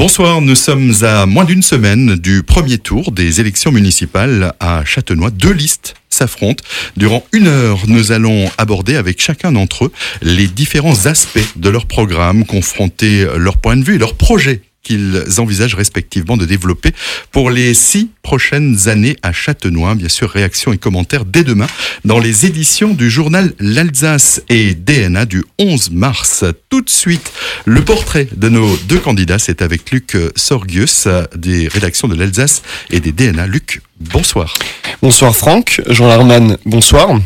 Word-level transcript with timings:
Bonsoir, 0.00 0.40
nous 0.40 0.54
sommes 0.54 0.94
à 1.02 1.26
moins 1.26 1.44
d'une 1.44 1.60
semaine 1.60 2.16
du 2.16 2.42
premier 2.42 2.78
tour 2.78 3.12
des 3.12 3.38
élections 3.38 3.70
municipales 3.70 4.54
à 4.58 4.82
Châtenois. 4.82 5.28
Deux 5.28 5.52
listes 5.52 5.94
s'affrontent. 6.08 6.64
Durant 6.96 7.22
une 7.32 7.48
heure, 7.48 7.80
nous 7.86 8.10
allons 8.10 8.50
aborder 8.56 8.96
avec 8.96 9.20
chacun 9.20 9.52
d'entre 9.52 9.84
eux 9.84 9.92
les 10.22 10.46
différents 10.46 11.04
aspects 11.04 11.54
de 11.56 11.68
leur 11.68 11.84
programme, 11.84 12.46
confronter 12.46 13.26
leur 13.36 13.58
point 13.58 13.76
de 13.76 13.84
vue 13.84 13.96
et 13.96 13.98
leurs 13.98 14.14
projets 14.14 14.62
qu'ils 14.82 15.24
envisagent 15.38 15.74
respectivement 15.74 16.36
de 16.36 16.46
développer 16.46 16.92
pour 17.32 17.50
les 17.50 17.74
six 17.74 18.10
prochaines 18.22 18.88
années 18.88 19.16
à 19.22 19.32
Châtenois. 19.32 19.94
Bien 19.94 20.08
sûr, 20.08 20.30
réactions 20.30 20.72
et 20.72 20.78
commentaires 20.78 21.24
dès 21.24 21.44
demain 21.44 21.66
dans 22.04 22.18
les 22.18 22.46
éditions 22.46 22.94
du 22.94 23.10
journal 23.10 23.52
L'Alsace 23.58 24.42
et 24.48 24.74
DNA 24.74 25.26
du 25.26 25.44
11 25.58 25.90
mars. 25.90 26.44
Tout 26.68 26.80
de 26.82 26.90
suite, 26.90 27.32
le 27.64 27.84
portrait 27.84 28.28
de 28.34 28.48
nos 28.48 28.76
deux 28.88 28.98
candidats, 28.98 29.38
c'est 29.38 29.62
avec 29.62 29.90
Luc 29.90 30.16
Sorgius 30.36 31.08
des 31.36 31.68
rédactions 31.68 32.08
de 32.08 32.14
l'Alsace 32.14 32.62
et 32.90 33.00
des 33.00 33.12
DNA. 33.12 33.46
Luc, 33.46 33.82
bonsoir. 34.00 34.56
Bonsoir 35.02 35.34
Franck, 35.34 35.82
Jean 35.88 36.08
Larman, 36.08 36.56
bonsoir. 36.64 37.18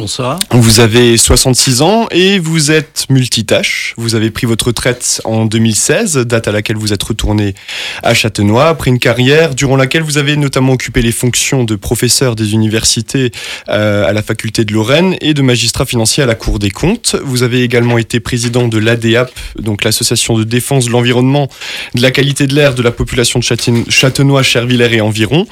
Bonsoir. 0.00 0.38
Vous 0.50 0.80
avez 0.80 1.18
66 1.18 1.82
ans 1.82 2.08
et 2.10 2.38
vous 2.38 2.70
êtes 2.70 3.04
multitâche. 3.10 3.92
Vous 3.98 4.14
avez 4.14 4.30
pris 4.30 4.46
votre 4.46 4.68
retraite 4.68 5.20
en 5.26 5.44
2016, 5.44 6.16
date 6.26 6.48
à 6.48 6.52
laquelle 6.52 6.78
vous 6.78 6.94
êtes 6.94 7.02
retourné 7.02 7.54
à 8.02 8.14
Châtenois, 8.14 8.68
après 8.68 8.88
une 8.88 8.98
carrière 8.98 9.54
durant 9.54 9.76
laquelle 9.76 10.00
vous 10.00 10.16
avez 10.16 10.38
notamment 10.38 10.72
occupé 10.72 11.02
les 11.02 11.12
fonctions 11.12 11.64
de 11.64 11.76
professeur 11.76 12.34
des 12.34 12.54
universités 12.54 13.30
euh, 13.68 14.08
à 14.08 14.14
la 14.14 14.22
faculté 14.22 14.64
de 14.64 14.72
Lorraine 14.72 15.16
et 15.20 15.34
de 15.34 15.42
magistrat 15.42 15.84
financier 15.84 16.22
à 16.22 16.26
la 16.26 16.34
Cour 16.34 16.58
des 16.58 16.70
comptes. 16.70 17.16
Vous 17.22 17.42
avez 17.42 17.62
également 17.62 17.98
été 17.98 18.20
président 18.20 18.68
de 18.68 18.78
l'ADEAP, 18.78 19.30
donc 19.58 19.84
l'association 19.84 20.38
de 20.38 20.44
défense 20.44 20.86
de 20.86 20.92
l'environnement, 20.92 21.50
de 21.94 22.00
la 22.00 22.10
qualité 22.10 22.46
de 22.46 22.54
l'air 22.54 22.74
de 22.74 22.82
la 22.82 22.90
population 22.90 23.38
de 23.38 23.44
Châtenois, 23.90 24.42
Chervillers 24.42 24.94
et 24.94 25.02
environ, 25.02 25.46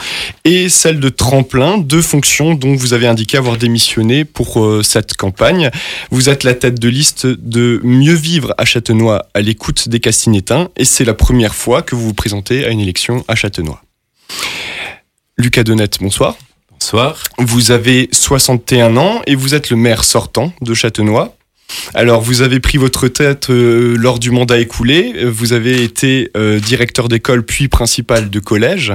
et 0.46 0.70
celle 0.70 1.00
de 1.00 1.10
Tremplin, 1.10 1.76
deux 1.76 2.00
fonctions 2.00 2.54
dont 2.54 2.74
vous 2.74 2.94
avez 2.94 3.08
indiqué 3.08 3.36
avoir 3.36 3.58
démissionné 3.58 4.24
euh, 4.46 4.82
cette 4.82 5.16
campagne. 5.16 5.70
Vous 6.10 6.28
êtes 6.28 6.44
la 6.44 6.54
tête 6.54 6.78
de 6.78 6.88
liste 6.88 7.26
de 7.26 7.80
Mieux 7.82 8.14
vivre 8.14 8.54
à 8.58 8.64
Châtenois 8.64 9.26
à 9.34 9.40
l'écoute 9.40 9.88
des 9.88 10.00
Castinétains 10.00 10.68
et 10.76 10.84
c'est 10.84 11.04
la 11.04 11.14
première 11.14 11.54
fois 11.54 11.82
que 11.82 11.94
vous 11.94 12.06
vous 12.06 12.14
présentez 12.14 12.64
à 12.64 12.68
une 12.68 12.80
élection 12.80 13.24
à 13.28 13.34
Châtenois. 13.34 13.82
Lucas 15.36 15.62
Denette, 15.62 15.98
bonsoir. 16.00 16.36
Bonsoir. 16.70 17.22
Vous 17.38 17.70
avez 17.70 18.08
61 18.12 18.96
ans 18.96 19.22
et 19.26 19.34
vous 19.34 19.54
êtes 19.54 19.70
le 19.70 19.76
maire 19.76 20.04
sortant 20.04 20.52
de 20.60 20.74
Châtenois. 20.74 21.34
Alors, 21.94 22.20
vous 22.20 22.42
avez 22.42 22.60
pris 22.60 22.78
votre 22.78 23.08
tête 23.08 23.50
euh, 23.50 23.96
lors 23.98 24.18
du 24.18 24.30
mandat 24.30 24.58
écoulé. 24.58 25.24
Vous 25.24 25.52
avez 25.52 25.82
été 25.82 26.30
euh, 26.36 26.60
directeur 26.60 27.08
d'école 27.08 27.42
puis 27.42 27.68
principal 27.68 28.30
de 28.30 28.40
collège. 28.40 28.92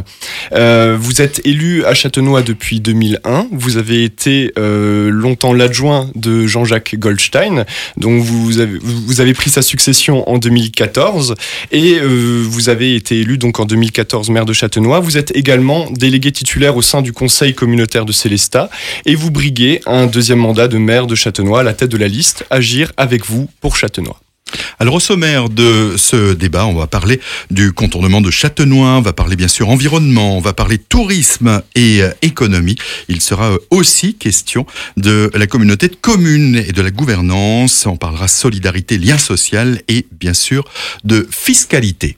Euh, 0.53 0.95
vous 0.99 1.21
êtes 1.21 1.41
élu 1.45 1.85
à 1.85 1.94
Châtenois 1.94 2.44
depuis 2.44 2.79
2001. 2.79 3.47
Vous 3.51 3.77
avez 3.77 4.03
été 4.03 4.51
longtemps 4.55 5.53
l'adjoint 5.53 6.09
de 6.16 6.45
Jean-Jacques 6.47 6.95
Goldstein, 6.97 7.66
avez, 8.01 8.79
vous 8.81 9.21
avez 9.21 9.33
pris 9.33 9.49
sa 9.49 9.61
succession 9.61 10.29
en 10.29 10.38
2014 10.38 11.35
et 11.71 11.99
vous 11.99 12.69
avez 12.69 12.95
été 12.95 13.19
élu 13.19 13.38
donc 13.38 13.59
en 13.59 13.66
2014 13.66 14.29
maire 14.29 14.45
de 14.45 14.53
Châtenois. 14.53 14.99
Vous 14.99 15.17
êtes 15.17 15.35
également 15.35 15.89
délégué 15.91 16.31
titulaire 16.31 16.75
au 16.75 16.81
sein 16.81 17.01
du 17.01 17.13
conseil 17.13 17.53
communautaire 17.53 18.05
de 18.05 18.11
Célestat 18.11 18.69
et 19.05 19.16
vous 19.16 19.31
briguez 19.31 19.81
un 19.85 20.05
deuxième 20.05 20.39
mandat 20.39 20.67
de 20.67 20.77
maire 20.77 21.07
de 21.07 21.16
Châtenois 21.16 21.61
à 21.61 21.63
la 21.63 21.73
tête 21.73 21.89
de 21.89 21.97
la 21.97 22.07
liste 22.07 22.45
avec 22.97 23.25
vous 23.25 23.50
pour 23.61 23.75
Châtenois. 23.75 24.19
Alors 24.80 24.95
au 24.95 25.00
sommaire 25.00 25.50
de 25.50 25.95
ce 25.97 26.33
débat, 26.33 26.66
on 26.66 26.75
va 26.75 26.88
parler 26.88 27.19
du 27.52 27.73
contournement 27.73 28.22
de 28.22 28.31
Châtenois, 28.31 28.97
on 28.97 29.02
va 29.02 29.14
parler 29.14 29.36
bien 29.36 29.47
sûr 29.47 29.69
environnement, 29.69 30.38
on 30.38 30.42
va 30.42 30.53
parler 30.53 30.78
tourisme 30.78 31.61
et 31.75 32.02
euh, 32.02 32.11
économie. 32.22 32.75
Il 33.08 33.22
sera 33.22 33.52
euh, 33.52 33.58
aussi 33.72 34.16
question 34.16 34.66
de 34.97 35.31
la 35.34 35.47
communauté 35.47 35.88
de 35.88 35.96
communes 35.96 36.56
et 36.56 36.72
de 36.72 36.81
la 36.81 36.91
gouvernance, 36.91 37.85
on 37.85 37.97
parlera 37.97 38.28
solidarité, 38.28 38.97
lien 38.97 39.18
social 39.18 39.81
et 39.88 40.06
bien 40.12 40.34
sûr 40.34 40.66
de 41.03 41.28
fiscalité. 41.31 42.18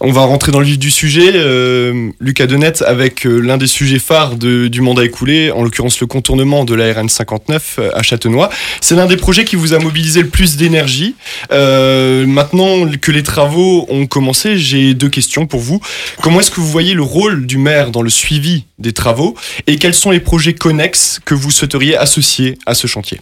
On 0.00 0.12
va 0.12 0.22
rentrer 0.22 0.52
dans 0.52 0.58
le 0.58 0.66
vif 0.66 0.78
du 0.78 0.90
sujet. 0.90 1.32
Euh, 1.34 2.10
Lucas 2.20 2.46
Denette 2.46 2.82
avec 2.82 3.26
euh, 3.26 3.38
l'un 3.38 3.56
des 3.56 3.66
sujets 3.66 3.98
phares 3.98 4.36
du 4.36 4.80
mandat 4.80 5.04
écoulé, 5.04 5.50
en 5.50 5.62
l'occurrence 5.62 6.00
le 6.00 6.06
contournement 6.06 6.64
de 6.64 6.74
la 6.74 6.92
RN 6.92 7.08
59 7.08 7.76
euh, 7.78 7.90
à 7.94 8.02
Châtenois. 8.02 8.50
C'est 8.80 8.96
l'un 8.96 9.06
des 9.06 9.16
projets 9.16 9.44
qui 9.44 9.56
vous 9.56 9.72
a 9.72 9.78
mobilisé 9.78 10.22
le 10.22 10.28
plus 10.28 10.56
d'énergie. 10.56 11.14
maintenant 11.50 12.86
que 13.00 13.12
les 13.12 13.22
travaux 13.22 13.86
ont 13.88 14.06
commencé, 14.06 14.58
j'ai 14.58 14.94
deux 14.94 15.08
questions 15.08 15.46
pour 15.46 15.60
vous. 15.60 15.80
Comment 16.20 16.40
est-ce 16.40 16.50
que 16.50 16.60
vous 16.60 16.68
voyez 16.68 16.94
le 16.94 17.02
rôle 17.02 17.46
du 17.46 17.58
maire 17.58 17.90
dans 17.90 18.02
le 18.02 18.10
suivi 18.10 18.64
des 18.78 18.92
travaux 18.92 19.34
et 19.66 19.76
quels 19.76 19.94
sont 19.94 20.10
les 20.10 20.20
projets 20.20 20.54
connexes 20.54 21.20
que 21.24 21.34
vous 21.34 21.50
souhaiteriez 21.50 21.96
associer 21.96 22.58
à 22.66 22.74
ce 22.74 22.86
chantier? 22.86 23.20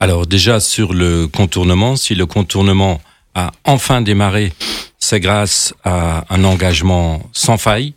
Alors 0.00 0.26
déjà 0.26 0.60
sur 0.60 0.92
le 0.92 1.26
contournement, 1.26 1.96
si 1.96 2.14
le 2.14 2.26
contournement 2.26 3.00
a 3.34 3.52
enfin 3.64 4.00
démarré 4.00 4.52
c'est 5.06 5.20
grâce 5.20 5.72
à 5.84 6.24
un 6.34 6.42
engagement 6.42 7.22
sans 7.32 7.58
faille 7.58 7.94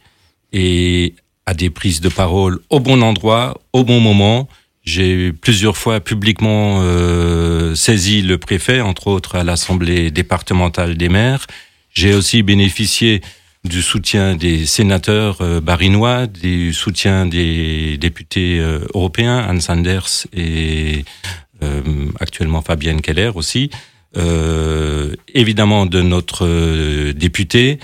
et 0.53 1.15
à 1.47 1.55
des 1.55 1.71
prises 1.71 2.01
de 2.01 2.09
parole 2.09 2.59
au 2.69 2.79
bon 2.79 3.01
endroit, 3.01 3.59
au 3.73 3.83
bon 3.83 3.99
moment. 3.99 4.47
J'ai 4.83 5.33
plusieurs 5.33 5.75
fois 5.75 6.01
publiquement 6.01 6.81
euh, 6.81 7.73
saisi 7.73 8.21
le 8.21 8.37
préfet, 8.37 8.81
entre 8.81 9.07
autres 9.07 9.35
à 9.35 9.43
l'Assemblée 9.43 10.11
départementale 10.11 10.97
des 10.97 11.09
maires. 11.09 11.47
J'ai 11.95 12.13
aussi 12.13 12.43
bénéficié 12.43 13.21
du 13.63 13.81
soutien 13.81 14.35
des 14.35 14.67
sénateurs 14.67 15.37
euh, 15.41 15.59
barinois, 15.59 16.27
du 16.27 16.73
soutien 16.73 17.25
des 17.25 17.97
députés 17.97 18.59
euh, 18.59 18.85
européens, 18.93 19.39
Anne 19.39 19.61
Sanders 19.61 20.27
et 20.31 21.05
euh, 21.63 21.81
actuellement 22.19 22.61
Fabienne 22.61 23.01
Keller 23.01 23.31
aussi 23.33 23.71
évidemment 25.33 25.85
de 25.85 26.01
notre 26.01 26.45
euh, 26.45 27.13
député. 27.13 27.79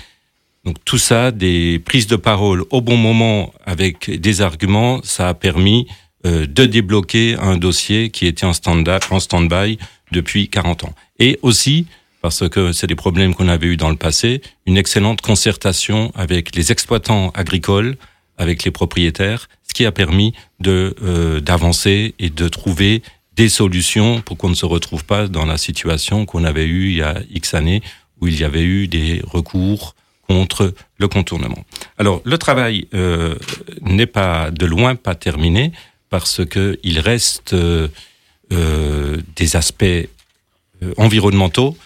Donc 0.64 0.76
tout 0.84 0.98
ça, 0.98 1.30
des 1.30 1.78
prises 1.78 2.06
de 2.06 2.16
parole 2.16 2.64
au 2.70 2.80
bon 2.80 2.96
moment 2.96 3.52
avec 3.64 4.10
des 4.10 4.40
arguments, 4.40 5.00
ça 5.04 5.28
a 5.28 5.34
permis 5.34 5.86
euh, 6.26 6.46
de 6.46 6.66
débloquer 6.66 7.36
un 7.38 7.56
dossier 7.56 8.10
qui 8.10 8.26
était 8.26 8.46
en 8.46 8.52
stand-by 8.52 9.78
depuis 10.10 10.48
40 10.48 10.84
ans. 10.84 10.94
Et 11.20 11.38
aussi, 11.42 11.86
parce 12.20 12.48
que 12.48 12.72
c'est 12.72 12.88
des 12.88 12.96
problèmes 12.96 13.34
qu'on 13.34 13.48
avait 13.48 13.68
eu 13.68 13.76
dans 13.76 13.90
le 13.90 13.96
passé, 13.96 14.42
une 14.66 14.76
excellente 14.76 15.20
concertation 15.20 16.10
avec 16.16 16.56
les 16.56 16.72
exploitants 16.72 17.30
agricoles, 17.34 17.96
avec 18.38 18.64
les 18.64 18.72
propriétaires, 18.72 19.48
ce 19.68 19.72
qui 19.72 19.86
a 19.86 19.92
permis 19.92 20.34
de 20.58 20.96
euh, 21.02 21.40
d'avancer 21.40 22.14
et 22.18 22.30
de 22.30 22.48
trouver 22.48 23.02
des 23.36 23.48
solutions 23.48 24.22
pour 24.22 24.36
qu'on 24.36 24.48
ne 24.48 24.54
se 24.54 24.66
retrouve 24.66 25.04
pas 25.04 25.28
dans 25.28 25.44
la 25.44 25.58
situation 25.58 26.24
qu'on 26.24 26.44
avait 26.44 26.64
eue 26.64 26.90
il 26.90 26.96
y 26.96 27.02
a 27.02 27.20
X 27.30 27.54
années 27.54 27.82
où 28.20 28.28
il 28.28 28.38
y 28.38 28.44
avait 28.44 28.64
eu 28.64 28.88
des 28.88 29.22
recours 29.26 29.94
contre 30.26 30.74
le 30.98 31.08
contournement. 31.08 31.64
Alors 31.98 32.20
le 32.24 32.38
travail 32.38 32.88
euh, 32.94 33.36
n'est 33.82 34.06
pas 34.06 34.50
de 34.50 34.66
loin 34.66 34.96
pas 34.96 35.14
terminé 35.14 35.72
parce 36.08 36.44
que 36.44 36.78
il 36.82 36.98
reste 36.98 37.52
euh, 37.52 37.88
euh 38.52 39.18
des 39.36 39.56
aspects 39.56 39.84
euh, 39.84 40.08
environnementaux 40.96 41.76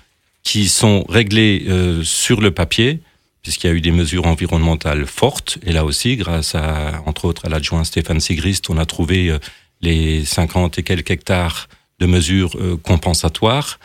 qui 0.43 0.69
sont 0.69 1.05
réglés 1.09 1.65
euh, 1.69 2.03
sur 2.05 2.41
le 2.41 2.51
papier 2.51 3.01
puisqu'il 3.43 3.67
y 3.67 3.71
a 3.71 3.73
eu 3.73 3.81
des 3.81 3.91
mesures 3.91 4.27
environnementales 4.27 5.07
fortes 5.07 5.59
et 5.65 5.73
là 5.73 5.85
aussi 5.85 6.17
grâce 6.17 6.55
à 6.55 7.03
entre 7.07 7.25
autres 7.25 7.47
à 7.47 7.49
l'adjoint 7.49 7.85
Stéphane 7.85 8.21
Sigrist 8.21 8.71
on 8.71 8.79
a 8.79 8.87
trouvé 8.87 9.37
les 9.81 10.25
50 10.25 10.79
et 10.79 10.83
quelques 10.83 11.11
hectares 11.11 11.69
de 11.99 12.07
mesures 12.07 12.57
euh, 12.57 12.77
compensatoires. 12.77 13.79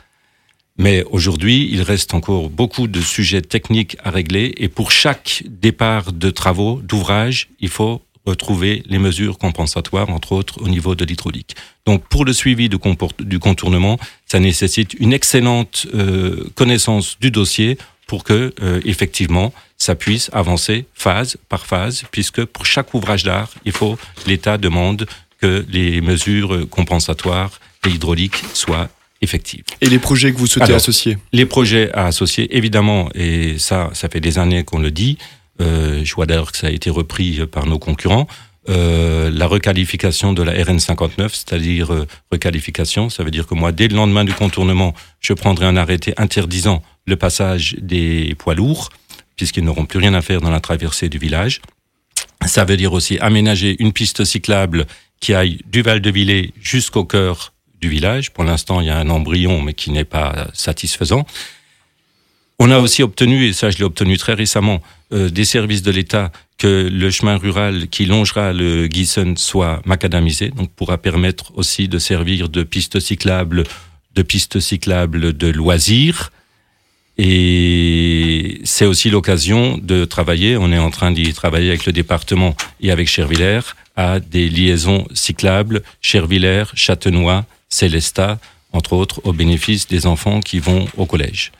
Mais 0.77 1.03
aujourd'hui, 1.09 1.69
il 1.71 1.81
reste 1.81 2.13
encore 2.13 2.49
beaucoup 2.49 2.87
de 2.87 2.99
sujets 2.99 3.41
techniques 3.41 3.95
à 4.03 4.11
régler 4.11 4.53
et 4.57 4.67
pour 4.67 4.91
chaque 4.91 5.43
départ 5.45 6.11
de 6.11 6.29
travaux, 6.29 6.81
d'ouvrages, 6.83 7.47
il 7.59 7.69
faut 7.69 8.01
retrouver 8.25 8.83
les 8.87 8.97
mesures 8.97 9.37
compensatoires, 9.37 10.09
entre 10.09 10.31
autres 10.31 10.61
au 10.61 10.67
niveau 10.67 10.95
de 10.95 11.05
l'hydraulique. 11.05 11.55
Donc 11.85 12.03
pour 12.07 12.25
le 12.25 12.33
suivi 12.33 12.69
du, 12.69 12.77
du 13.19 13.39
contournement, 13.39 13.99
ça 14.25 14.39
nécessite 14.39 14.95
une 14.95 15.13
excellente 15.13 15.87
euh, 15.93 16.49
connaissance 16.55 17.17
du 17.19 17.31
dossier 17.31 17.77
pour 18.07 18.23
que 18.23 18.53
euh, 18.61 18.81
effectivement 18.85 19.53
ça 19.77 19.95
puisse 19.95 20.29
avancer 20.33 20.85
phase 20.93 21.37
par 21.49 21.65
phase, 21.65 22.03
puisque 22.11 22.43
pour 22.45 22.65
chaque 22.65 22.93
ouvrage 22.93 23.23
d'art, 23.23 23.51
il 23.65 23.71
faut 23.71 23.97
l'État 24.25 24.57
demande 24.57 25.05
que 25.45 25.65
les 25.69 26.01
mesures 26.01 26.67
compensatoires 26.69 27.59
et 27.85 27.89
hydrauliques 27.89 28.43
soient 28.53 28.89
effectives. 29.21 29.63
Et 29.81 29.89
les 29.89 29.99
projets 29.99 30.31
que 30.33 30.37
vous 30.37 30.47
souhaitez 30.47 30.73
associer 30.73 31.17
Les 31.33 31.45
projets 31.45 31.91
à 31.93 32.05
associer, 32.05 32.55
évidemment, 32.55 33.09
et 33.13 33.57
ça, 33.59 33.89
ça 33.93 34.09
fait 34.09 34.19
des 34.21 34.39
années 34.39 34.63
qu'on 34.63 34.79
le 34.79 34.91
dit. 34.91 35.17
Euh, 35.61 36.01
je 36.03 36.15
vois 36.15 36.25
d'ailleurs 36.25 36.51
que 36.51 36.57
ça 36.57 36.67
a 36.67 36.71
été 36.71 36.89
repris 36.89 37.45
par 37.45 37.65
nos 37.65 37.79
concurrents. 37.79 38.27
Euh, 38.67 39.29
la 39.29 39.45
requalification 39.45 40.33
de 40.33 40.41
la 40.41 40.53
RN59, 40.53 41.29
c'est-à-dire 41.29 41.93
euh, 41.93 42.07
requalification, 42.31 43.09
ça 43.11 43.23
veut 43.23 43.29
dire 43.29 43.45
que 43.45 43.53
moi, 43.53 43.71
dès 43.71 43.87
le 43.87 43.95
lendemain 43.95 44.25
du 44.25 44.33
contournement, 44.33 44.95
je 45.19 45.33
prendrai 45.33 45.67
un 45.67 45.77
arrêté 45.77 46.15
interdisant 46.17 46.81
le 47.05 47.15
passage 47.15 47.75
des 47.79 48.33
poids 48.39 48.55
lourds 48.55 48.89
puisqu'ils 49.35 49.63
n'auront 49.63 49.85
plus 49.85 49.99
rien 49.99 50.13
à 50.15 50.21
faire 50.21 50.41
dans 50.41 50.49
la 50.49 50.61
traversée 50.61 51.09
du 51.09 51.19
village. 51.19 51.61
Ça 52.45 52.65
veut 52.65 52.77
dire 52.77 52.93
aussi 52.93 53.19
aménager 53.19 53.75
une 53.79 53.91
piste 53.91 54.23
cyclable 54.23 54.85
qui 55.25 55.33
aille 55.33 55.57
du 55.65 55.81
Val 55.81 56.01
de 56.01 56.11
Villers 56.11 56.53
jusqu'au 56.61 57.03
cœur 57.03 57.51
du 57.81 57.89
village. 57.89 58.31
Pour 58.31 58.43
l'instant, 58.43 58.79
il 58.79 58.85
y 58.85 58.91
a 58.91 58.99
un 58.99 59.09
embryon, 59.09 59.59
mais 59.59 59.73
qui 59.73 59.89
n'est 59.89 60.03
pas 60.05 60.49
satisfaisant. 60.53 61.25
On 62.59 62.69
a 62.69 62.77
aussi 62.77 63.01
obtenu, 63.01 63.43
et 63.47 63.51
ça 63.51 63.71
je 63.71 63.79
l'ai 63.79 63.85
obtenu 63.85 64.17
très 64.17 64.35
récemment, 64.35 64.83
euh, 65.13 65.31
des 65.31 65.43
services 65.43 65.81
de 65.81 65.89
l'État 65.89 66.31
que 66.59 66.87
le 66.91 67.09
chemin 67.09 67.37
rural 67.37 67.87
qui 67.87 68.05
longera 68.05 68.53
le 68.53 68.85
Gießen 68.85 69.35
soit 69.35 69.81
macadamisé, 69.83 70.49
donc 70.49 70.69
pourra 70.69 70.99
permettre 70.99 71.57
aussi 71.57 71.87
de 71.87 71.97
servir 71.97 72.47
de 72.47 72.61
piste 72.61 72.99
cyclable, 72.99 73.63
de 74.13 74.21
piste 74.21 74.59
cyclable 74.59 75.35
de 75.35 75.47
loisirs. 75.47 76.31
Et 77.17 78.24
c'est 78.63 78.85
aussi 78.85 79.09
l'occasion 79.09 79.79
de 79.81 80.05
travailler, 80.05 80.57
on 80.57 80.71
est 80.71 80.77
en 80.77 80.91
train 80.91 81.11
d'y 81.11 81.33
travailler 81.33 81.69
avec 81.69 81.85
le 81.85 81.93
département 81.93 82.55
et 82.81 82.91
avec 82.91 83.07
Chervillers, 83.07 83.61
à 83.95 84.19
des 84.19 84.49
liaisons 84.49 85.07
cyclables, 85.13 85.81
Chervillers, 86.01 86.65
Châtenois, 86.73 87.45
Célestat, 87.69 88.39
entre 88.73 88.93
autres, 88.93 89.21
au 89.23 89.33
bénéfice 89.33 89.87
des 89.87 90.05
enfants 90.05 90.41
qui 90.41 90.59
vont 90.59 90.87
au 90.97 91.05
collège. 91.05 91.51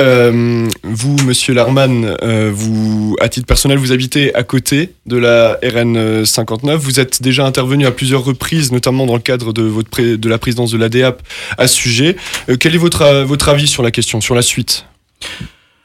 Euh, 0.00 0.68
vous, 0.82 1.16
Monsieur 1.24 1.54
Larman, 1.54 2.16
euh, 2.22 2.50
vous, 2.52 3.16
à 3.20 3.28
titre 3.28 3.46
personnel, 3.46 3.78
vous 3.78 3.92
habitez 3.92 4.34
à 4.34 4.42
côté 4.42 4.94
de 5.06 5.16
la 5.16 5.58
RN 5.62 6.24
59. 6.24 6.80
Vous 6.80 6.98
êtes 6.98 7.22
déjà 7.22 7.46
intervenu 7.46 7.86
à 7.86 7.92
plusieurs 7.92 8.24
reprises, 8.24 8.72
notamment 8.72 9.06
dans 9.06 9.14
le 9.14 9.20
cadre 9.20 9.52
de, 9.52 9.62
votre 9.62 10.00
de 10.00 10.28
la 10.28 10.38
présidence 10.38 10.72
de 10.72 10.78
l'ADAP 10.78 11.22
à 11.58 11.68
ce 11.68 11.74
sujet. 11.74 12.16
Euh, 12.48 12.56
quel 12.58 12.74
est 12.74 12.78
votre, 12.78 13.22
votre 13.22 13.48
avis 13.48 13.68
sur 13.68 13.82
la 13.82 13.90
question, 13.90 14.20
sur 14.20 14.34
la 14.34 14.42
suite? 14.42 14.86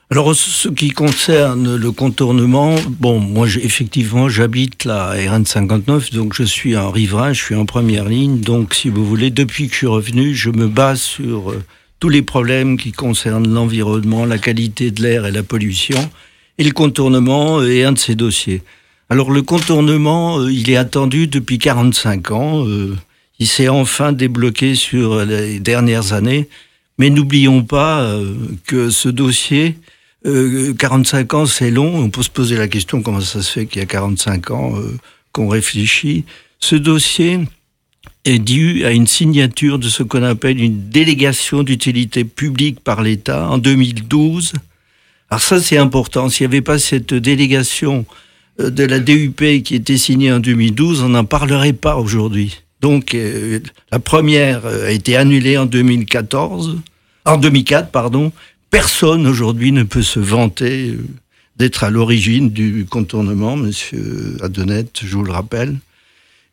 Alors, 0.09 0.33
ce 0.33 0.69
qui 0.69 0.92
concerne 0.92 1.75
le 1.75 1.92
contournement, 1.92 2.75
bon, 2.88 3.19
moi, 3.19 3.48
effectivement, 3.62 4.30
j'habite 4.30 4.86
la 4.86 5.12
RN 5.12 5.45
59, 5.45 6.12
donc 6.12 6.33
je 6.33 6.44
suis 6.44 6.75
un 6.75 6.89
riverain, 6.89 7.33
je 7.33 7.44
suis 7.44 7.56
en 7.56 7.65
première 7.65 8.06
ligne. 8.06 8.39
Donc, 8.39 8.74
si 8.74 8.88
vous 8.88 9.06
voulez, 9.06 9.31
depuis 9.31 9.68
que 9.68 9.74
je 9.74 9.80
suis 9.80 9.88
revenu, 9.88 10.33
je 10.33 10.50
me 10.50 10.68
base 10.68 11.01
sur 11.01 11.54
tous 12.00 12.09
les 12.09 12.21
problèmes 12.21 12.77
qui 12.77 12.92
concernent 12.92 13.54
l'environnement, 13.54 14.25
la 14.25 14.38
qualité 14.38 14.92
de 14.92 15.01
l'air 15.01 15.25
et 15.25 15.31
la 15.31 15.44
pollution. 15.44 16.10
Et 16.57 16.63
le 16.63 16.71
contournement 16.71 17.63
est 17.63 17.83
un 17.83 17.92
de 17.92 18.00
ces 18.00 18.15
dossiers. 18.15 18.62
Alors 19.10 19.31
le 19.31 19.42
contournement, 19.42 20.39
euh, 20.39 20.51
il 20.51 20.69
est 20.69 20.75
attendu 20.75 21.27
depuis 21.27 21.60
45 21.60 22.31
ans. 22.31 22.68
Euh, 22.68 22.95
il 23.39 23.48
s'est 23.48 23.69
enfin 23.69 24.12
débloqué 24.12 24.75
sur 24.75 25.24
les 25.24 25.60
dernières 25.60 26.13
années. 26.13 26.50
Mais 26.98 27.10
n'oublions 27.10 27.63
pas 27.63 28.01
euh, 28.01 28.33
que 28.65 28.89
ce 28.89 29.07
dossier, 29.10 29.77
45 30.23 31.33
ans, 31.33 31.45
c'est 31.45 31.71
long. 31.71 31.99
On 31.99 32.09
peut 32.09 32.23
se 32.23 32.29
poser 32.29 32.57
la 32.57 32.67
question 32.67 33.01
comment 33.01 33.21
ça 33.21 33.41
se 33.41 33.51
fait 33.51 33.65
qu'il 33.65 33.79
y 33.79 33.83
a 33.83 33.87
45 33.87 34.51
ans 34.51 34.73
qu'on 35.31 35.47
réfléchit. 35.47 36.25
Ce 36.59 36.75
dossier, 36.75 37.39
est 38.27 38.39
dû 38.39 38.85
à 38.85 38.91
une 38.91 39.07
signature 39.07 39.79
de 39.79 39.87
ce 39.87 40.03
qu'on 40.03 40.23
appelle 40.23 40.61
une 40.61 40.89
délégation 40.89 41.63
d'utilité 41.63 42.25
publique 42.25 42.81
par 42.81 43.01
l'État 43.01 43.49
en 43.49 43.57
2012. 43.57 44.53
Alors 45.29 45.41
ça, 45.41 45.61
c'est 45.61 45.77
important. 45.77 46.29
S'il 46.29 46.47
n'y 46.47 46.53
avait 46.53 46.61
pas 46.61 46.77
cette 46.77 47.13
délégation 47.13 48.05
euh, 48.59 48.69
de 48.69 48.83
la 48.83 48.99
DUP 48.99 49.63
qui 49.63 49.75
était 49.75 49.97
signée 49.97 50.31
en 50.31 50.39
2012, 50.39 51.03
on 51.03 51.09
n'en 51.09 51.25
parlerait 51.25 51.73
pas 51.73 51.95
aujourd'hui. 51.95 52.61
Donc, 52.81 53.15
euh, 53.15 53.59
la 53.91 53.99
première 53.99 54.65
euh, 54.65 54.87
a 54.87 54.91
été 54.91 55.15
annulée 55.15 55.57
en 55.57 55.65
2014, 55.65 56.77
en 57.25 57.37
2004, 57.37 57.91
pardon. 57.91 58.31
Personne 58.69 59.25
aujourd'hui 59.27 59.71
ne 59.71 59.83
peut 59.83 60.01
se 60.01 60.19
vanter 60.19 60.97
d'être 61.55 61.83
à 61.83 61.89
l'origine 61.89 62.49
du 62.49 62.85
contournement, 62.89 63.55
Monsieur 63.55 64.37
Adonette, 64.41 65.01
je 65.03 65.15
vous 65.15 65.23
le 65.23 65.31
rappelle 65.31 65.77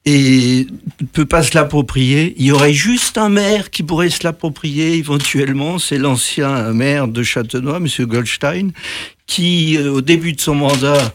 et 0.07 0.67
ne 1.01 1.07
peut 1.07 1.25
pas 1.25 1.43
se 1.43 1.55
l'approprier. 1.55 2.35
Il 2.37 2.47
y 2.47 2.53
aurait 2.53 2.75
juste 2.75 3.17
un 3.17 3.31
maire 3.31 3.71
qui 3.71 3.83
pourrait 3.83 4.11
se 4.11 4.23
l'approprier 4.25 4.95
éventuellement, 4.95 5.79
c'est 5.79 5.99
l'ancien 5.99 6.73
maire 6.73 7.09
de 7.09 7.23
Châtenois, 7.23 7.79
M. 7.79 7.89
Goldstein, 8.07 8.73
qui, 9.27 9.77
euh, 9.79 9.91
au 9.91 10.01
début 10.03 10.35
de 10.35 10.41
son 10.41 10.55
mandat, 10.55 11.15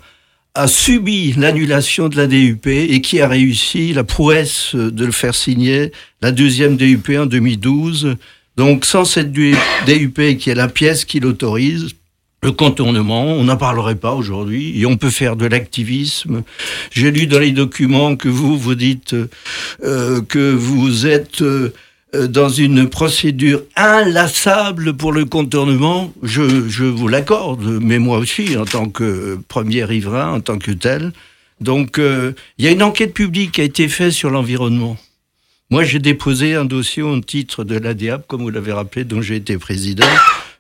a 0.56 0.68
subi 0.68 1.34
l'annulation 1.34 2.10
de 2.10 2.18
la 2.18 2.26
DUP 2.26 2.66
et 2.66 3.02
qui 3.02 3.22
a 3.22 3.28
réussi 3.28 3.94
la 3.94 4.04
prouesse 4.04 4.74
de 4.74 5.06
le 5.06 5.12
faire 5.12 5.36
signer, 5.36 5.92
la 6.22 6.32
deuxième 6.32 6.76
DUP 6.76 7.10
en 7.18 7.28
2012. 7.28 8.18
Donc 8.60 8.84
sans 8.84 9.06
cette 9.06 9.32
DUP 9.32 10.38
qui 10.38 10.50
est 10.50 10.54
la 10.54 10.68
pièce 10.68 11.06
qui 11.06 11.22
l'autorise, 11.22 11.96
le 12.44 12.52
contournement, 12.52 13.24
on 13.24 13.46
n'en 13.46 13.56
parlerait 13.56 13.96
pas 13.96 14.12
aujourd'hui, 14.12 14.78
et 14.78 14.86
on 14.86 14.98
peut 14.98 15.12
faire 15.12 15.38
de 15.38 15.46
l'activisme. 15.46 16.44
J'ai 16.92 17.10
lu 17.10 17.26
dans 17.26 17.40
les 17.40 17.54
documents 17.54 18.18
que 18.18 18.28
vous, 18.28 18.58
vous 18.58 18.76
dites 18.76 19.16
euh, 19.86 20.22
que 20.28 20.52
vous 20.52 21.08
êtes 21.08 21.42
euh, 21.42 21.72
dans 22.14 22.50
une 22.50 22.90
procédure 22.90 23.64
inlassable 23.78 24.92
pour 24.94 25.14
le 25.14 25.24
contournement. 25.24 26.14
Je, 26.22 26.68
je 26.68 26.84
vous 26.84 27.08
l'accorde, 27.08 27.80
mais 27.82 27.98
moi 27.98 28.18
aussi, 28.18 28.58
en 28.58 28.66
tant 28.66 28.90
que 28.90 29.40
premier 29.48 29.86
riverain, 29.86 30.34
en 30.34 30.42
tant 30.42 30.60
que 30.60 30.72
tel. 30.72 31.14
Donc, 31.62 31.98
euh, 31.98 32.34
il 32.58 32.66
y 32.66 32.68
a 32.68 32.72
une 32.72 32.84
enquête 32.84 33.14
publique 33.14 33.54
qui 33.54 33.62
a 33.62 33.64
été 33.64 33.88
faite 33.88 34.12
sur 34.12 34.30
l'environnement. 34.30 34.98
Moi, 35.72 35.84
j'ai 35.84 36.00
déposé 36.00 36.56
un 36.56 36.66
dossier 36.66 37.04
au 37.04 37.20
titre 37.20 37.64
de 37.64 37.78
l'ADAP, 37.78 38.26
comme 38.26 38.42
vous 38.42 38.50
l'avez 38.50 38.72
rappelé, 38.72 39.04
dont 39.04 39.22
j'ai 39.22 39.36
été 39.36 39.56
président. 39.60 40.08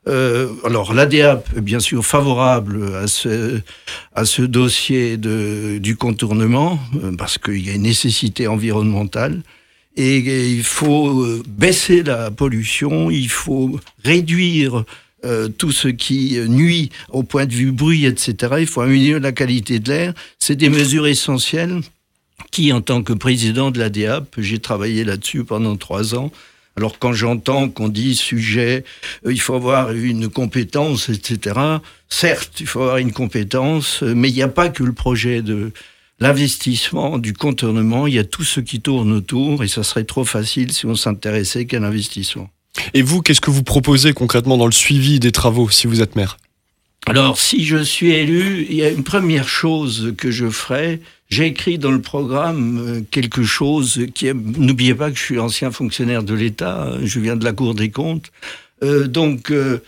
Euh, 0.07 0.49
alors 0.63 0.93
l'ADAP 0.93 1.59
bien 1.59 1.79
sûr 1.79 2.05
favorable 2.05 2.95
à 2.95 3.07
ce, 3.07 3.59
à 4.13 4.23
ce 4.25 4.43
dossier 4.43 5.17
de, 5.17 5.79
du 5.79 5.95
contournement, 5.95 6.79
euh, 7.03 7.11
parce 7.17 7.39
qu'il 7.39 7.65
y 7.65 7.71
a 7.71 7.73
une 7.73 7.81
nécessité 7.81 8.47
environnementale. 8.47 9.41
Et, 9.97 10.19
il 10.51 10.63
faut 10.63 11.23
euh, 11.23 11.43
baisser 11.47 12.03
la 12.03 12.29
pollution, 12.29 13.09
il 13.09 13.29
faut 13.29 13.79
réduire 14.03 14.85
tout 15.57 15.73
ce 15.73 15.89
qui 15.89 16.39
nuit 16.47 16.91
au 17.09 17.23
point 17.23 17.45
de 17.45 17.51
vue 17.51 17.73
bruit, 17.73 18.05
etc. 18.05 18.53
Il 18.59 18.67
faut 18.67 18.79
améliorer 18.79 19.19
la 19.19 19.33
qualité 19.33 19.79
de 19.79 19.89
l'air. 19.89 20.13
C'est 20.39 20.55
des 20.55 20.69
mesures 20.69 21.07
essentielles 21.07 21.81
qui, 22.51 22.73
en 22.73 22.81
tant 22.81 23.03
que 23.03 23.13
président 23.13 23.71
de 23.71 23.79
l'ADAP, 23.79 24.35
j'ai 24.37 24.59
travaillé 24.59 25.03
là-dessus 25.03 25.43
pendant 25.43 25.75
trois 25.77 26.15
ans, 26.15 26.31
alors 26.79 26.97
quand 26.97 27.11
j'entends 27.11 27.67
qu'on 27.67 27.89
dit 27.89 28.15
sujet, 28.15 28.85
euh, 29.25 29.33
il 29.33 29.41
faut 29.41 29.53
avoir 29.53 29.91
une 29.91 30.29
compétence, 30.29 31.09
etc. 31.09 31.59
Certes, 32.07 32.61
il 32.61 32.67
faut 32.67 32.81
avoir 32.81 32.97
une 32.99 33.11
compétence, 33.11 34.01
euh, 34.01 34.13
mais 34.15 34.29
il 34.29 34.35
n'y 34.35 34.41
a 34.41 34.47
pas 34.47 34.69
que 34.69 34.83
le 34.83 34.93
projet 34.93 35.41
de 35.41 35.73
l'investissement, 36.21 37.17
du 37.17 37.33
contournement, 37.33 38.07
il 38.07 38.13
y 38.13 38.19
a 38.19 38.23
tout 38.23 38.45
ce 38.45 38.61
qui 38.61 38.79
tourne 38.79 39.11
autour, 39.11 39.61
et 39.63 39.67
ça 39.67 39.83
serait 39.83 40.05
trop 40.05 40.23
facile 40.23 40.71
si 40.71 40.85
on 40.85 40.95
s'intéressait 40.95 41.65
qu'à 41.65 41.79
l'investissement. 41.79 42.49
Et 42.93 43.01
vous, 43.01 43.21
qu'est-ce 43.21 43.41
que 43.41 43.51
vous 43.51 43.63
proposez 43.63 44.13
concrètement 44.13 44.55
dans 44.55 44.65
le 44.65 44.71
suivi 44.71 45.19
des 45.19 45.33
travaux 45.33 45.69
si 45.69 45.85
vous 45.85 46.01
êtes 46.01 46.15
maire? 46.15 46.37
Alors, 47.07 47.37
si 47.37 47.65
je 47.65 47.83
suis 47.83 48.11
élu, 48.11 48.65
il 48.69 48.75
y 48.75 48.83
a 48.83 48.89
une 48.89 49.03
première 49.03 49.49
chose 49.49 50.13
que 50.17 50.31
je 50.31 50.49
ferai. 50.49 51.01
J'ai 51.29 51.45
écrit 51.45 51.77
dans 51.77 51.91
le 51.91 52.01
programme 52.01 52.79
euh, 52.79 53.01
quelque 53.11 53.43
chose 53.43 54.07
qui 54.15 54.27
est... 54.27 54.33
N'oubliez 54.33 54.95
pas 54.95 55.11
que 55.11 55.17
je 55.17 55.23
suis 55.23 55.39
ancien 55.39 55.69
fonctionnaire 55.71 56.23
de 56.23 56.33
l'État, 56.33 56.93
je 57.03 57.19
viens 57.19 57.35
de 57.35 57.45
la 57.45 57.53
Cour 57.53 57.75
des 57.75 57.91
comptes. 57.91 58.31
Euh, 58.83 59.07
donc, 59.07 59.51
euh, 59.51 59.79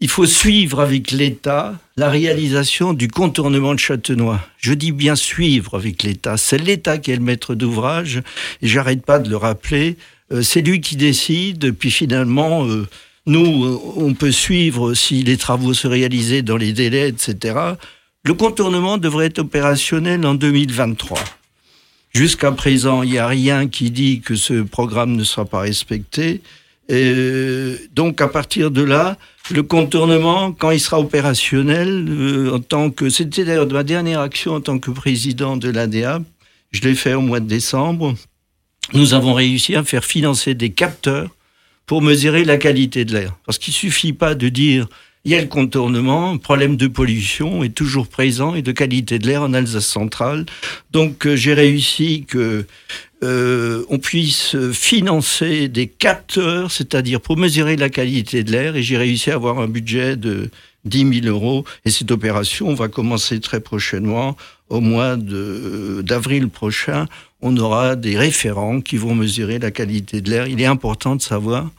il 0.00 0.08
faut 0.08 0.24
suivre 0.24 0.80
avec 0.80 1.10
l'État 1.10 1.78
la 1.98 2.08
réalisation 2.08 2.94
du 2.94 3.08
contournement 3.08 3.74
de 3.74 3.78
Châtenois. 3.78 4.40
Je 4.56 4.72
dis 4.72 4.92
bien 4.92 5.16
suivre 5.16 5.74
avec 5.76 6.02
l'État. 6.02 6.38
C'est 6.38 6.58
l'État 6.58 6.96
qui 6.96 7.10
est 7.10 7.16
le 7.16 7.22
maître 7.22 7.54
d'ouvrage, 7.54 8.22
et 8.62 8.68
j'arrête 8.68 9.04
pas 9.04 9.18
de 9.18 9.28
le 9.28 9.36
rappeler. 9.36 9.96
c'est 10.42 10.60
lui 10.60 10.80
qui 10.80 10.96
décide, 10.96 11.72
puis 11.72 11.90
finalement 11.90 12.66
nous, 13.26 13.80
on 13.96 14.14
peut 14.14 14.30
suivre 14.30 14.94
si 14.94 15.22
les 15.24 15.36
travaux 15.36 15.74
se 15.74 15.88
réalisaient 15.88 16.42
dans 16.42 16.56
les 16.56 16.72
délais, 16.72 17.08
etc. 17.08 17.54
Le 18.26 18.34
contournement 18.34 18.98
devrait 18.98 19.26
être 19.26 19.38
opérationnel 19.38 20.26
en 20.26 20.34
2023. 20.34 21.16
Jusqu'à 22.12 22.50
présent, 22.50 23.04
il 23.04 23.10
n'y 23.10 23.18
a 23.18 23.28
rien 23.28 23.68
qui 23.68 23.92
dit 23.92 24.20
que 24.20 24.34
ce 24.34 24.62
programme 24.62 25.14
ne 25.14 25.22
sera 25.22 25.44
pas 25.44 25.60
respecté. 25.60 26.40
Donc, 26.88 28.20
à 28.20 28.26
partir 28.26 28.72
de 28.72 28.82
là, 28.82 29.16
le 29.52 29.62
contournement, 29.62 30.50
quand 30.50 30.72
il 30.72 30.80
sera 30.80 30.98
opérationnel, 30.98 32.06
euh, 32.08 32.56
en 32.56 32.58
tant 32.58 32.90
que 32.90 33.10
c'était 33.10 33.44
d'ailleurs 33.44 33.68
ma 33.68 33.84
dernière 33.84 34.22
action 34.22 34.54
en 34.54 34.60
tant 34.60 34.80
que 34.80 34.90
président 34.90 35.56
de 35.56 35.70
l'ADA, 35.70 36.20
je 36.72 36.80
l'ai 36.80 36.96
fait 36.96 37.14
au 37.14 37.20
mois 37.20 37.38
de 37.38 37.46
décembre. 37.46 38.16
Nous 38.92 39.14
avons 39.14 39.34
réussi 39.34 39.76
à 39.76 39.84
faire 39.84 40.04
financer 40.04 40.54
des 40.54 40.70
capteurs 40.70 41.30
pour 41.86 42.02
mesurer 42.02 42.44
la 42.44 42.56
qualité 42.56 43.04
de 43.04 43.12
l'air. 43.12 43.36
Parce 43.46 43.58
qu'il 43.58 43.72
suffit 43.72 44.12
pas 44.12 44.34
de 44.34 44.48
dire 44.48 44.88
il 45.26 45.32
y 45.32 45.34
a 45.34 45.40
le 45.40 45.48
contournement, 45.48 46.38
problème 46.38 46.76
de 46.76 46.86
pollution 46.86 47.64
est 47.64 47.74
toujours 47.74 48.06
présent 48.06 48.54
et 48.54 48.62
de 48.62 48.70
qualité 48.70 49.18
de 49.18 49.26
l'air 49.26 49.42
en 49.42 49.54
Alsace 49.54 49.84
centrale. 49.84 50.46
Donc 50.92 51.26
euh, 51.26 51.34
j'ai 51.34 51.52
réussi 51.52 52.24
que 52.28 52.64
euh, 53.24 53.84
on 53.90 53.98
puisse 53.98 54.54
financer 54.70 55.66
des 55.66 55.88
capteurs, 55.88 56.70
c'est-à-dire 56.70 57.20
pour 57.20 57.36
mesurer 57.36 57.74
la 57.74 57.88
qualité 57.88 58.44
de 58.44 58.52
l'air, 58.52 58.76
et 58.76 58.84
j'ai 58.84 58.96
réussi 58.96 59.32
à 59.32 59.34
avoir 59.34 59.58
un 59.58 59.66
budget 59.66 60.14
de 60.14 60.48
10 60.84 61.22
000 61.22 61.34
euros. 61.34 61.64
Et 61.84 61.90
cette 61.90 62.12
opération 62.12 62.72
va 62.74 62.86
commencer 62.86 63.40
très 63.40 63.58
prochainement. 63.58 64.36
Au 64.68 64.80
mois 64.80 65.16
d'avril 65.16 66.48
prochain, 66.50 67.06
on 67.42 67.56
aura 67.56 67.96
des 67.96 68.16
référents 68.16 68.80
qui 68.80 68.96
vont 68.96 69.16
mesurer 69.16 69.58
la 69.58 69.72
qualité 69.72 70.20
de 70.20 70.30
l'air. 70.30 70.46
Il 70.46 70.60
est 70.60 70.66
important 70.66 71.16
de 71.16 71.22
savoir 71.22 71.70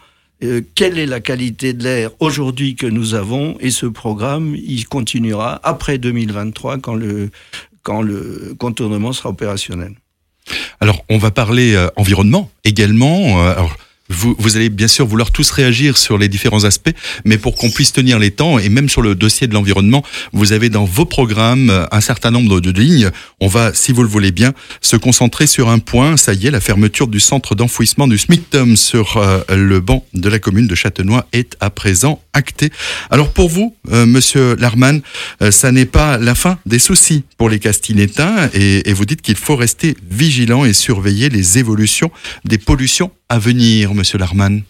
euh, 0.43 0.61
quelle 0.75 0.99
est 0.99 1.05
la 1.05 1.19
qualité 1.19 1.73
de 1.73 1.83
l'air 1.83 2.11
aujourd'hui 2.19 2.75
que 2.75 2.85
nous 2.85 3.15
avons 3.15 3.57
et 3.59 3.71
ce 3.71 3.85
programme, 3.87 4.55
il 4.55 4.87
continuera 4.87 5.59
après 5.63 5.97
2023 5.97 6.77
quand 6.77 6.93
le, 6.93 7.31
quand 7.81 8.01
le 8.01 8.55
contournement 8.59 9.13
sera 9.13 9.29
opérationnel. 9.29 9.93
Alors, 10.79 11.03
on 11.09 11.17
va 11.17 11.31
parler 11.31 11.73
euh, 11.73 11.87
environnement 11.95 12.51
également. 12.63 13.41
Euh, 13.41 13.51
alors, 13.51 13.75
vous, 14.09 14.35
vous, 14.37 14.55
allez 14.55 14.69
bien 14.69 14.87
sûr 14.87 15.05
vouloir 15.05 15.31
tous 15.31 15.49
réagir 15.51 15.97
sur 15.97 16.17
les 16.17 16.27
différents 16.27 16.63
aspects, 16.63 16.93
mais 17.25 17.37
pour 17.37 17.55
qu'on 17.55 17.69
puisse 17.69 17.91
tenir 17.91 18.19
les 18.19 18.31
temps, 18.31 18.59
et 18.59 18.69
même 18.69 18.89
sur 18.89 19.01
le 19.01 19.15
dossier 19.15 19.47
de 19.47 19.53
l'environnement, 19.53 20.03
vous 20.33 20.53
avez 20.53 20.69
dans 20.69 20.85
vos 20.85 21.05
programmes 21.05 21.87
un 21.91 22.01
certain 22.01 22.31
nombre 22.31 22.59
de, 22.59 22.71
lignes. 22.71 23.09
On 23.39 23.47
va, 23.47 23.73
si 23.73 23.91
vous 23.91 24.03
le 24.03 24.09
voulez 24.09 24.31
bien, 24.31 24.53
se 24.81 24.95
concentrer 24.95 25.47
sur 25.47 25.69
un 25.69 25.79
point. 25.79 26.17
Ça 26.17 26.33
y 26.33 26.47
est, 26.47 26.51
la 26.51 26.59
fermeture 26.59 27.07
du 27.07 27.19
centre 27.19 27.55
d'enfouissement 27.55 28.07
du 28.07 28.17
SMICTOM 28.17 28.75
sur 28.75 29.17
euh, 29.17 29.39
le 29.49 29.79
banc 29.79 30.05
de 30.13 30.29
la 30.29 30.39
commune 30.39 30.67
de 30.67 30.75
Châtenois 30.75 31.25
est 31.33 31.55
à 31.59 31.69
présent 31.69 32.21
actée. 32.33 32.71
Alors 33.09 33.31
pour 33.31 33.49
vous, 33.49 33.75
euh, 33.91 34.05
Monsieur 34.05 34.55
Larman, 34.55 35.01
euh, 35.41 35.51
ça 35.51 35.71
n'est 35.71 35.85
pas 35.85 36.17
la 36.17 36.35
fin 36.35 36.59
des 36.65 36.79
soucis 36.79 37.23
pour 37.37 37.49
les 37.49 37.59
Castinétains, 37.59 38.49
et, 38.53 38.89
et 38.89 38.93
vous 38.93 39.05
dites 39.05 39.21
qu'il 39.21 39.35
faut 39.35 39.55
rester 39.55 39.95
vigilant 40.09 40.65
et 40.65 40.73
surveiller 40.73 41.29
les 41.29 41.57
évolutions 41.57 42.11
des 42.45 42.57
pollutions 42.57 43.11
à 43.29 43.39
venir, 43.39 43.93
Monsieur 43.93 44.17
Larman 44.17 44.61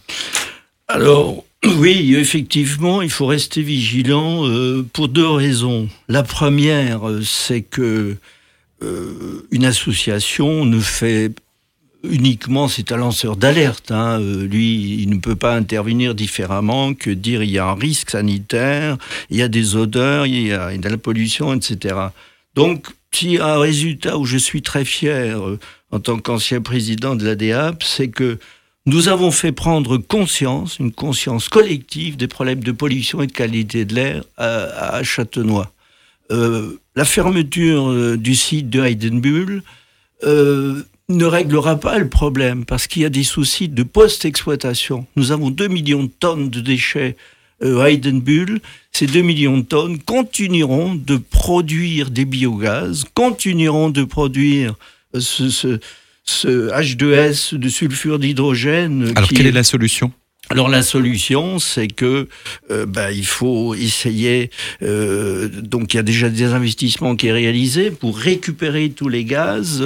Alors, 0.88 1.44
oui, 1.78 2.16
effectivement, 2.16 3.02
il 3.02 3.10
faut 3.10 3.26
rester 3.26 3.62
vigilant 3.62 4.48
euh, 4.48 4.86
pour 4.94 5.08
deux 5.08 5.28
raisons. 5.28 5.90
La 6.08 6.24
première, 6.24 7.02
c'est 7.24 7.62
que 7.62 8.18
euh, 8.84 9.48
une 9.52 9.66
association 9.66 10.66
ne 10.66 10.80
fait 10.80 11.32
uniquement, 12.04 12.68
c'est 12.68 12.92
un 12.92 12.98
lanceur 12.98 13.38
d'alerte. 13.38 13.92
Hein. 13.92 14.20
Euh, 14.22 14.48
lui, 14.48 15.02
il 15.02 15.10
ne 15.10 15.20
peut 15.20 15.36
pas 15.36 15.56
intervenir 15.56 16.16
différemment 16.16 16.94
que 16.94 17.10
dire 17.10 17.44
il 17.44 17.50
y 17.50 17.60
a 17.60 17.66
un 17.66 17.76
risque 17.76 18.12
sanitaire, 18.12 18.98
il 19.30 19.38
y 19.38 19.42
a 19.42 19.48
des 19.48 19.76
odeurs, 19.76 20.26
il 20.26 20.48
y 20.48 20.54
a, 20.54 20.76
de 20.76 20.90
la 20.90 20.98
pollution, 20.98 21.54
etc. 21.54 21.96
Donc, 22.56 22.88
a 23.40 23.56
un 23.56 23.60
résultat 23.60 24.18
où 24.18 24.26
je 24.26 24.38
suis 24.38 24.62
très 24.62 24.86
fier 24.86 25.40
en 25.92 26.00
tant 26.00 26.18
qu'ancien 26.20 26.62
président 26.62 27.16
de 27.16 27.26
l'ADAP, 27.26 27.84
c'est 27.84 28.10
que 28.10 28.40
nous 28.86 29.10
avons 29.10 29.32
fait 29.32 29.52
prendre 29.52 29.98
conscience, 29.98 30.80
une 30.80 30.94
conscience 30.94 31.50
collective 31.50 32.16
des 32.16 32.28
problèmes 32.28 32.64
de 32.64 32.72
pollution 32.72 33.22
et 33.22 33.28
de 33.28 33.34
qualité 33.34 33.84
de 33.84 33.96
l'air 33.96 34.24
à, 34.38 35.04
Châtenois. 35.04 35.72
Euh, 36.32 36.80
la 36.96 37.06
fermeture 37.06 37.90
euh, 37.90 38.18
du 38.18 38.36
site 38.36 38.70
de 38.70 38.82
Heidenbull 38.82 39.62
euh, 40.24 40.84
ne 41.10 41.26
réglera 41.26 41.78
pas 41.78 42.00
le 42.00 42.10
problème 42.10 42.66
parce 42.66 42.88
qu'il 42.88 43.02
y 43.02 43.06
a 43.06 43.10
des 43.10 43.24
soucis 43.24 43.70
de 43.70 43.84
post-exploitation. 43.84 45.06
Nous 45.16 45.32
avons 45.32 45.50
2 45.50 45.68
millions 45.68 46.04
de 46.04 46.12
tonnes 46.20 46.50
de 46.50 46.60
déchets 46.60 47.16
à 47.62 47.90
Heidenbull. 47.90 48.62
Ces 48.94 49.08
2 49.08 49.22
millions 49.22 49.58
de 49.58 49.64
tonnes 49.64 50.00
continueront 50.00 50.96
de 50.96 51.18
produire 51.18 52.10
des 52.10 52.26
biogaz, 52.26 53.04
continueront 53.14 53.90
de 53.90 54.04
produire 54.04 54.76
ce, 55.14 55.50
ce, 55.50 55.80
ce 56.24 56.70
H2S 56.70 57.56
de 57.56 57.70
sulfure 57.70 58.20
d'hydrogène. 58.20 59.12
Alors 59.16 59.30
quelle 59.30 59.48
est... 59.48 59.52
la 59.52 59.64
solution? 59.64 60.12
Alors 60.50 60.70
la 60.70 60.82
solution, 60.82 61.60
c'est 61.60 61.88
que 61.88 62.30
euh, 62.72 62.86
bah, 62.86 63.12
il 63.12 63.26
faut 63.26 63.76
essayer. 63.76 64.50
Euh, 64.82 65.50
donc 65.50 65.94
il 65.94 65.98
y 65.98 66.00
a 66.00 66.04
déjà 66.04 66.30
des 66.30 66.46
investissements 66.46 67.16
qui 67.16 67.28
sont 67.28 67.34
réalisés 67.34 67.92
pour 67.92 68.18
récupérer 68.18 68.90
tous 68.90 69.10
les 69.10 69.26
gaz, 69.26 69.84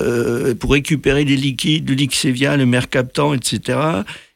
euh, 0.00 0.54
pour 0.56 0.72
récupérer 0.72 1.24
les 1.24 1.36
liquides, 1.36 1.88
le 1.88 1.94
Lixévia, 1.94 2.56
le 2.56 2.66
mercaptan, 2.66 3.34
etc. 3.34 3.78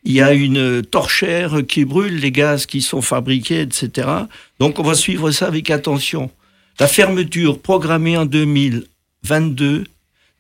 Il 0.05 0.13
y 0.13 0.21
a 0.21 0.33
une 0.33 0.83
torchère 0.83 1.63
qui 1.67 1.85
brûle 1.85 2.21
les 2.21 2.31
gaz 2.31 2.67
qui 2.67 2.81
sont 2.81 3.03
fabriqués, 3.03 3.63
etc. 3.63 4.09
Donc 4.61 4.79
on 4.79 4.85
va 4.85 4.95
suivre 4.95 5.33
ça 5.33 5.49
avec 5.49 5.71
attention. 5.71 6.31
La 6.79 6.87
fermeture 6.87 7.61
programmée 7.61 8.17
en 8.17 8.27
2022 8.27 9.85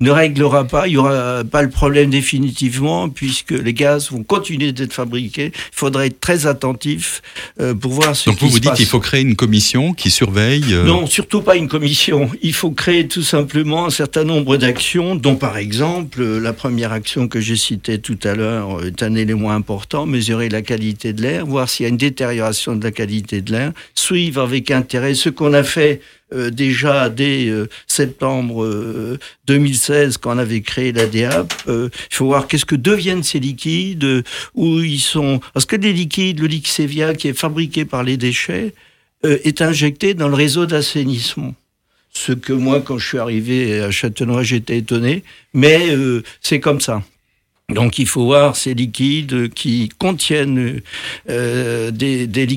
ne 0.00 0.10
réglera 0.12 0.64
pas, 0.64 0.86
il 0.86 0.92
n'y 0.92 0.96
aura 0.96 1.42
pas 1.44 1.62
le 1.62 1.70
problème 1.70 2.10
définitivement, 2.10 3.08
puisque 3.08 3.50
les 3.50 3.74
gaz 3.74 4.12
vont 4.12 4.22
continuer 4.22 4.70
d'être 4.70 4.92
fabriqués. 4.92 5.50
Il 5.54 5.76
faudra 5.76 6.06
être 6.06 6.20
très 6.20 6.46
attentif 6.46 7.20
euh, 7.60 7.74
pour 7.74 7.92
voir 7.92 8.14
ce 8.14 8.30
Donc 8.30 8.38
vous 8.38 8.48
vous 8.48 8.60
dites 8.60 8.74
qu'il 8.74 8.86
faut 8.86 9.00
créer 9.00 9.22
une 9.22 9.34
commission 9.34 9.94
qui 9.94 10.10
surveille 10.10 10.72
euh, 10.72 10.84
Non, 10.84 11.06
surtout 11.06 11.42
pas 11.42 11.56
une 11.56 11.66
commission. 11.66 12.30
Il 12.42 12.54
faut 12.54 12.70
créer 12.70 13.08
tout 13.08 13.24
simplement 13.24 13.86
un 13.86 13.90
certain 13.90 14.22
nombre 14.22 14.56
d'actions, 14.56 15.16
dont 15.16 15.34
par 15.34 15.58
exemple, 15.58 16.22
euh, 16.22 16.38
la 16.38 16.52
première 16.52 16.92
action 16.92 17.26
que 17.26 17.40
j'ai 17.40 17.56
citée 17.56 17.98
tout 17.98 18.18
à 18.22 18.36
l'heure 18.36 18.84
est 18.84 19.02
un 19.02 19.16
élément 19.16 19.50
important, 19.50 20.06
mesurer 20.06 20.48
la 20.48 20.62
qualité 20.62 21.12
de 21.12 21.22
l'air, 21.22 21.44
voir 21.44 21.68
s'il 21.68 21.84
y 21.84 21.86
a 21.86 21.90
une 21.90 21.96
détérioration 21.96 22.76
de 22.76 22.84
la 22.84 22.92
qualité 22.92 23.40
de 23.40 23.50
l'air, 23.50 23.72
suivre 23.94 24.42
avec 24.42 24.70
intérêt 24.70 25.14
ce 25.14 25.28
qu'on 25.28 25.54
a 25.54 25.64
fait 25.64 26.00
euh, 26.34 26.50
déjà 26.50 27.08
dès 27.08 27.48
euh, 27.48 27.68
septembre 27.86 29.18
2016 29.46 30.14
euh, 30.14 30.18
quand 30.20 30.34
on 30.34 30.38
avait 30.38 30.60
créé 30.60 30.92
la 30.92 31.06
DAP. 31.06 31.52
il 31.66 31.90
faut 32.10 32.26
voir 32.26 32.46
qu'est-ce 32.46 32.66
que 32.66 32.74
deviennent 32.74 33.22
ces 33.22 33.40
liquides, 33.40 34.24
où 34.54 34.80
ils 34.80 35.00
sont. 35.00 35.40
Parce 35.54 35.64
que 35.64 35.76
les 35.76 35.92
liquides, 35.92 36.40
le 36.40 36.46
Lixévia 36.46 37.14
qui 37.14 37.28
est 37.28 37.38
fabriqué 37.38 37.84
par 37.84 38.02
les 38.02 38.16
déchets, 38.16 38.74
est 39.24 39.62
injecté 39.62 40.14
dans 40.14 40.28
le 40.28 40.34
réseau 40.34 40.66
d'assainissement 40.66 41.54
ce 42.10 42.32
que 42.32 42.52
moi, 42.52 42.80
quand 42.80 42.98
je 42.98 43.06
suis 43.06 43.18
arrivé 43.18 43.80
à 43.80 43.90
Châtenois, 43.90 44.42
j'étais 44.42 44.78
étonné, 44.78 45.22
mais 45.54 45.88
c'est 46.40 46.58
comme 46.58 46.80
ça. 46.80 47.02
Donc 47.74 47.98
il 47.98 48.06
faut 48.06 48.24
voir 48.24 48.56
ces 48.56 48.72
liquides 48.72 49.50
qui 49.52 49.90
contiennent 49.98 50.80
euh, 51.28 51.90
des, 51.90 52.26
des. 52.26 52.48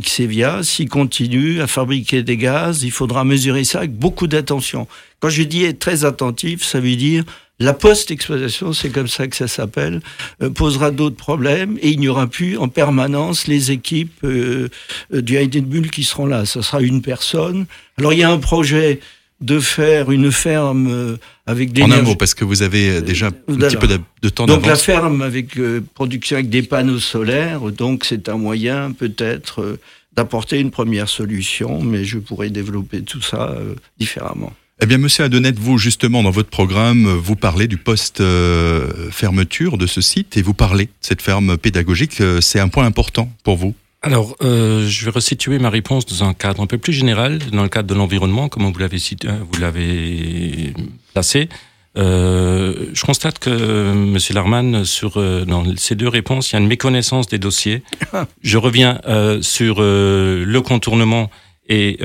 S'ils 0.64 0.88
continuent 0.88 1.60
à 1.60 1.68
fabriquer 1.68 2.24
des 2.24 2.38
gaz, 2.38 2.84
il 2.84 2.92
faudra 2.92 3.26
mesurer 3.26 3.66
ça 3.66 3.80
avec 3.80 3.94
beaucoup 3.94 4.28
d'attention. 4.28 4.88
Quand 5.20 5.28
je 5.28 5.44
dis 5.44 5.66
être 5.66 5.80
très 5.80 6.06
attentif, 6.06 6.64
ça 6.64 6.80
veut 6.80 6.96
dire 6.96 7.26
la 7.60 7.74
post-exploitation, 7.74 8.72
c'est 8.72 8.90
comme 8.90 9.10
ça 9.10 9.28
que 9.28 9.36
ça 9.36 9.50
s'appelle, 9.50 10.02
euh, 10.42 10.50
posera 10.50 10.92
d'autres 10.92 11.18
problèmes 11.18 11.78
et 11.82 11.90
il 11.90 12.00
n'y 12.00 12.08
aura 12.08 12.28
plus 12.28 12.58
en 12.58 12.70
permanence 12.70 13.48
les 13.48 13.72
équipes 13.72 14.24
euh, 14.24 14.70
du 15.12 15.36
Heidenbull 15.36 15.92
qui 15.92 16.06
seront 16.06 16.26
là. 16.26 16.46
Ce 16.46 16.62
sera 16.62 16.80
une 16.80 17.02
personne. 17.02 17.66
Alors 17.98 18.14
il 18.14 18.20
y 18.20 18.24
a 18.24 18.32
un 18.32 18.40
projet 18.40 19.02
de 19.42 19.60
faire 19.60 20.12
une 20.12 20.32
ferme 20.32 20.88
euh, 20.90 21.18
avec 21.48 21.74
des... 21.74 21.82
En 21.82 21.92
un 21.92 22.04
mot, 22.04 22.16
parce 22.16 22.34
que 22.34 22.46
vous 22.46 22.62
avez 22.62 22.90
euh, 22.90 23.02
déjà 23.02 23.28
un 23.28 23.32
petit 23.32 23.76
peu 23.76 23.88
de, 23.88 24.30
temps 24.30 24.46
Donc 24.46 24.66
la 24.66 24.76
ferme 24.76 25.22
avec 25.22 25.58
euh, 25.58 25.82
production 25.96 26.38
avec 26.38 26.50
des 26.50 26.62
panneaux 26.62 27.00
solaires, 27.00 27.62
donc 27.72 28.06
c'est 28.06 28.30
un 28.30 28.38
moyen 28.38 28.92
peut-être 28.92 29.80
d'apporter 30.16 30.60
une 30.60 30.72
première 30.72 31.10
solution, 31.10 31.82
mais 31.82 32.06
je 32.06 32.20
pourrais 32.20 32.50
développer 32.50 33.02
tout 33.02 33.22
ça 33.22 33.56
différemment. 33.98 34.52
Eh 34.84 34.86
bien, 34.86 34.98
Monsieur 34.98 35.24
Adonette, 35.24 35.58
vous, 35.58 35.78
justement, 35.78 36.22
dans 36.22 36.32
votre 36.32 36.50
programme, 36.50 37.06
vous 37.06 37.38
parlez 37.38 37.68
du 37.68 37.78
post-fermeture 37.78 39.78
de 39.78 39.88
ce 39.88 40.02
site 40.02 40.36
et 40.36 40.42
vous 40.42 40.54
parlez 40.54 40.86
de 40.86 40.92
cette 41.00 41.22
ferme 41.22 41.58
pédagogique. 41.58 42.22
C'est 42.42 42.60
un 42.60 42.68
point 42.68 42.86
important 42.86 43.32
pour 43.44 43.56
vous 43.56 43.74
alors, 44.04 44.36
euh, 44.42 44.88
je 44.88 45.06
vais 45.06 45.12
resituer 45.12 45.60
ma 45.60 45.70
réponse 45.70 46.08
dans 46.08 46.24
un 46.24 46.34
cadre 46.34 46.64
un 46.64 46.66
peu 46.66 46.80
plus 46.80 46.92
général, 46.92 47.38
dans 47.52 47.62
le 47.62 47.70
cadre 47.70 47.88
de 47.88 47.94
l'environnement, 47.94 48.50
comme 48.50 48.64
vous 48.64 48.80
l'avez 48.80 48.98
euh, 49.26 49.40
vous 49.52 49.60
l'avez 49.60 50.74
placé. 51.14 51.50
Euh, 51.98 52.88
je 52.94 53.04
constate 53.04 53.40
que 53.40 53.94
Monsieur 53.94 54.34
Larman, 54.34 54.86
sur 54.86 55.18
euh, 55.18 55.46
dans 55.46 55.64
ces 55.76 55.96
deux 55.96 56.08
réponses, 56.08 56.52
il 56.52 56.54
y 56.54 56.56
a 56.56 56.60
une 56.60 56.68
méconnaissance 56.68 57.28
des 57.28 57.38
dossiers. 57.38 57.84
Je 58.42 58.58
reviens 58.58 59.02
euh, 59.08 59.42
sur 59.42 59.82
le 59.82 60.60
contournement 60.62 61.30
et 61.70 62.00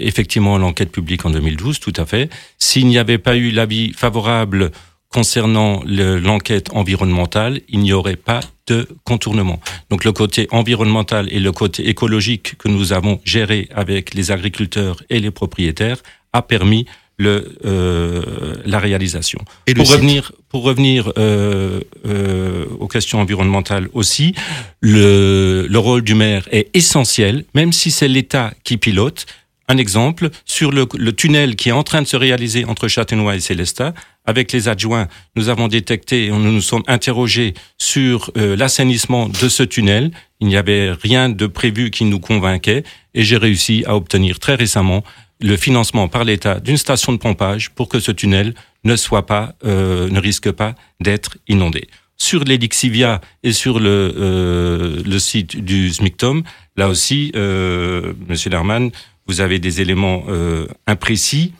effectivement 0.00 0.56
l'enquête 0.56 0.90
publique 0.90 1.26
en 1.26 1.30
2012, 1.30 1.80
tout 1.80 1.92
à 1.96 2.06
fait. 2.06 2.30
S'il 2.56 2.86
n'y 2.86 2.96
avait 2.96 3.18
pas 3.18 3.36
eu 3.36 3.50
l'avis 3.50 3.92
favorable 3.92 4.70
concernant 5.12 5.82
l'enquête 5.84 6.70
environnementale, 6.72 7.60
il 7.68 7.80
n'y 7.80 7.92
aurait 7.92 8.16
pas 8.16 8.40
de 8.66 8.88
contournement. 9.04 9.60
Donc 9.90 10.04
le 10.04 10.12
côté 10.12 10.48
environnemental 10.50 11.28
et 11.30 11.40
le 11.40 11.52
côté 11.52 11.88
écologique 11.88 12.56
que 12.58 12.68
nous 12.68 12.92
avons 12.92 13.20
géré 13.24 13.68
avec 13.74 14.14
les 14.14 14.30
agriculteurs 14.30 15.02
et 15.10 15.20
les 15.20 15.30
propriétaires 15.30 16.02
a 16.32 16.42
permis 16.42 16.86
le, 17.18 17.56
euh, 17.64 18.54
la 18.64 18.78
réalisation. 18.78 19.40
Et 19.66 19.74
pour, 19.74 19.88
revenir, 19.88 20.32
pour 20.48 20.62
revenir 20.62 21.12
euh, 21.18 21.80
euh, 22.06 22.66
aux 22.78 22.88
questions 22.88 23.20
environnementales 23.20 23.88
aussi, 23.92 24.34
le, 24.80 25.66
le 25.68 25.78
rôle 25.78 26.02
du 26.02 26.14
maire 26.14 26.48
est 26.50 26.74
essentiel, 26.74 27.44
même 27.54 27.72
si 27.72 27.90
c'est 27.90 28.08
l'État 28.08 28.52
qui 28.64 28.76
pilote. 28.76 29.26
Un 29.68 29.76
exemple, 29.78 30.30
sur 30.44 30.72
le, 30.72 30.86
le, 30.98 31.12
tunnel 31.12 31.54
qui 31.54 31.68
est 31.68 31.72
en 31.72 31.84
train 31.84 32.02
de 32.02 32.06
se 32.06 32.16
réaliser 32.16 32.64
entre 32.64 32.88
Châtenois 32.88 33.36
et 33.36 33.40
Célestat, 33.40 33.94
avec 34.24 34.52
les 34.52 34.68
adjoints, 34.68 35.08
nous 35.36 35.48
avons 35.48 35.68
détecté 35.68 36.28
nous 36.30 36.38
nous 36.38 36.60
sommes 36.60 36.84
interrogés 36.86 37.54
sur 37.78 38.30
euh, 38.36 38.56
l'assainissement 38.56 39.28
de 39.28 39.48
ce 39.48 39.62
tunnel. 39.62 40.10
Il 40.40 40.46
n'y 40.46 40.56
avait 40.56 40.92
rien 40.92 41.28
de 41.28 41.46
prévu 41.46 41.90
qui 41.90 42.04
nous 42.04 42.20
convainquait. 42.20 42.84
et 43.14 43.22
j'ai 43.22 43.36
réussi 43.36 43.84
à 43.86 43.96
obtenir 43.96 44.38
très 44.38 44.54
récemment 44.54 45.02
le 45.40 45.56
financement 45.56 46.08
par 46.08 46.24
l'État 46.24 46.60
d'une 46.60 46.76
station 46.76 47.12
de 47.12 47.18
pompage 47.18 47.70
pour 47.70 47.88
que 47.88 47.98
ce 47.98 48.12
tunnel 48.12 48.54
ne 48.84 48.96
soit 48.96 49.26
pas, 49.26 49.54
euh, 49.64 50.08
ne 50.08 50.20
risque 50.20 50.50
pas 50.50 50.74
d'être 51.00 51.36
inondé. 51.48 51.88
Sur 52.16 52.44
l'Elixivia 52.44 53.20
et 53.42 53.52
sur 53.52 53.80
le, 53.80 54.14
euh, 54.16 55.02
le 55.04 55.18
site 55.18 55.56
du 55.56 55.92
SMICTOM, 55.92 56.44
là 56.76 56.88
aussi, 56.88 57.32
euh, 57.34 58.12
Monsieur 58.28 58.50
Lerman, 58.50 58.90
vous 59.26 59.40
avez 59.40 59.58
des 59.58 59.80
éléments 59.80 60.24
euh, 60.28 60.66
imprécis. 60.86 61.52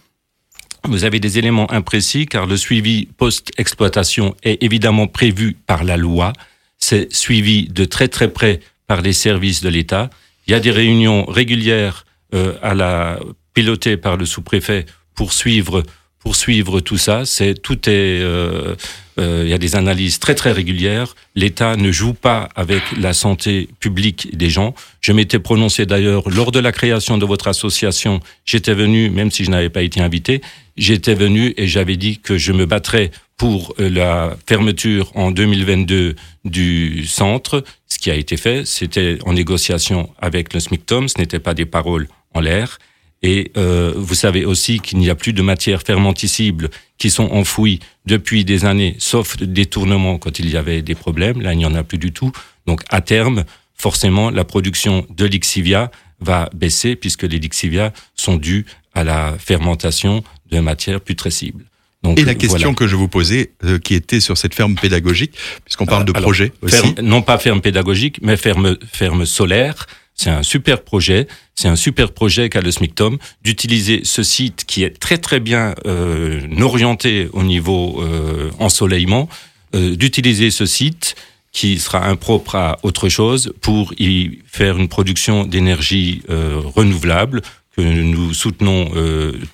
Vous 0.89 1.05
avez 1.05 1.21
des 1.21 1.39
éléments 1.39 1.71
imprécis 1.71 2.27
car 2.27 2.47
le 2.47 2.57
suivi 2.57 3.07
post-exploitation 3.17 4.35
est 4.43 4.62
évidemment 4.62 5.07
prévu 5.07 5.57
par 5.67 5.85
la 5.85 5.97
loi. 5.97 6.33
C'est 6.79 7.12
suivi 7.12 7.69
de 7.69 7.85
très 7.85 8.09
très 8.09 8.29
près 8.29 8.61
par 8.89 9.01
les 9.01 9.12
services 9.12 9.62
de 9.62 9.69
l'État. 9.69 10.11
Il 10.47 10.51
y 10.51 10.55
a 10.55 10.61
des 10.61 10.73
réunions 10.73 11.25
régulières 11.25 12.05
euh, 12.35 12.55
à 12.62 12.75
la 12.75 13.21
pilotées 13.55 13.97
par 13.97 14.17
le 14.17 14.27
sous-préfet 14.27 14.87
pour 15.15 15.33
suivre 15.33 15.85
pour 16.19 16.37
suivre 16.37 16.81
tout 16.81 16.99
ça. 16.99 17.25
C'est 17.25 17.55
tout 17.55 17.89
est 17.89 18.21
euh, 18.23 18.77
euh, 19.19 19.43
il 19.45 19.51
y 19.51 19.55
a 19.55 19.59
des 19.59 19.77
analyses 19.77 20.19
très 20.19 20.35
très 20.35 20.53
régulières. 20.53 21.15
L'État 21.35 21.77
ne 21.77 21.91
joue 21.91 22.15
pas 22.15 22.49
avec 22.55 22.83
la 22.99 23.12
santé 23.12 23.69
publique 23.81 24.37
des 24.37 24.49
gens. 24.49 24.75
Je 25.01 25.12
m'étais 25.12 25.39
prononcé 25.39 25.85
d'ailleurs 25.85 26.31
lors 26.31 26.53
de 26.53 26.61
la 26.61 26.73
création 26.73 27.19
de 27.19 27.27
votre 27.27 27.49
association. 27.49 28.21
J'étais 28.45 28.75
venu, 28.75 29.11
même 29.11 29.31
si 29.31 29.45
je 29.45 29.51
n'avais 29.51 29.69
pas 29.69 29.83
été 29.83 30.01
invité, 30.01 30.41
j'étais 30.76 31.14
venu 31.14 31.55
et 31.57 31.67
j'avais 31.67 31.97
dit 31.97 32.19
que 32.19 32.38
je 32.38 32.52
me 32.52 32.67
battrais 32.67 33.11
pour 33.37 33.75
euh, 33.81 33.88
la 33.88 34.37
fermeture 34.47 35.11
en 35.14 35.31
2022 35.31 36.14
du 36.45 37.07
centre. 37.07 37.64
Ce 37.88 37.99
qui 37.99 38.11
a 38.11 38.14
été 38.14 38.37
fait, 38.37 38.67
c'était 38.67 39.19
en 39.25 39.33
négociation 39.33 40.11
avec 40.19 40.55
le 40.55 40.61
SMICTOM. 40.61 41.09
Ce 41.09 41.19
n'était 41.19 41.41
pas 41.41 41.55
des 41.55 41.67
paroles 41.67 42.09
en 42.35 42.41
l'air. 42.41 42.79
Et 43.23 43.52
euh, 43.57 43.93
vous 43.97 44.14
savez 44.14 44.45
aussi 44.45 44.81
qu'il 44.81 44.99
n'y 44.99 45.09
a 45.09 45.14
plus 45.14 45.33
de 45.33 45.43
matières 45.43 45.83
fermenticibles 45.83 46.71
qui 46.99 47.09
sont 47.11 47.31
enfouies 47.31 47.79
depuis 48.05 48.45
des 48.45 48.64
années, 48.64 48.97
sauf 48.99 49.37
détournement 49.37 50.19
quand 50.19 50.38
il 50.38 50.50
y 50.50 50.57
avait 50.57 50.83
des 50.83 50.97
problèmes. 50.97 51.41
Là, 51.41 51.52
il 51.52 51.59
n'y 51.59 51.67
en 51.67 51.75
a 51.75 51.85
plus 51.85 51.99
du 51.99 52.12
tout. 52.12 52.33
Donc, 52.67 52.83
à 52.91 53.00
terme, 53.00 53.45
forcément, 53.75 54.31
la 54.31 54.45
production 54.45 55.07
de 55.11 55.25
l'ixivia 55.25 55.91
va 56.21 56.50
baisser 56.55 56.97
puisque 56.97 57.23
les 57.23 57.38
lixivia 57.38 57.93
sont 58.14 58.37
dus 58.37 58.67
à 58.95 59.05
la 59.05 59.35
fermentation 59.38 60.23
de 60.52 60.61
matières 60.61 61.00
putrescibles. 61.00 61.64
Donc, 62.02 62.18
et 62.18 62.25
la 62.25 62.35
question 62.35 62.59
voilà. 62.59 62.75
que 62.75 62.87
je 62.88 62.97
vous 62.97 63.06
posais, 63.09 63.52
euh, 63.64 63.78
qui 63.78 63.94
était 63.94 64.18
sur 64.21 64.37
cette 64.37 64.54
ferme 64.54 64.75
pédagogique, 64.75 65.32
puisqu'on 65.64 65.87
parle 65.87 66.04
de 66.04 66.11
Alors, 66.11 66.23
projet 66.23 66.52
aussi. 66.61 66.76
ferme- 66.76 67.00
non 67.00 67.23
pas 67.23 67.38
ferme 67.38 67.61
pédagogique, 67.61 68.18
mais 68.23 68.37
ferme, 68.37 68.76
ferme 68.92 69.25
solaire. 69.25 69.87
C'est 70.14 70.30
un 70.30 70.42
super 70.42 70.82
projet. 70.82 71.26
C'est 71.54 71.68
un 71.68 71.76
super 71.76 72.12
projet 72.12 72.49
qu'a 72.49 72.61
le 72.61 72.71
SMICTOM 72.73 73.18
d'utiliser 73.42 74.00
ce 74.02 74.23
site 74.25 74.64
qui 74.66 74.82
est 74.82 74.99
très 74.99 75.16
très 75.18 75.38
bien 75.40 75.75
euh, 75.87 76.40
orienté 76.61 77.28
au 77.32 77.42
niveau 77.44 78.02
euh, 78.02 78.50
ensoleillement, 78.59 79.28
d'utiliser 79.75 80.50
ce 80.50 80.66
site 80.66 81.14
qui 81.50 81.78
sera 81.78 82.06
impropre 82.06 82.56
à 82.56 82.78
autre 82.82 83.09
chose 83.09 83.54
pour 83.62 83.94
y 83.99 84.38
faire 84.47 84.76
une 84.76 84.88
production 84.88 85.44
d'énergie 85.47 86.21
renouvelable 86.28 87.40
que 87.76 87.80
nous 87.80 88.35
soutenons 88.35 88.90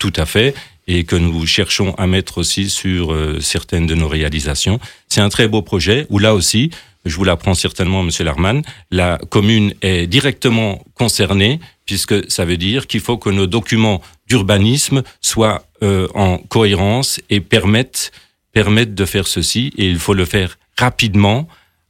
tout 0.01 0.13
à 0.17 0.27
fait 0.27 0.55
et 0.89 1.05
que 1.05 1.15
nous 1.15 1.47
cherchons 1.47 1.95
à 1.95 2.09
mettre 2.09 2.39
aussi 2.39 2.69
sur 2.69 3.13
euh, 3.13 3.39
certaines 3.41 3.87
de 3.87 3.95
nos 3.95 4.09
réalisations. 4.09 4.81
C'est 5.09 5.21
un 5.21 5.29
très 5.29 5.47
beau 5.47 5.63
projet 5.63 6.07
où 6.09 6.19
là 6.19 6.35
aussi, 6.35 6.71
je 7.05 7.15
vous 7.15 7.25
l'apprends 7.25 7.55
certainement, 7.55 8.03
Monsieur 8.03 8.25
Larman, 8.25 8.63
la 8.91 9.19
commune 9.29 9.75
est 9.83 10.09
directement 10.09 10.83
concernée 10.95 11.61
puisque 11.87 12.29
ça 12.31 12.45
veut 12.45 12.57
dire 12.57 12.87
qu'il 12.87 13.01
faut 13.01 13.19
que 13.19 13.31
nos 13.31 13.47
documents 13.47 14.03
d'urbanisme 14.27 15.03
soient 15.21 15.65
euh, 15.83 16.09
en 16.15 16.39
cohérence 16.39 17.21
et 17.31 17.41
permettent 17.41 18.11
permettent 18.53 18.95
de 18.95 19.05
faire 19.05 19.29
ceci 19.29 19.73
et 19.79 19.89
il 19.89 19.99
faut 19.99 20.15
le 20.15 20.25
faire 20.25 20.59
rapidement 20.77 21.47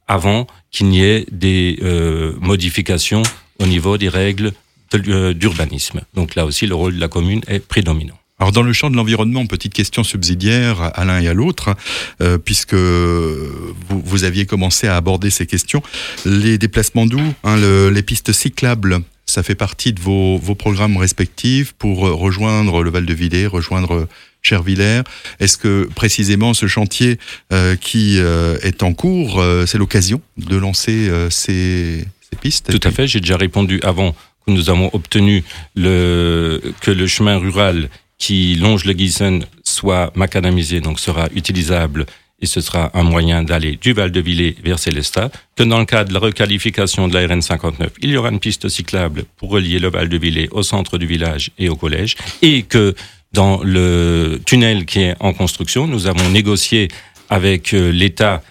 avant 0.07 0.45
qu'il 0.71 0.87
n'y 0.87 1.01
ait 1.01 1.25
des 1.31 1.79
euh, 1.81 2.33
modifications 2.39 3.23
au 3.59 3.65
niveau 3.65 3.97
des 3.97 4.09
règles 4.09 4.51
euh, 4.93 5.33
d'urbanisme. 5.33 6.01
Donc 6.13 6.35
là 6.35 6.45
aussi, 6.45 6.67
le 6.67 6.75
rôle 6.75 6.95
de 6.95 6.99
la 6.99 7.07
commune 7.07 7.41
est 7.47 7.59
prédominant. 7.59 8.18
Alors 8.39 8.51
dans 8.53 8.63
le 8.63 8.71
champ 8.71 8.89
de 8.89 8.95
l'environnement, 8.95 9.45
petite 9.45 9.73
question 9.73 10.03
subsidiaire 10.03 10.91
à 10.97 11.03
l'un 11.03 11.19
et 11.19 11.27
à 11.27 11.33
l'autre, 11.33 11.75
euh, 12.21 12.37
puisque 12.37 12.73
vous, 12.73 14.01
vous 14.03 14.23
aviez 14.23 14.45
commencé 14.45 14.87
à 14.87 14.95
aborder 14.95 15.29
ces 15.29 15.45
questions. 15.45 15.83
Les 16.25 16.57
déplacements 16.57 17.05
doux, 17.05 17.33
hein, 17.43 17.57
le- 17.57 17.89
les 17.89 18.01
pistes 18.01 18.31
cyclables, 18.31 18.99
ça 19.25 19.43
fait 19.43 19.55
partie 19.55 19.91
de 19.91 19.99
vos, 19.99 20.37
vos 20.37 20.55
programmes 20.55 20.95
respectifs 20.97 21.73
pour 21.73 22.07
euh, 22.07 22.13
rejoindre 22.13 22.81
le 22.81 22.89
Val 22.89 23.05
de 23.05 23.13
Villers, 23.13 23.47
rejoindre 23.47 23.93
euh, 23.93 24.07
Chervillers. 24.41 25.01
Est-ce 25.41 25.57
que 25.57 25.89
précisément 25.93 26.53
ce 26.53 26.65
chantier 26.65 27.19
euh, 27.51 27.75
qui 27.75 28.19
euh, 28.19 28.57
est 28.61 28.83
en 28.83 28.93
cours, 28.93 29.43
c'est 29.67 29.77
l'occasion 29.77 30.21
de 30.37 30.55
lancer 30.55 31.11
ces, 31.29 32.05
ces 32.29 32.35
pistes? 32.39 32.71
Tout 32.71 32.87
à 32.87 32.91
fait. 32.91 33.05
J'ai 33.05 33.19
déjà 33.19 33.35
répondu 33.35 33.81
avant 33.83 34.13
que 34.47 34.51
nous 34.51 34.69
avons 34.69 34.89
obtenu 34.93 35.43
le, 35.75 36.61
que 36.79 36.89
le 36.89 37.05
chemin 37.05 37.37
rural 37.37 37.89
qui 38.19 38.55
longe 38.55 38.85
le 38.85 38.93
Gießen 38.93 39.45
soit 39.63 40.11
macadamisé, 40.15 40.81
donc 40.81 40.99
sera 40.99 41.29
utilisable 41.33 42.05
et 42.41 42.45
ce 42.45 42.61
sera 42.61 42.91
un 42.93 43.03
moyen 43.03 43.43
d'aller 43.43 43.77
du 43.81 43.93
Val 43.93 44.11
de 44.11 44.21
Villers 44.21 44.55
vers 44.63 44.79
Célestat, 44.79 45.29
que 45.55 45.63
dans 45.63 45.79
le 45.79 45.85
cadre 45.85 46.09
de 46.09 46.13
la 46.13 46.19
requalification 46.19 47.07
de 47.07 47.13
la 47.13 47.27
RN 47.27 47.41
59, 47.41 47.91
il 48.01 48.11
y 48.11 48.17
aura 48.17 48.29
une 48.29 48.39
piste 48.39 48.69
cyclable 48.69 49.23
pour 49.37 49.49
relier 49.49 49.79
le 49.79 49.89
Val 49.89 50.07
de 50.07 50.17
Villers 50.17 50.47
au 50.51 50.63
centre 50.63 50.97
du 50.97 51.05
village 51.05 51.51
et 51.57 51.69
au 51.69 51.75
collège, 51.75 52.15
et 52.41 52.63
que 52.63 52.95
dans 53.33 53.61
le 53.63 54.39
tunnel 54.45 54.85
qui 54.85 55.01
est 55.01 55.15
en 55.19 55.33
construction, 55.33 55.87
nous 55.87 56.07
avons 56.07 56.29
négocié 56.29 56.87
avec 57.29 57.73
euh, 57.73 57.91
l'État 57.91 58.41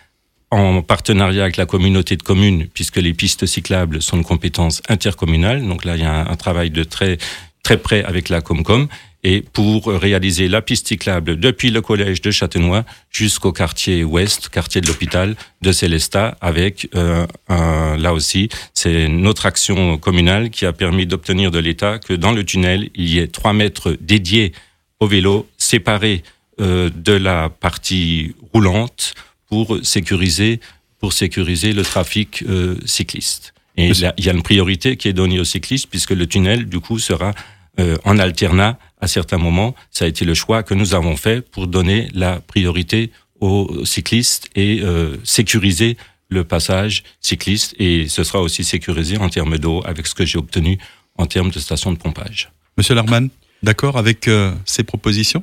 en 0.50 0.83
partenariat 0.83 1.42
avec 1.44 1.57
la 1.57 1.66
communauté 1.66 2.16
de 2.16 2.22
communes, 2.22 2.66
puisque 2.72 2.96
les 2.96 3.12
pistes 3.12 3.46
cyclables 3.46 4.00
sont 4.00 4.16
une 4.18 4.24
compétence 4.24 4.83
intercommunale. 4.88 5.66
Donc 5.66 5.85
là, 5.85 5.96
il 5.96 6.02
y 6.02 6.07
a 6.07 6.12
un, 6.12 6.26
un 6.26 6.37
travail 6.37 6.70
de 6.70 6.85
très 6.85 7.18
très 7.62 7.76
près 7.76 8.02
avec 8.04 8.31
la 8.31 8.40
Comcom 8.40 8.88
et 9.30 9.42
pour 9.42 9.78
réaliser 10.06 10.46
la 10.48 10.62
piste 10.68 10.86
cyclable 10.88 11.30
depuis 11.38 11.70
le 11.70 11.80
collège 11.82 12.20
de 12.22 12.30
Châtenois 12.30 12.84
jusqu'au 13.10 13.52
quartier 13.52 13.96
ouest, 14.02 14.48
quartier 14.48 14.80
de 14.80 14.86
l'hôpital 14.86 15.28
de 15.60 15.70
Célestat, 15.80 16.28
avec 16.40 16.88
euh, 16.94 17.26
un- 17.48 17.96
là 18.04 18.14
aussi, 18.14 18.48
c'est 18.80 19.06
notre 19.08 19.44
action 19.52 19.98
communale 19.98 20.48
qui 20.48 20.64
a 20.64 20.72
permis 20.72 21.04
d'obtenir 21.10 21.50
de 21.50 21.58
l'État 21.58 21.98
que 21.98 22.14
dans 22.14 22.32
le 22.38 22.42
tunnel, 22.50 22.80
il 22.94 23.08
y 23.12 23.18
ait 23.18 23.26
trois 23.38 23.52
mètres 23.52 23.90
dédiés 24.00 24.52
au 25.00 25.06
vélo, 25.06 25.46
séparés 25.58 26.22
euh, 26.60 26.88
de 27.08 27.12
la 27.28 27.50
partie 27.50 28.34
roulante 28.54 29.14
pour 29.48 29.66
sécuriser 29.82 30.60
pour 31.00 31.12
sécuriser 31.12 31.72
le 31.74 31.82
trafic 31.84 32.42
euh, 32.42 32.76
cycliste. 32.84 33.52
Et 33.76 33.90
il 34.18 34.24
y 34.26 34.28
a 34.28 34.32
une 34.32 34.42
priorité 34.42 34.96
qui 34.96 35.06
est 35.06 35.12
donnée 35.12 35.38
aux 35.38 35.44
cyclistes 35.54 35.86
puisque 35.88 36.10
le 36.22 36.26
tunnel 36.26 36.60
du 36.68 36.80
coup 36.80 36.98
sera 36.98 37.32
euh, 37.78 37.96
en 38.04 38.18
alternat 38.18 38.78
à 39.00 39.06
certains 39.06 39.38
moments. 39.38 39.74
Ça 39.90 40.04
a 40.04 40.08
été 40.08 40.24
le 40.24 40.34
choix 40.34 40.62
que 40.62 40.74
nous 40.74 40.94
avons 40.94 41.16
fait 41.16 41.40
pour 41.40 41.66
donner 41.66 42.08
la 42.12 42.40
priorité 42.40 43.10
aux 43.40 43.84
cyclistes 43.84 44.48
et 44.54 44.80
euh, 44.82 45.16
sécuriser 45.24 45.96
le 46.28 46.44
passage 46.44 47.04
cycliste 47.20 47.74
et 47.78 48.08
ce 48.08 48.24
sera 48.24 48.40
aussi 48.42 48.64
sécurisé 48.64 49.16
en 49.18 49.28
termes 49.28 49.58
d'eau 49.58 49.82
avec 49.84 50.06
ce 50.06 50.14
que 50.14 50.26
j'ai 50.26 50.38
obtenu 50.38 50.78
en 51.16 51.26
termes 51.26 51.50
de 51.50 51.58
station 51.58 51.92
de 51.92 51.98
pompage. 51.98 52.50
Monsieur 52.76 52.94
Larman, 52.94 53.28
d'accord 53.62 53.96
avec 53.96 54.28
euh, 54.28 54.52
ces 54.64 54.84
propositions? 54.84 55.42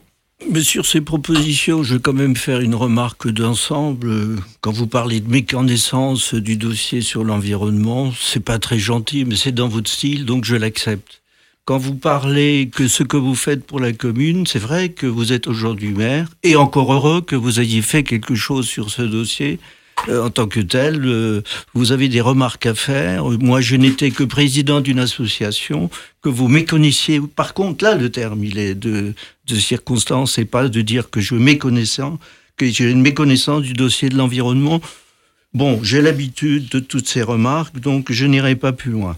Mais 0.51 0.61
sur 0.61 0.85
ces 0.85 1.01
propositions, 1.01 1.81
je 1.81 1.95
vais 1.95 2.01
quand 2.01 2.13
même 2.13 2.35
faire 2.35 2.59
une 2.59 2.75
remarque 2.75 3.29
d'ensemble. 3.29 4.09
Euh, 4.09 4.35
Quand 4.61 4.73
vous 4.73 4.85
parlez 4.87 5.21
de 5.21 5.29
méconnaissance 5.29 6.33
du 6.33 6.57
dossier 6.57 7.01
sur 7.01 7.23
l'environnement, 7.23 8.13
c'est 8.19 8.43
pas 8.43 8.59
très 8.59 8.77
gentil, 8.77 9.23
mais 9.23 9.37
c'est 9.37 9.53
dans 9.53 9.69
votre 9.69 9.89
style, 9.89 10.25
donc 10.25 10.43
je 10.43 10.55
l'accepte. 10.55 11.21
Quand 11.65 11.79
vous 11.79 11.95
parlez 11.95 12.69
que 12.71 12.87
ce 12.87 13.01
que 13.01 13.17
vous 13.17 13.33
faites 13.33 13.65
pour 13.65 13.79
la 13.79 13.91
commune, 13.91 14.45
c'est 14.45 14.59
vrai 14.59 14.89
que 14.89 15.07
vous 15.07 15.33
êtes 15.33 15.47
aujourd'hui 15.47 15.89
maire, 15.89 16.27
et 16.43 16.55
encore 16.55 16.93
heureux 16.93 17.21
que 17.21 17.35
vous 17.35 17.59
ayez 17.59 17.81
fait 17.81 18.03
quelque 18.03 18.35
chose 18.35 18.67
sur 18.67 18.91
ce 18.91 19.01
dossier. 19.01 19.57
Euh, 20.07 20.23
en 20.23 20.29
tant 20.29 20.47
que 20.47 20.59
tel, 20.59 21.03
euh, 21.05 21.41
vous 21.73 21.91
avez 21.91 22.07
des 22.07 22.21
remarques 22.21 22.67
à 22.67 22.75
faire. 22.75 23.25
Moi, 23.39 23.61
je 23.61 23.77
n'étais 23.77 24.11
que 24.11 24.23
président 24.23 24.79
d'une 24.79 24.99
association 24.99 25.89
que 26.21 26.29
vous 26.29 26.49
méconnaissiez. 26.49 27.19
Par 27.19 27.55
contre, 27.55 27.83
là, 27.83 27.95
le 27.95 28.11
terme, 28.11 28.43
il 28.43 28.59
est 28.59 28.75
de, 28.75 29.15
de 29.47 29.55
circonstance 29.55 30.37
et 30.37 30.45
pas 30.45 30.69
de 30.69 30.81
dire 30.81 31.09
que 31.09 31.19
je 31.19 31.33
méconnaissant, 31.33 32.19
que 32.57 32.67
j'ai 32.69 32.91
une 32.91 33.01
méconnaissance 33.01 33.63
du 33.63 33.73
dossier 33.73 34.09
de 34.09 34.17
l'environnement. 34.17 34.81
Bon, 35.55 35.79
j'ai 35.81 36.03
l'habitude 36.03 36.69
de 36.69 36.79
toutes 36.79 37.07
ces 37.07 37.23
remarques, 37.23 37.79
donc 37.79 38.11
je 38.11 38.25
n'irai 38.27 38.55
pas 38.55 38.71
plus 38.71 38.91
loin. 38.91 39.17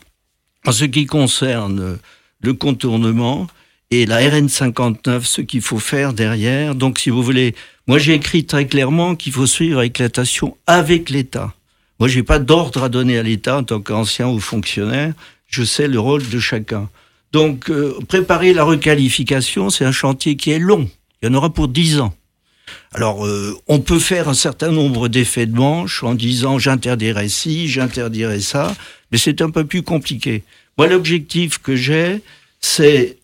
En 0.66 0.72
ce 0.72 0.86
qui 0.86 1.08
concerne 1.08 1.98
le 2.42 2.54
contournement 2.54 3.48
et 3.90 4.06
la 4.06 4.18
RN 4.18 4.50
59, 4.50 5.26
ce 5.26 5.42
qu'il 5.42 5.62
faut 5.62 5.80
faire 5.80 6.14
derrière, 6.14 6.76
donc 6.76 7.00
si 7.00 7.10
vous 7.10 7.24
voulez, 7.24 7.56
moi 7.88 8.00
j'ai 8.00 8.14
écrit 8.14 8.46
très 8.46 8.68
clairement 8.68 9.16
qu'il 9.16 9.32
faut 9.32 9.48
suivre 9.48 9.82
éclatation 9.82 10.58
avec 10.68 11.10
l'État. 11.10 11.54
Moi, 12.00 12.08
j'ai 12.10 12.24
pas 12.24 12.40
d'ordre 12.40 12.84
à 12.84 12.90
donner 12.90 13.18
à 13.18 13.24
l'État 13.24 13.58
en 13.58 13.64
tant 13.64 13.82
qu'ancien 13.82 14.28
ou 14.28 14.40
fonctionnaire. 14.40 15.14
je 15.48 15.64
sais 15.64 15.88
le 15.88 16.00
rôle 16.00 16.28
de 16.28 16.40
chacun. 16.40 16.90
Donc, 17.32 17.70
euh, 17.70 17.98
préparer 18.08 18.54
la 18.54 18.64
requalification, 18.64 19.70
c'est 19.70 19.86
un 19.86 19.92
chantier 19.92 20.36
qui 20.36 20.52
est 20.52 20.60
long. 20.60 20.90
Il 21.22 21.28
y 21.28 21.32
en 21.32 21.34
aura 21.34 21.50
pour 21.50 21.68
dix 21.68 22.00
ans. 22.00 22.14
Alors, 22.94 23.26
euh, 23.26 23.58
on 23.68 23.80
peut 23.80 24.00
faire 24.00 24.30
un 24.30 24.34
certain 24.34 24.72
nombre 24.72 25.08
d'effets 25.08 25.46
de 25.46 25.56
manche 25.56 26.04
en 26.04 26.14
disant 26.14 26.60
j'interdirai 26.60 27.30
ci, 27.30 27.68
j'interdirai 27.68 28.42
ça, 28.42 28.76
mais 29.12 29.18
c'est 29.18 29.42
un 29.42 29.50
peu 29.50 29.66
plus 29.66 29.82
compliqué. 29.82 30.44
Moi, 30.78 30.88
l'objectif 30.88 31.58
que 31.58 31.76
j'ai, 31.76 32.22
c'est 32.60 33.18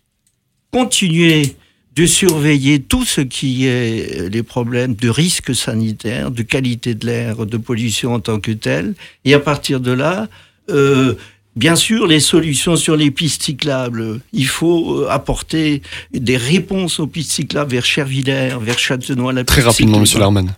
continuer 0.72 1.56
de 1.96 2.06
surveiller 2.08 2.82
tout 2.82 3.06
ce 3.06 3.22
qui 3.22 3.68
est 3.68 4.30
les 4.30 4.42
problèmes 4.42 4.96
de 4.96 5.10
risque 5.10 5.54
sanitaire, 5.54 6.32
de 6.32 6.42
qualité 6.42 6.96
de 6.96 7.06
l'air, 7.06 7.46
de 7.46 7.58
pollution 7.58 8.16
en 8.16 8.20
tant 8.20 8.40
que 8.40 8.52
tel, 8.52 8.96
et 9.26 9.34
à 9.36 9.40
partir 9.40 9.80
de 9.80 9.92
là, 9.92 10.28
euh, 10.70 11.14
Bien 11.56 11.76
sûr, 11.76 12.08
les 12.08 12.20
solutions 12.20 12.76
sur 12.76 12.96
les 12.96 13.12
pistes 13.12 13.44
cyclables, 13.44 14.22
il 14.32 14.48
faut 14.48 15.02
euh, 15.02 15.08
apporter 15.10 15.84
des 16.12 16.36
réponses 16.36 17.00
aux 17.00 17.06
pistes 17.06 17.32
cyclables 17.32 17.72
vers 17.72 17.86
Chervillers, 17.86 18.58
vers 18.60 18.80
Châtenois. 18.80 19.34
La 19.34 19.44
Très 19.44 19.62
rapidement, 19.62 20.00
Monsieur 20.00 20.20
Larman. 20.20 20.56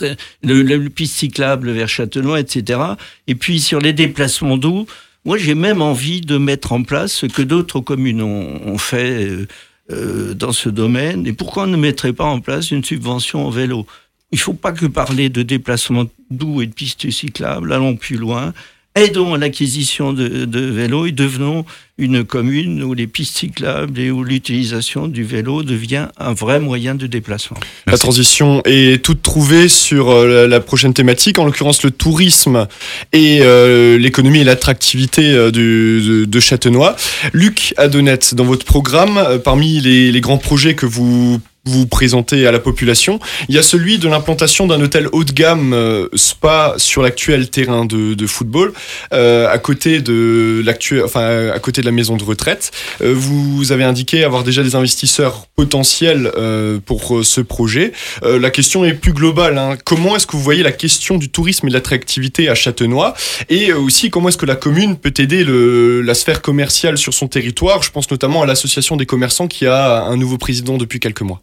Le, 0.00 0.62
le, 0.62 0.88
piste 0.88 1.16
cyclable 1.16 1.72
vers 1.72 1.88
Châtenois, 1.88 2.38
etc. 2.38 2.80
Et 3.26 3.34
puis 3.34 3.58
sur 3.58 3.80
les 3.80 3.92
déplacements 3.92 4.56
d'eau, 4.56 4.86
moi 5.26 5.36
j'ai 5.36 5.54
même 5.54 5.82
envie 5.82 6.22
de 6.22 6.38
mettre 6.38 6.72
en 6.72 6.82
place 6.82 7.12
ce 7.12 7.26
que 7.26 7.42
d'autres 7.42 7.80
communes 7.80 8.22
ont, 8.22 8.78
fait 8.78 9.26
euh, 9.28 9.46
euh, 9.90 10.34
dans 10.34 10.52
ce 10.52 10.70
domaine. 10.70 11.26
Et 11.26 11.34
pourquoi 11.34 11.64
on 11.64 11.66
ne 11.66 11.76
mettrait 11.76 12.14
pas 12.14 12.24
en 12.24 12.40
place 12.40 12.70
une 12.70 12.84
subvention 12.84 13.46
au 13.46 13.50
vélo? 13.50 13.86
Il 14.32 14.36
ne 14.36 14.40
faut 14.40 14.54
pas 14.54 14.72
que 14.72 14.86
parler 14.86 15.28
de 15.28 15.42
déplacement 15.42 16.04
doux 16.30 16.62
et 16.62 16.66
de 16.66 16.72
pistes 16.72 17.10
cyclables, 17.10 17.72
allons 17.72 17.96
plus 17.96 18.16
loin 18.16 18.54
aidons 18.96 19.34
à 19.34 19.38
l'acquisition 19.38 20.12
de, 20.12 20.46
de, 20.46 20.60
vélos 20.60 21.06
et 21.06 21.12
devenons 21.12 21.64
une 21.98 22.24
commune 22.24 22.82
où 22.82 22.92
les 22.94 23.06
pistes 23.06 23.38
cyclables 23.38 23.98
et 23.98 24.10
où 24.10 24.24
l'utilisation 24.24 25.06
du 25.06 25.22
vélo 25.22 25.62
devient 25.62 26.08
un 26.18 26.32
vrai 26.32 26.60
moyen 26.60 26.94
de 26.94 27.06
déplacement. 27.06 27.58
La 27.86 27.96
transition 27.96 28.62
est 28.64 29.02
toute 29.02 29.22
trouvée 29.22 29.68
sur 29.68 30.10
euh, 30.10 30.46
la 30.46 30.60
prochaine 30.60 30.92
thématique, 30.92 31.38
en 31.38 31.44
l'occurrence 31.44 31.82
le 31.82 31.90
tourisme 31.90 32.66
et 33.12 33.38
euh, 33.42 33.98
l'économie 33.98 34.40
et 34.40 34.44
l'attractivité 34.44 35.30
euh, 35.30 35.50
de, 35.50 36.24
de, 36.24 36.40
Châtenois. 36.40 36.96
Luc 37.32 37.74
Adonette, 37.76 38.34
dans 38.34 38.44
votre 38.44 38.66
programme, 38.66 39.40
parmi 39.44 39.80
les, 39.80 40.12
les 40.12 40.20
grands 40.20 40.38
projets 40.38 40.74
que 40.74 40.86
vous 40.86 41.40
vous 41.66 41.86
présentez 41.86 42.46
à 42.46 42.52
la 42.52 42.60
population. 42.60 43.18
Il 43.48 43.54
y 43.54 43.58
a 43.58 43.62
celui 43.62 43.98
de 43.98 44.08
l'implantation 44.08 44.66
d'un 44.66 44.80
hôtel 44.80 45.08
haut 45.12 45.24
de 45.24 45.32
gamme 45.32 45.72
euh, 45.72 46.08
spa 46.14 46.74
sur 46.78 47.02
l'actuel 47.02 47.50
terrain 47.50 47.84
de, 47.84 48.14
de 48.14 48.26
football, 48.26 48.72
euh, 49.12 49.52
à 49.52 49.58
côté 49.58 50.00
de 50.00 50.62
l'actuel, 50.64 51.02
enfin 51.04 51.48
à 51.50 51.58
côté 51.58 51.80
de 51.80 51.86
la 51.86 51.92
maison 51.92 52.16
de 52.16 52.24
retraite. 52.24 52.70
Euh, 53.02 53.12
vous 53.14 53.72
avez 53.72 53.84
indiqué 53.84 54.24
avoir 54.24 54.44
déjà 54.44 54.62
des 54.62 54.74
investisseurs 54.74 55.46
potentiels 55.56 56.30
euh, 56.36 56.78
pour 56.84 57.16
euh, 57.16 57.22
ce 57.22 57.40
projet. 57.40 57.92
la 58.22 58.50
question 58.50 58.84
est 58.84 58.94
plus 58.94 59.12
globale. 59.12 59.58
Hein. 59.58 59.76
Comment 59.84 60.16
est-ce 60.16 60.26
que 60.26 60.32
vous 60.32 60.42
voyez 60.42 60.62
la 60.62 60.72
question 60.72 61.18
du 61.18 61.28
tourisme 61.28 61.66
et 61.66 61.70
de 61.70 61.74
l'attractivité 61.74 62.48
à 62.48 62.54
Châtenois? 62.54 63.14
Et 63.48 63.72
aussi 63.72 64.10
comment 64.10 64.28
est-ce 64.28 64.36
que 64.36 64.46
la 64.46 64.56
commune 64.56 64.96
peut 64.96 65.14
aider 65.18 65.44
le, 65.44 66.02
la 66.02 66.14
sphère 66.14 66.42
commerciale 66.42 66.98
sur 66.98 67.14
son 67.14 67.28
territoire? 67.28 67.82
Je 67.82 67.90
pense 67.90 68.10
notamment 68.10 68.42
à 68.42 68.46
l'association 68.46 68.96
des 68.96 69.06
commerçants 69.06 69.48
qui 69.48 69.66
a 69.66 70.04
un 70.04 70.16
nouveau 70.16 70.38
président 70.38 70.76
depuis 70.76 71.00
quelques 71.00 71.22
mois. 71.22 71.42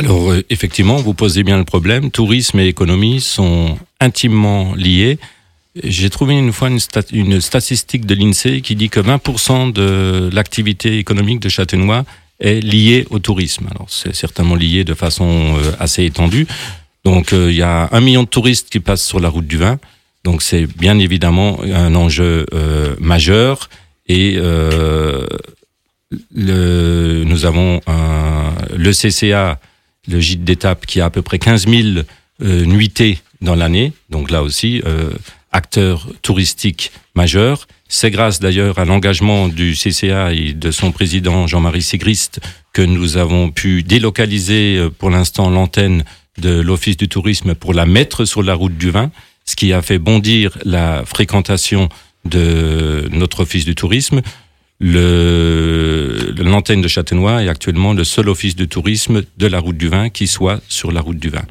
Alors 0.00 0.30
euh, 0.30 0.42
effectivement, 0.48 0.96
vous 0.96 1.12
posez 1.12 1.42
bien 1.42 1.58
le 1.58 1.64
problème. 1.64 2.10
Tourisme 2.10 2.58
et 2.58 2.66
économie 2.66 3.20
sont 3.20 3.76
intimement 4.00 4.74
liés. 4.74 5.18
J'ai 5.84 6.08
trouvé 6.08 6.38
une 6.38 6.54
fois 6.54 6.70
une, 6.70 7.40
statistique 7.40 8.06
de 8.06 8.14
l'INSEE 8.14 8.62
qui 8.62 8.76
dit 8.76 8.88
que 8.88 8.98
20% 8.98 9.74
de 9.74 10.30
l'activité 10.32 10.96
économique 10.96 11.40
de 11.40 11.50
Châtenois 11.50 12.06
est 12.40 12.60
liée 12.60 13.06
au 13.10 13.18
tourisme. 13.18 13.66
Alors 13.70 13.88
c'est 13.90 14.14
certainement 14.14 14.54
lié 14.54 14.84
de 14.84 14.94
façon 14.94 15.58
euh, 15.58 15.72
assez 15.78 16.06
étendue. 16.06 16.46
Donc 17.04 17.34
euh, 17.34 17.50
il 17.50 17.56
y 17.56 17.62
a 17.62 17.90
un 17.92 18.00
million 18.00 18.22
de 18.22 18.28
touristes 18.28 18.70
qui 18.70 18.80
passent 18.80 19.04
sur 19.04 19.20
la 19.20 19.28
route 19.28 19.46
du 19.46 19.58
vin. 19.58 19.78
Donc 20.24 20.40
c'est 20.40 20.64
bien 20.64 20.98
évidemment 20.98 21.60
un 21.62 21.94
enjeu 21.94 22.46
majeur 22.98 23.68
et 24.06 24.36
le, 26.34 27.24
nous 27.24 27.44
avons 27.44 27.80
un, 27.86 28.52
le 28.76 28.92
CCA 28.92 29.60
le 30.08 30.20
gîte 30.20 30.44
d'étape 30.44 30.86
qui 30.86 31.00
a 31.00 31.06
à 31.06 31.10
peu 31.10 31.22
près 31.22 31.38
15 31.38 31.66
000 31.68 31.88
euh, 32.42 32.64
nuitées 32.64 33.18
dans 33.40 33.54
l'année. 33.54 33.92
Donc 34.08 34.30
là 34.30 34.42
aussi, 34.42 34.82
euh, 34.86 35.10
acteur 35.52 36.08
touristique 36.22 36.92
majeur. 37.14 37.66
C'est 37.88 38.10
grâce 38.10 38.40
d'ailleurs 38.40 38.78
à 38.78 38.84
l'engagement 38.84 39.48
du 39.48 39.74
CCA 39.74 40.32
et 40.32 40.52
de 40.52 40.70
son 40.70 40.92
président 40.92 41.46
Jean-Marie 41.46 41.82
Sigrist 41.82 42.40
que 42.72 42.82
nous 42.82 43.16
avons 43.16 43.50
pu 43.50 43.82
délocaliser 43.82 44.76
euh, 44.76 44.90
pour 44.90 45.10
l'instant 45.10 45.50
l'antenne 45.50 46.04
de 46.38 46.60
l'Office 46.60 46.96
du 46.96 47.08
tourisme 47.08 47.54
pour 47.54 47.74
la 47.74 47.86
mettre 47.86 48.24
sur 48.24 48.42
la 48.42 48.54
route 48.54 48.78
du 48.78 48.90
vin, 48.90 49.10
ce 49.44 49.56
qui 49.56 49.72
a 49.72 49.82
fait 49.82 49.98
bondir 49.98 50.56
la 50.64 51.04
fréquentation 51.04 51.88
de 52.24 53.08
notre 53.12 53.40
Office 53.40 53.64
du 53.64 53.74
tourisme. 53.74 54.20
Le, 54.80 56.32
l'antenne 56.38 56.80
de 56.80 56.88
Châtenois 56.88 57.44
est 57.44 57.48
actuellement 57.48 57.92
le 57.92 58.04
seul 58.04 58.30
office 58.30 58.56
de 58.56 58.64
tourisme 58.64 59.22
de 59.36 59.46
la 59.46 59.60
route 59.60 59.76
du 59.76 59.88
vin 59.88 60.08
qui 60.08 60.26
soit 60.26 60.60
sur 60.68 60.90
la 60.90 61.02
route 61.02 61.18
du 61.18 61.28
vin. 61.28 61.44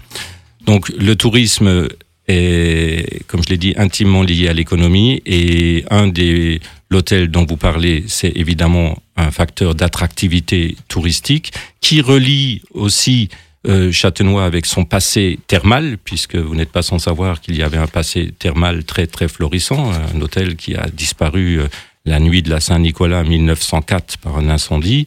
Donc 0.66 0.90
le 0.90 1.16
tourisme 1.16 1.88
est, 2.28 3.24
comme 3.28 3.44
je 3.44 3.50
l'ai 3.50 3.58
dit, 3.58 3.76
intimement 3.78 4.24
lié 4.24 4.48
à 4.48 4.54
l'économie 4.54 5.22
et 5.26 5.86
un 5.92 6.08
des 6.08 6.60
l'hôtel 6.90 7.30
dont 7.30 7.46
vous 7.46 7.58
parlez, 7.58 8.04
c'est 8.08 8.32
évidemment 8.36 8.98
un 9.16 9.32
facteur 9.32 9.76
d'attractivité 9.76 10.76
touristique 10.88 11.54
qui 11.82 12.02
relie 12.02 12.64
aussi 12.72 13.30
euh, 13.68 13.92
Châtenois 13.92 14.46
avec 14.46 14.66
son 14.66 14.86
passé 14.86 15.38
thermal, 15.48 15.98
puisque 16.04 16.36
vous 16.36 16.56
n'êtes 16.56 16.72
pas 16.72 16.82
sans 16.82 16.98
savoir 16.98 17.42
qu'il 17.42 17.58
y 17.58 17.62
avait 17.62 17.78
un 17.78 17.88
passé 17.88 18.34
thermal 18.40 18.86
très 18.86 19.06
très 19.06 19.28
florissant, 19.28 19.92
un 19.92 20.22
hôtel 20.22 20.56
qui 20.56 20.76
a 20.76 20.88
disparu 20.88 21.60
euh, 21.60 21.68
la 22.06 22.20
nuit 22.20 22.42
de 22.42 22.50
la 22.50 22.60
Saint-Nicolas 22.60 23.24
1904 23.24 24.18
par 24.18 24.38
un 24.38 24.50
incendie. 24.50 25.06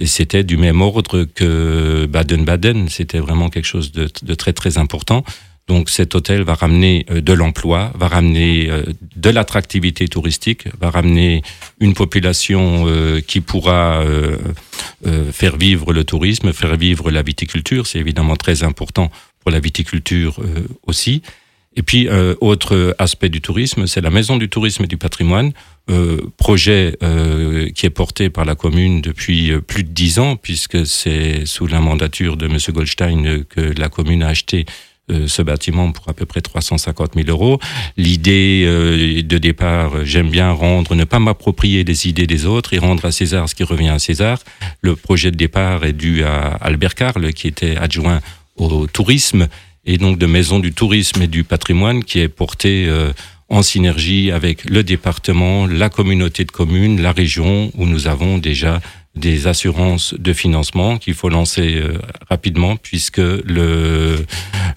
Et 0.00 0.06
c'était 0.06 0.44
du 0.44 0.56
même 0.56 0.80
ordre 0.80 1.24
que 1.24 2.06
Baden-Baden. 2.06 2.88
C'était 2.88 3.20
vraiment 3.20 3.48
quelque 3.48 3.66
chose 3.66 3.92
de, 3.92 4.34
très 4.34 4.52
très 4.52 4.78
important. 4.78 5.24
Donc 5.66 5.88
cet 5.88 6.14
hôtel 6.14 6.42
va 6.42 6.54
ramener 6.54 7.06
euh, 7.10 7.22
de 7.22 7.32
l'emploi, 7.32 7.90
va 7.94 8.08
ramener 8.08 8.68
euh, 8.68 8.84
de 9.16 9.30
l'attractivité 9.30 10.08
touristique, 10.08 10.68
va 10.78 10.90
ramener 10.90 11.42
une 11.80 11.94
population 11.94 12.84
euh, 12.86 13.20
qui 13.20 13.40
pourra 13.40 14.04
faire 15.32 15.56
vivre 15.56 15.92
le 15.92 16.04
tourisme, 16.04 16.52
faire 16.52 16.76
vivre 16.76 17.10
la 17.10 17.22
viticulture. 17.22 17.86
C'est 17.86 17.98
évidemment 17.98 18.36
très 18.36 18.62
important 18.62 19.10
pour 19.40 19.50
la 19.50 19.60
viticulture 19.60 20.38
aussi. 20.86 21.22
Et 21.76 21.82
puis, 21.82 22.08
euh, 22.08 22.34
autre 22.40 22.94
aspect 22.98 23.28
du 23.28 23.40
tourisme, 23.40 23.86
c'est 23.86 24.00
la 24.00 24.10
maison 24.10 24.36
du 24.36 24.48
tourisme 24.48 24.84
et 24.84 24.86
du 24.86 24.96
patrimoine, 24.96 25.52
euh, 25.90 26.20
projet 26.36 26.96
euh, 27.02 27.68
qui 27.70 27.84
est 27.84 27.90
porté 27.90 28.30
par 28.30 28.44
la 28.44 28.54
commune 28.54 29.00
depuis 29.00 29.50
euh, 29.50 29.60
plus 29.60 29.82
de 29.82 29.90
dix 29.90 30.18
ans, 30.18 30.36
puisque 30.36 30.86
c'est 30.86 31.44
sous 31.46 31.66
la 31.66 31.80
mandature 31.80 32.36
de 32.36 32.46
M. 32.46 32.58
Goldstein 32.68 33.44
que 33.44 33.60
la 33.76 33.88
commune 33.88 34.22
a 34.22 34.28
acheté 34.28 34.66
euh, 35.10 35.26
ce 35.26 35.42
bâtiment 35.42 35.90
pour 35.92 36.08
à 36.08 36.14
peu 36.14 36.24
près 36.26 36.40
350 36.40 37.14
000 37.16 37.28
euros. 37.28 37.58
L'idée 37.96 38.64
de 39.22 39.38
départ, 39.38 40.06
j'aime 40.06 40.30
bien 40.30 40.52
rendre, 40.52 40.94
ne 40.94 41.04
pas 41.04 41.18
m'approprier 41.18 41.82
des 41.82 42.08
idées 42.08 42.26
des 42.26 42.46
autres 42.46 42.72
et 42.72 42.78
rendre 42.78 43.04
à 43.04 43.12
César 43.12 43.48
ce 43.48 43.54
qui 43.54 43.64
revient 43.64 43.90
à 43.90 43.98
César. 43.98 44.38
Le 44.80 44.94
projet 44.96 45.32
de 45.32 45.36
départ 45.36 45.84
est 45.84 45.92
dû 45.92 46.22
à 46.22 46.54
Albert 46.62 46.94
Carle, 46.94 47.32
qui 47.32 47.48
était 47.48 47.76
adjoint 47.76 48.20
au 48.56 48.86
tourisme 48.86 49.48
et 49.86 49.98
donc 49.98 50.18
de 50.18 50.26
maison 50.26 50.58
du 50.58 50.72
tourisme 50.72 51.22
et 51.22 51.26
du 51.26 51.44
patrimoine 51.44 52.04
qui 52.04 52.20
est 52.20 52.28
porté 52.28 52.86
euh, 52.88 53.12
en 53.48 53.62
synergie 53.62 54.30
avec 54.30 54.64
le 54.64 54.82
département, 54.82 55.66
la 55.66 55.90
communauté 55.90 56.44
de 56.44 56.50
communes, 56.50 57.02
la 57.02 57.12
région, 57.12 57.70
où 57.76 57.86
nous 57.86 58.06
avons 58.06 58.38
déjà 58.38 58.80
des 59.14 59.46
assurances 59.46 60.14
de 60.14 60.32
financement 60.32 60.96
qu'il 60.96 61.14
faut 61.14 61.28
lancer 61.28 61.76
euh, 61.76 61.98
rapidement 62.28 62.76
puisque 62.76 63.18
le 63.18 64.26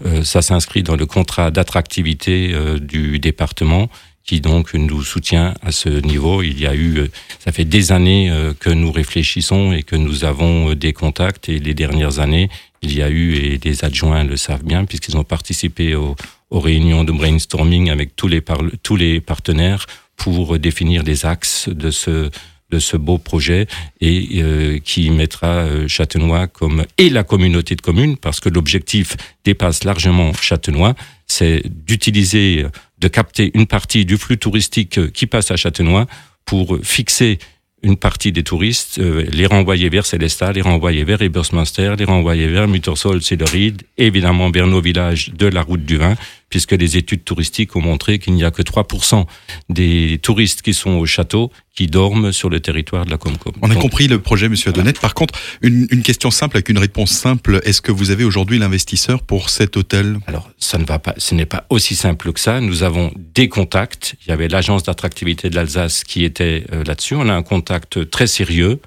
euh, 0.05 0.23
ça 0.23 0.43
s'inscrit 0.43 0.83
dans 0.83 0.95
le 0.95 1.07
contrat 1.07 1.49
d'attractivité 1.49 2.53
du 2.79 3.17
département 3.19 3.89
qui 4.23 4.41
donc 4.41 4.73
nous 4.73 5.03
soutient 5.03 5.55
à 5.63 5.71
ce 5.71 5.87
niveau. 5.87 6.43
Il 6.43 6.59
y 6.59 6.67
a 6.67 6.75
eu, 6.75 7.09
ça 7.39 7.51
fait 7.51 7.65
des 7.65 7.93
années 7.93 8.31
que 8.59 8.69
nous 8.69 8.91
réfléchissons 8.91 9.71
et 9.71 9.83
que 9.83 9.95
nous 9.95 10.25
avons 10.25 10.73
des 10.73 10.91
contacts 10.91 11.47
et 11.47 11.59
les 11.59 11.73
dernières 11.73 12.19
années, 12.19 12.49
il 12.81 12.95
y 12.95 13.01
a 13.01 13.09
eu, 13.09 13.35
et 13.35 13.59
les 13.63 13.83
adjoints 13.83 14.23
le 14.23 14.37
savent 14.37 14.63
bien, 14.63 14.85
puisqu'ils 14.85 15.17
ont 15.17 15.23
participé 15.23 15.95
aux, 15.95 16.15
réunions 16.51 17.03
de 17.03 17.11
brainstorming 17.11 17.89
avec 17.89 18.15
tous 18.15 18.27
les, 18.27 19.21
partenaires 19.21 19.85
pour 20.15 20.57
définir 20.57 21.03
les 21.03 21.25
axes 21.25 21.69
de 21.69 21.91
ce 21.91 22.29
de 22.69 22.79
ce 22.79 22.97
beau 22.97 23.17
projet 23.17 23.65
et 24.01 24.41
euh, 24.41 24.79
qui 24.79 25.09
mettra 25.09 25.47
euh, 25.47 25.87
Châtenois 25.87 26.47
comme 26.47 26.83
et 26.97 27.09
la 27.09 27.23
communauté 27.23 27.75
de 27.75 27.81
communes 27.81 28.17
parce 28.17 28.41
que 28.41 28.49
l'objectif 28.49 29.15
dépasse 29.45 29.85
largement 29.85 30.33
Châtenois, 30.33 30.93
c'est 31.27 31.63
d'utiliser, 31.65 32.65
de 32.99 33.07
capter 33.07 33.51
une 33.53 33.67
partie 33.67 34.03
du 34.03 34.17
flux 34.17 34.37
touristique 34.37 35.13
qui 35.13 35.27
passe 35.27 35.49
à 35.49 35.55
Châtenois 35.55 36.07
pour 36.43 36.77
fixer 36.83 37.39
une 37.87 37.97
partie 37.97 38.31
des 38.31 38.43
touristes, 38.43 38.99
euh, 38.99 39.25
les 39.31 39.45
renvoyer 39.45 39.87
vers 39.89 40.05
Célestat, 40.05 40.51
les 40.51 40.61
renvoyer 40.61 41.03
vers 41.05 41.21
Ebersmunster, 41.21 41.93
les 41.97 42.03
renvoyer 42.03 42.47
vers 42.47 42.67
Muttersol, 42.67 43.21
Céleride, 43.21 43.81
évidemment 43.97 44.51
vers 44.51 44.67
nos 44.67 44.81
villages 44.81 45.31
de 45.33 45.47
la 45.47 45.61
route 45.61 45.85
du 45.85 45.97
vin, 45.97 46.15
puisque 46.49 46.71
les 46.71 46.97
études 46.97 47.23
touristiques 47.23 47.75
ont 47.75 47.81
montré 47.81 48.19
qu'il 48.19 48.33
n'y 48.33 48.43
a 48.43 48.51
que 48.51 48.61
3% 48.61 49.25
des 49.69 50.19
touristes 50.21 50.61
qui 50.61 50.73
sont 50.73 50.91
au 50.91 51.05
château 51.05 51.51
qui 51.75 51.87
dorment 51.87 52.31
sur 52.31 52.49
le 52.49 52.59
territoire 52.59 53.05
de 53.05 53.11
la 53.11 53.17
Comcom. 53.17 53.53
On 53.61 53.69
a 53.69 53.75
compris 53.75 54.07
le 54.07 54.19
projet, 54.19 54.49
Monsieur 54.49 54.71
Adonet. 54.71 54.93
Par 54.93 55.13
contre, 55.13 55.37
une, 55.61 55.87
une, 55.91 56.01
question 56.01 56.31
simple 56.31 56.57
avec 56.57 56.69
une 56.69 56.79
réponse 56.79 57.11
simple. 57.11 57.61
Est-ce 57.65 57.83
que 57.83 57.91
vous 57.91 58.09
avez 58.09 58.23
aujourd'hui 58.23 58.57
l'investisseur 58.57 59.21
pour 59.21 59.51
cet 59.51 59.77
hôtel? 59.77 60.17
Alors, 60.25 60.49
ça 60.57 60.79
ne 60.79 60.85
va 60.85 60.97
pas, 60.97 61.13
ce 61.17 61.35
n'est 61.35 61.45
pas 61.45 61.67
aussi 61.69 61.95
simple 61.95 62.33
que 62.33 62.39
ça. 62.39 62.61
Nous 62.61 62.81
avons 62.81 63.11
des 63.15 63.47
contacts. 63.47 64.15
Il 64.25 64.29
y 64.29 64.31
avait 64.31 64.47
l'agence 64.47 64.83
d'attractivité 64.83 65.51
de 65.51 65.55
l'Alsace 65.55 66.03
qui 66.03 66.23
était 66.23 66.65
euh, 66.73 66.83
là-dessus. 66.83 67.13
On 67.13 67.29
a 67.29 67.33
un 67.33 67.43
contact 67.43 68.09
très 68.09 68.25
sérieux. 68.25 68.79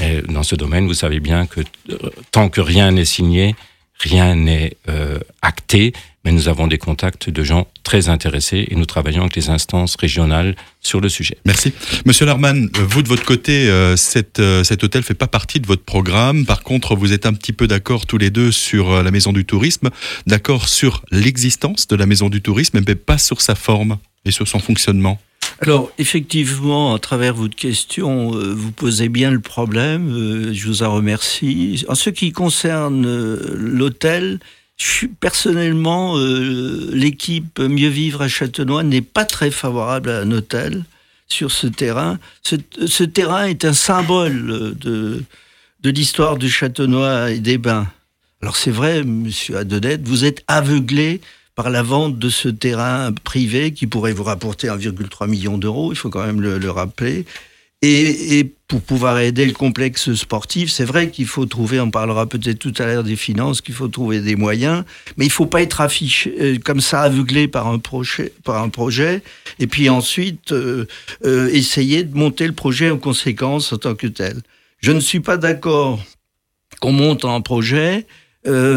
Mais 0.00 0.22
dans 0.22 0.42
ce 0.42 0.56
domaine, 0.56 0.86
vous 0.86 0.94
savez 0.94 1.20
bien 1.20 1.46
que 1.46 1.60
euh, 1.60 1.96
tant 2.32 2.48
que 2.48 2.60
rien 2.60 2.90
n'est 2.90 3.04
signé, 3.04 3.54
rien 3.98 4.34
n'est 4.34 4.76
euh, 4.88 5.18
acté, 5.42 5.92
mais 6.26 6.32
nous 6.32 6.48
avons 6.48 6.66
des 6.66 6.76
contacts 6.76 7.30
de 7.30 7.44
gens 7.44 7.68
très 7.84 8.08
intéressés 8.08 8.66
et 8.68 8.74
nous 8.74 8.84
travaillons 8.84 9.22
avec 9.22 9.36
les 9.36 9.48
instances 9.48 9.94
régionales 9.94 10.56
sur 10.80 11.00
le 11.00 11.08
sujet. 11.08 11.38
Merci. 11.44 11.72
Monsieur 12.04 12.26
Larman, 12.26 12.68
vous 12.74 13.02
de 13.02 13.08
votre 13.08 13.24
côté, 13.24 13.70
euh, 13.70 13.96
cet, 13.96 14.40
euh, 14.40 14.64
cet 14.64 14.82
hôtel 14.82 15.04
fait 15.04 15.14
pas 15.14 15.28
partie 15.28 15.60
de 15.60 15.68
votre 15.68 15.84
programme. 15.84 16.44
Par 16.44 16.64
contre, 16.64 16.96
vous 16.96 17.12
êtes 17.12 17.26
un 17.26 17.32
petit 17.32 17.52
peu 17.52 17.68
d'accord 17.68 18.06
tous 18.06 18.18
les 18.18 18.30
deux 18.30 18.50
sur 18.50 18.90
euh, 18.90 19.02
la 19.04 19.12
maison 19.12 19.32
du 19.32 19.44
tourisme, 19.44 19.90
d'accord 20.26 20.68
sur 20.68 21.04
l'existence 21.12 21.86
de 21.86 21.94
la 21.94 22.06
maison 22.06 22.28
du 22.28 22.42
tourisme, 22.42 22.80
mais 22.84 22.96
pas 22.96 23.18
sur 23.18 23.40
sa 23.40 23.54
forme 23.54 23.96
et 24.24 24.32
sur 24.32 24.48
son 24.48 24.58
fonctionnement. 24.58 25.20
Alors, 25.60 25.90
effectivement, 25.98 26.94
à 26.94 26.98
travers 26.98 27.34
votre 27.34 27.56
question, 27.56 28.34
euh, 28.34 28.52
vous 28.52 28.72
posez 28.72 29.08
bien 29.08 29.30
le 29.30 29.40
problème. 29.40 30.12
Euh, 30.12 30.52
je 30.52 30.66
vous 30.66 30.82
en 30.82 30.92
remercie. 30.92 31.84
En 31.88 31.94
ce 31.94 32.10
qui 32.10 32.32
concerne 32.32 33.06
euh, 33.06 33.54
l'hôtel, 33.56 34.38
personnellement, 35.20 36.16
l'équipe 36.18 37.58
Mieux 37.58 37.88
Vivre 37.88 38.22
à 38.22 38.28
Châtenois 38.28 38.82
n'est 38.82 39.02
pas 39.02 39.24
très 39.24 39.50
favorable 39.50 40.10
à 40.10 40.20
un 40.20 40.30
hôtel 40.30 40.84
sur 41.28 41.50
ce 41.50 41.66
terrain. 41.66 42.18
Ce, 42.42 43.02
terrain 43.04 43.46
est 43.46 43.64
un 43.64 43.72
symbole 43.72 44.74
de, 44.78 45.22
de 45.80 45.90
l'histoire 45.90 46.36
du 46.36 46.50
Châtenois 46.50 47.32
et 47.32 47.40
des 47.40 47.58
Bains. 47.58 47.88
Alors 48.42 48.56
c'est 48.56 48.70
vrai, 48.70 49.02
monsieur 49.02 49.56
Adonette, 49.56 50.06
vous 50.06 50.24
êtes 50.24 50.44
aveuglé 50.46 51.20
par 51.54 51.70
la 51.70 51.82
vente 51.82 52.18
de 52.18 52.28
ce 52.28 52.48
terrain 52.48 53.12
privé 53.24 53.72
qui 53.72 53.86
pourrait 53.86 54.12
vous 54.12 54.24
rapporter 54.24 54.68
1,3 54.68 55.26
million 55.26 55.56
d'euros, 55.56 55.92
il 55.92 55.96
faut 55.96 56.10
quand 56.10 56.24
même 56.24 56.42
le 56.42 56.70
rappeler. 56.70 57.24
Et, 57.86 58.52
pour 58.68 58.80
pouvoir 58.80 59.20
aider 59.20 59.46
le 59.46 59.52
complexe 59.52 60.12
sportif, 60.14 60.72
c'est 60.72 60.84
vrai 60.84 61.10
qu'il 61.10 61.26
faut 61.26 61.46
trouver, 61.46 61.78
on 61.78 61.92
parlera 61.92 62.26
peut-être 62.26 62.58
tout 62.58 62.74
à 62.78 62.86
l'heure 62.86 63.04
des 63.04 63.14
finances, 63.14 63.60
qu'il 63.60 63.76
faut 63.76 63.86
trouver 63.86 64.18
des 64.18 64.34
moyens, 64.34 64.82
mais 65.16 65.26
il 65.26 65.28
ne 65.28 65.32
faut 65.32 65.46
pas 65.46 65.62
être 65.62 65.80
affiché 65.80 66.34
euh, 66.40 66.58
comme 66.64 66.80
ça, 66.80 67.02
aveuglé 67.02 67.46
par 67.46 67.68
un 67.68 67.78
projet, 67.78 69.22
et 69.60 69.68
puis 69.68 69.88
ensuite 69.88 70.50
euh, 70.50 70.86
euh, 71.24 71.48
essayer 71.52 72.02
de 72.02 72.16
monter 72.16 72.44
le 72.48 72.54
projet 72.54 72.90
en 72.90 72.98
conséquence 72.98 73.72
en 73.72 73.76
tant 73.76 73.94
que 73.94 74.08
tel. 74.08 74.42
Je 74.80 74.90
ne 74.90 74.98
suis 74.98 75.20
pas 75.20 75.36
d'accord 75.36 76.00
qu'on 76.80 76.92
monte 76.92 77.24
un 77.24 77.40
projet 77.40 78.04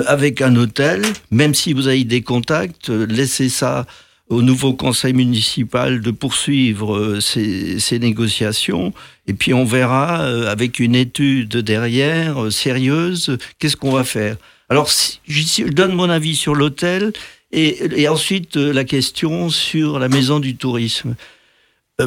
avec 0.08 0.42
un 0.42 0.56
hôtel, 0.56 1.04
même 1.30 1.54
si 1.54 1.74
vous 1.74 1.88
avez 1.88 2.04
des 2.04 2.24
contacts, 2.24 2.90
laissez 2.90 3.50
ça 3.50 3.86
au 4.30 4.44
nouveau 4.44 4.74
conseil 4.74 5.14
municipal 5.14 6.02
de 6.02 6.12
poursuivre 6.12 6.96
euh, 6.96 7.20
ces, 7.20 8.00
négociations. 8.00 8.94
Et 9.28 9.34
puis 9.34 9.54
on 9.54 9.66
verra, 9.66 10.22
euh, 10.22 10.48
avec 10.48 10.80
une 10.80 10.96
étude 10.96 11.58
derrière, 11.58 12.44
euh, 12.44 12.52
sérieuse, 12.52 13.38
qu'est-ce 13.58 13.76
qu'on 13.76 13.92
va 13.92 14.04
faire. 14.04 14.38
Alors, 14.70 14.90
je 15.28 15.64
donne 15.64 15.94
mon 15.94 16.12
avis 16.12 16.36
sur 16.36 16.54
l'hôtel 16.54 17.12
et, 17.52 18.02
et, 18.02 18.08
ensuite 18.08 18.56
la 18.56 18.84
question 18.84 19.50
sur 19.50 19.98
la 19.98 20.10
maison 20.10 20.40
du 20.40 20.56
tourisme. 20.56 21.16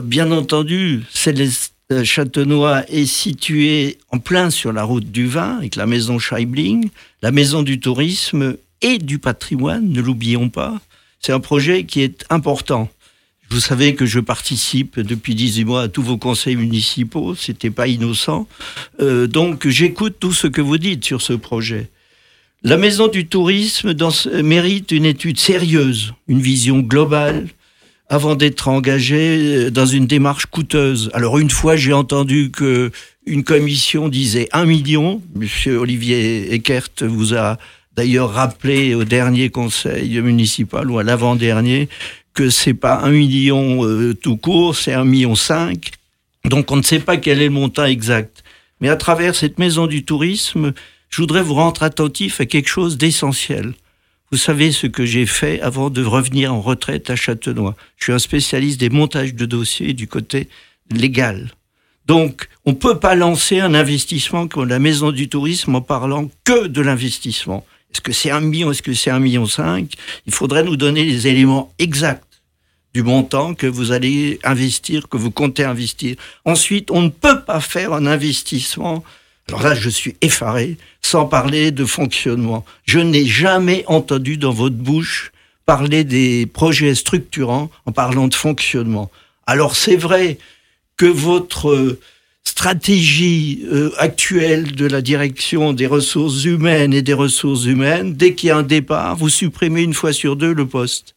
bien 0.05 0.31
entendu, 0.31 1.03
Céleste 1.13 1.75
Châtenois 2.05 2.85
est 2.89 3.07
situé 3.07 3.99
en 4.11 4.21
plein 4.21 4.51
sur 4.51 4.73
la 4.73 4.85
route 4.85 5.11
du 5.11 5.27
vin, 5.27 5.59
avec 5.59 5.75
la 5.75 5.87
maison 5.87 6.21
Scheibling, 6.21 6.91
la 7.21 7.33
maison 7.33 7.65
du 7.65 7.81
tourisme 7.81 8.57
et 8.81 8.99
du 8.99 9.19
patrimoine, 9.19 9.89
ne 9.89 10.01
l'oublions 10.01 10.49
pas. 10.49 10.81
C'est 11.25 11.33
un 11.33 11.39
projet 11.39 11.85
qui 11.85 12.03
est 12.03 12.25
important. 12.31 12.91
Vous 13.49 13.61
savez 13.61 13.95
que 13.95 14.07
je 14.07 14.19
participe 14.19 14.99
depuis 14.99 15.37
18 15.37 15.65
mois 15.65 15.83
à 15.83 15.89
tous 15.89 16.03
vos 16.03 16.17
conseils 16.17 16.57
municipaux, 16.57 17.37
c'était 17.37 17.71
pas 17.71 17.87
innocent. 17.87 18.49
Euh, 19.01 19.29
donc 19.29 19.69
j'écoute 19.69 20.17
tout 20.19 20.33
ce 20.33 20.49
que 20.49 20.61
vous 20.61 20.79
dites 20.79 21.05
sur 21.05 21.23
ce 21.23 21.35
projet. 21.35 21.91
La 22.65 22.77
maison 22.77 23.07
du 23.07 23.27
tourisme 23.27 23.95
mérite 24.43 24.91
une 24.91 25.05
étude 25.05 25.39
sérieuse, 25.39 26.13
une 26.27 26.41
vision 26.41 26.81
globale, 26.81 27.47
avant 28.09 28.35
d'être 28.35 28.67
engagé 28.67 29.71
dans 29.71 29.87
une 29.87 30.07
démarche 30.07 30.47
coûteuse. 30.47 31.09
Alors 31.15 31.39
une 31.39 31.51
fois, 31.51 31.77
j'ai 31.77 31.93
entendu 31.93 32.51
que 32.51 32.91
une 33.27 33.45
commission 33.45 34.09
disait 34.09 34.49
un 34.53 34.65
million. 34.65 35.23
Monsieur 35.37 35.79
Olivier 35.79 36.53
Eckert 36.53 36.89
vous 37.03 37.35
a 37.35 37.59
d'ailleurs 37.97 38.33
rappelé 38.33 38.95
au 38.95 39.05
dernier 39.05 39.51
conseil 39.51 40.21
municipal 40.21 40.91
ou 40.91 40.99
à 40.99 41.03
l'avant-dernier 41.03 41.89
que 42.35 42.51
c'est 42.51 42.75
pas 42.75 43.01
un 43.01 43.11
million 43.11 43.85
euh, 43.85 44.15
tout 44.15 44.37
court, 44.37 44.75
c'est 44.77 44.95
un 44.95 45.05
million 45.05 45.35
cinq. 45.35 45.91
Donc 46.45 46.71
on 46.71 46.77
ne 46.77 46.83
sait 46.83 47.01
pas 47.01 47.17
quel 47.17 47.41
est 47.41 47.47
le 47.47 47.51
montant 47.51 47.85
exact. 47.85 48.43
Mais 48.81 48.89
à 48.89 48.97
travers 48.97 49.35
cette 49.35 49.59
maison 49.59 49.87
du 49.87 50.05
tourisme, 50.05 50.73
je 51.11 51.21
voudrais 51.21 51.43
vous 51.43 51.55
rendre 51.55 51.83
attentif 51.83 52.41
à 52.41 52.47
quelque 52.47 52.69
chose 52.69 52.97
d'essentiel. 52.97 53.75
Vous 54.31 54.39
savez 54.39 54.73
ce 54.73 54.87
que 54.87 55.05
j'ai 55.05 55.27
fait 55.27 55.61
avant 55.61 55.91
de 55.91 56.03
revenir 56.03 56.55
en 56.55 56.63
retraite 56.63 57.11
à 57.11 57.17
Châtenois. 57.17 57.77
Je 57.99 58.05
suis 58.05 58.13
un 58.15 58.19
spécialiste 58.19 58.81
des 58.81 58.89
montages 58.89 59.35
de 59.35 59.45
dossiers 59.45 59.93
du 59.93 60.09
côté 60.09 60.49
légal. 60.91 61.53
Donc, 62.07 62.49
on 62.65 62.71
ne 62.71 62.77
peut 62.77 62.99
pas 62.99 63.15
lancer 63.15 63.61
un 63.61 63.75
investissement 63.75 64.49
comme 64.49 64.69
la 64.69 64.79
maison 64.79 65.13
du 65.13 65.29
tourisme 65.29 65.75
en 65.75 65.83
parlant 65.83 66.31
que 66.45 66.67
de 66.67 66.81
l'investissement. 66.81 67.65
Est-ce 67.93 68.01
que 68.01 68.13
c'est 68.13 68.31
un 68.31 68.41
million, 68.41 68.71
est-ce 68.71 68.83
que 68.83 68.95
c'est 68.95 69.11
un 69.11 69.21
million 69.21 69.47
cinq? 69.47 69.93
Il 70.27 70.35
faudrait 70.35 70.65
nous 70.65 70.77
donner 70.77 71.05
les 71.05 71.27
éléments 71.27 71.73
exacts 71.79 72.41
du 72.95 73.03
montant 73.03 73.55
que 73.55 73.67
vous 73.67 73.93
allez 73.93 74.39
investir, 74.45 75.09
que 75.09 75.17
vous 75.17 75.31
comptez 75.31 75.65
investir. 75.65 76.17
Ensuite, 76.45 76.91
on 76.91 77.03
ne 77.03 77.09
peut 77.09 77.43
pas 77.43 77.61
faire 77.61 77.93
un 77.93 78.07
investissement 78.07 79.03
alors 79.49 79.63
là, 79.63 79.75
je 79.75 79.91
suis 79.91 80.17
effaré, 80.21 80.77
sans 81.03 81.27
parler 81.27 81.73
de 81.73 81.85
fonctionnement. 81.85 82.65
Je 82.85 83.01
n'ai 83.01 83.27
jamais 83.27 83.85
entendu 83.87 84.37
dans 84.37 84.53
votre 84.53 84.77
bouche 84.77 85.33
parler 85.67 86.05
des 86.05 86.47
projets 86.47 86.95
structurants 86.95 87.71
en 87.87 87.93
parlant 87.93 88.29
de 88.29 88.35
fonctionnement. 88.35 89.11
Alors 89.47 89.77
c'est 89.77 89.97
vrai 89.97 90.39
que 90.97 91.07
votre 91.07 91.99
stratégie 92.45 93.65
euh, 93.71 93.91
actuelle 93.99 94.73
de 94.73 94.87
la 94.87 95.01
direction 95.01 95.73
des 95.73 95.87
ressources 95.87 96.45
humaines 96.45 96.93
et 96.93 97.03
des 97.03 97.15
ressources 97.15 97.65
humaines, 97.65 98.15
dès 98.15 98.35
qu'il 98.35 98.49
y 98.49 98.51
a 98.51 98.57
un 98.57 98.63
départ, 98.63 99.17
vous 99.17 99.29
supprimez 99.29 99.83
une 99.83 99.95
fois 99.95 100.13
sur 100.13 100.37
deux 100.37 100.53
le 100.53 100.67
poste. 100.67 101.15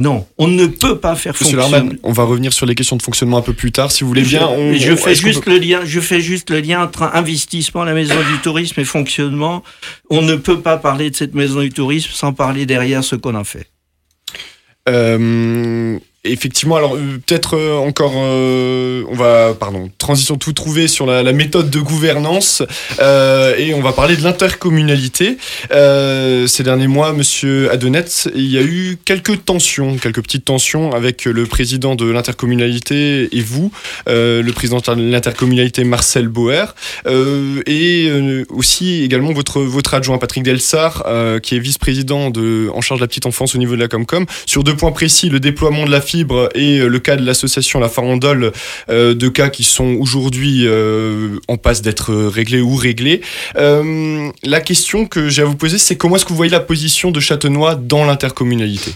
Non, 0.00 0.28
on 0.38 0.46
ne 0.46 0.66
peut 0.66 0.98
pas 0.98 1.16
faire 1.16 1.34
Monsieur 1.40 1.58
fonctionner. 1.58 1.98
On 2.04 2.12
va 2.12 2.22
revenir 2.22 2.52
sur 2.52 2.66
les 2.66 2.76
questions 2.76 2.96
de 2.96 3.02
fonctionnement 3.02 3.38
un 3.38 3.42
peu 3.42 3.52
plus 3.52 3.72
tard, 3.72 3.90
si 3.90 4.04
vous 4.04 4.08
voulez 4.08 4.22
bien. 4.22 4.46
On, 4.46 4.72
je, 4.72 4.94
fais 4.94 5.16
juste 5.16 5.42
peut... 5.42 5.50
le 5.50 5.58
lien. 5.58 5.80
Je 5.84 5.98
fais 5.98 6.20
juste 6.20 6.50
le 6.50 6.60
lien 6.60 6.80
entre 6.84 7.02
investissement, 7.02 7.82
la 7.82 7.94
maison 7.94 8.14
du 8.14 8.38
tourisme 8.40 8.78
et 8.78 8.84
fonctionnement. 8.84 9.64
On 10.08 10.22
ne 10.22 10.36
peut 10.36 10.60
pas 10.60 10.76
parler 10.76 11.10
de 11.10 11.16
cette 11.16 11.34
maison 11.34 11.60
du 11.60 11.70
tourisme 11.70 12.10
sans 12.12 12.32
parler 12.32 12.64
derrière 12.64 13.02
ce 13.02 13.16
qu'on 13.16 13.34
en 13.34 13.42
fait. 13.42 13.66
Euh, 14.88 15.98
effectivement, 16.30 16.76
alors 16.76 16.94
peut-être 16.94 17.56
euh, 17.56 17.76
encore, 17.76 18.12
euh, 18.16 19.04
on 19.10 19.14
va, 19.14 19.54
pardon, 19.58 19.90
transition 19.98 20.36
tout 20.36 20.52
trouver 20.52 20.88
sur 20.88 21.06
la, 21.06 21.32
méthode 21.32 21.70
de 21.70 21.78
gouvernance 21.80 22.62
euh, 23.00 23.54
et 23.56 23.74
on 23.74 23.80
va 23.80 23.92
parler 23.92 24.16
de 24.16 24.22
l'intercommunalité. 24.22 25.36
Euh, 25.72 26.46
ces 26.46 26.62
derniers 26.62 26.86
mois, 26.86 27.12
Monsieur 27.12 27.70
Adenet, 27.70 28.28
il 28.34 28.50
y 28.50 28.58
a 28.58 28.62
eu 28.62 28.98
quelques 29.04 29.44
tensions, 29.44 29.96
quelques 29.96 30.22
petites 30.22 30.44
tensions 30.44 30.92
avec 30.92 31.26
le 31.26 31.46
président 31.46 31.94
de 31.94 32.10
l'intercommunalité 32.10 33.28
et 33.36 33.40
vous, 33.42 33.70
euh, 34.08 34.42
le 34.42 34.52
président 34.52 34.78
de 34.78 35.10
l'intercommunalité 35.10 35.84
Marcel 35.84 36.30
euh, 37.06 37.62
et 37.66 38.10
aussi 38.50 39.02
également 39.02 39.32
votre 39.32 39.60
votre 39.60 39.94
adjoint 39.94 40.18
Patrick 40.18 40.44
Delsart, 40.44 41.04
qui 41.42 41.56
est 41.56 41.58
vice-président 41.58 42.30
de 42.30 42.70
en 42.74 42.80
charge 42.80 43.00
de 43.00 43.04
la 43.04 43.08
petite 43.08 43.26
enfance 43.26 43.54
au 43.54 43.58
niveau 43.58 43.74
de 43.74 43.80
la 43.80 43.88
Comcom, 43.88 44.26
sur 44.46 44.64
deux 44.64 44.76
points 44.76 44.92
précis, 44.92 45.28
le 45.28 45.40
déploiement 45.40 45.84
de 45.84 45.90
la 45.90 46.00
fibre 46.00 46.17
et 46.54 46.78
le 46.78 46.98
cas 46.98 47.16
de 47.16 47.24
l'association 47.24 47.80
La 47.80 47.88
Farandole, 47.88 48.52
deux 48.88 49.30
cas 49.30 49.48
qui 49.48 49.64
sont 49.64 49.96
aujourd'hui 50.00 50.66
en 51.48 51.56
passe 51.56 51.82
d'être 51.82 52.14
réglés 52.14 52.60
ou 52.60 52.74
réglés. 52.74 53.20
la 53.54 54.60
question 54.60 55.06
que 55.06 55.28
j'ai 55.28 55.42
à 55.42 55.44
vous 55.44 55.56
poser, 55.56 55.78
c'est 55.78 55.96
comment 55.96 56.16
est-ce 56.16 56.24
que 56.24 56.30
vous 56.30 56.36
voyez 56.36 56.52
la 56.52 56.60
position 56.60 57.10
de 57.10 57.20
Châtenois 57.20 57.74
dans 57.74 58.04
l'intercommunalité? 58.04 58.92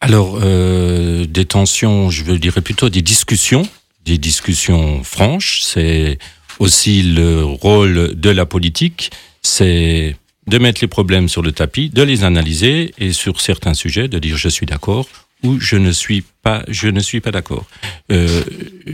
Alors, 0.00 0.38
euh, 0.42 1.26
des 1.26 1.44
tensions, 1.44 2.10
je 2.10 2.22
veux 2.22 2.38
dire 2.38 2.54
plutôt 2.62 2.88
des 2.88 3.02
discussions, 3.02 3.68
des 4.04 4.18
discussions 4.18 5.02
franches. 5.02 5.60
C'est 5.62 6.18
aussi 6.60 7.02
le 7.02 7.44
rôle 7.44 8.14
de 8.14 8.30
la 8.30 8.46
politique, 8.46 9.10
c'est 9.42 10.16
de 10.46 10.58
mettre 10.58 10.80
les 10.82 10.88
problèmes 10.88 11.28
sur 11.28 11.42
le 11.42 11.52
tapis, 11.52 11.90
de 11.90 12.02
les 12.02 12.24
analyser 12.24 12.94
et 12.98 13.12
sur 13.12 13.40
certains 13.40 13.74
sujets 13.74 14.08
de 14.08 14.18
dire 14.18 14.36
je 14.36 14.48
suis 14.48 14.66
d'accord 14.66 15.06
ou 15.42 15.60
je 15.60 15.76
ne 15.76 15.92
suis 15.92 16.24
pas, 16.42 16.64
je 16.68 16.88
ne 16.88 17.00
suis 17.00 17.20
pas 17.20 17.30
d'accord. 17.30 17.66
Euh, 18.10 18.42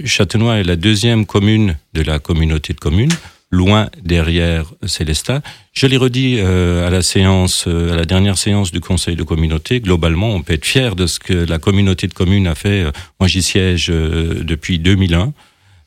Châtenois 0.04 0.58
est 0.58 0.64
la 0.64 0.76
deuxième 0.76 1.26
commune 1.26 1.76
de 1.94 2.02
la 2.02 2.18
communauté 2.18 2.72
de 2.72 2.80
communes 2.80 3.12
loin 3.54 3.88
derrière 4.02 4.66
Célestat. 4.84 5.40
Je 5.72 5.86
l'ai 5.86 5.96
redit 5.96 6.36
euh, 6.38 6.86
à 6.86 6.90
la 6.90 7.02
séance, 7.02 7.64
euh, 7.66 7.92
à 7.92 7.96
la 7.96 8.04
dernière 8.04 8.36
séance 8.36 8.70
du 8.70 8.80
Conseil 8.80 9.16
de 9.16 9.22
communauté. 9.22 9.80
Globalement, 9.80 10.30
on 10.30 10.42
peut 10.42 10.52
être 10.52 10.66
fier 10.66 10.94
de 10.94 11.06
ce 11.06 11.18
que 11.18 11.32
la 11.32 11.58
communauté 11.58 12.06
de 12.06 12.14
communes 12.14 12.46
a 12.46 12.54
fait. 12.54 12.84
Moi, 13.20 13.28
j'y 13.28 13.42
siège 13.42 13.88
euh, 13.90 14.42
depuis 14.42 14.78
2001. 14.78 15.32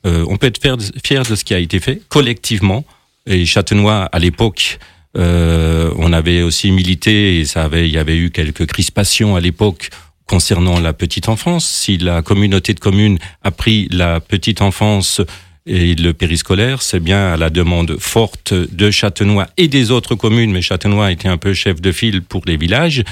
on 0.04 0.36
peut 0.38 0.46
être 0.46 0.60
fier 1.04 1.22
de 1.24 1.36
ce 1.36 1.44
qui 1.44 1.54
a 1.54 1.58
été 1.58 1.78
fait 1.80 2.00
collectivement. 2.08 2.84
Et 3.26 3.44
Châtenois, 3.44 4.08
à 4.10 4.18
l'époque, 4.18 4.78
on 5.14 6.12
avait 6.12 6.42
aussi 6.42 6.70
milité 6.70 7.40
et 7.40 7.44
ça 7.44 7.64
avait, 7.64 7.88
il 7.88 7.92
y 7.92 7.98
avait 7.98 8.16
eu 8.16 8.30
quelques 8.30 8.66
crispations 8.66 9.36
à 9.36 9.40
l'époque 9.40 9.90
concernant 10.28 10.78
la 10.78 10.92
petite 10.92 11.28
enfance. 11.28 11.66
Si 11.66 11.98
la 11.98 12.22
communauté 12.22 12.74
de 12.74 12.80
communes 12.80 13.18
a 13.42 13.50
pris 13.50 13.88
la 13.90 14.20
petite 14.20 14.62
enfance 14.62 15.20
et 15.66 15.94
le 15.94 16.12
périscolaire, 16.12 16.82
c'est 16.82 17.00
bien 17.00 17.32
à 17.32 17.36
la 17.36 17.50
demande 17.50 17.96
forte 17.98 18.54
de 18.54 18.90
Châtenois 18.90 19.48
et 19.56 19.68
des 19.68 19.90
autres 19.90 20.14
communes, 20.14 20.52
mais 20.52 20.62
Châtenois 20.62 21.10
était 21.10 21.28
un 21.28 21.38
peu 21.38 21.52
chef 21.54 21.80
de 21.80 21.90
file 21.90 22.22
pour 22.22 22.42
les 22.46 22.56
villages. 22.56 23.02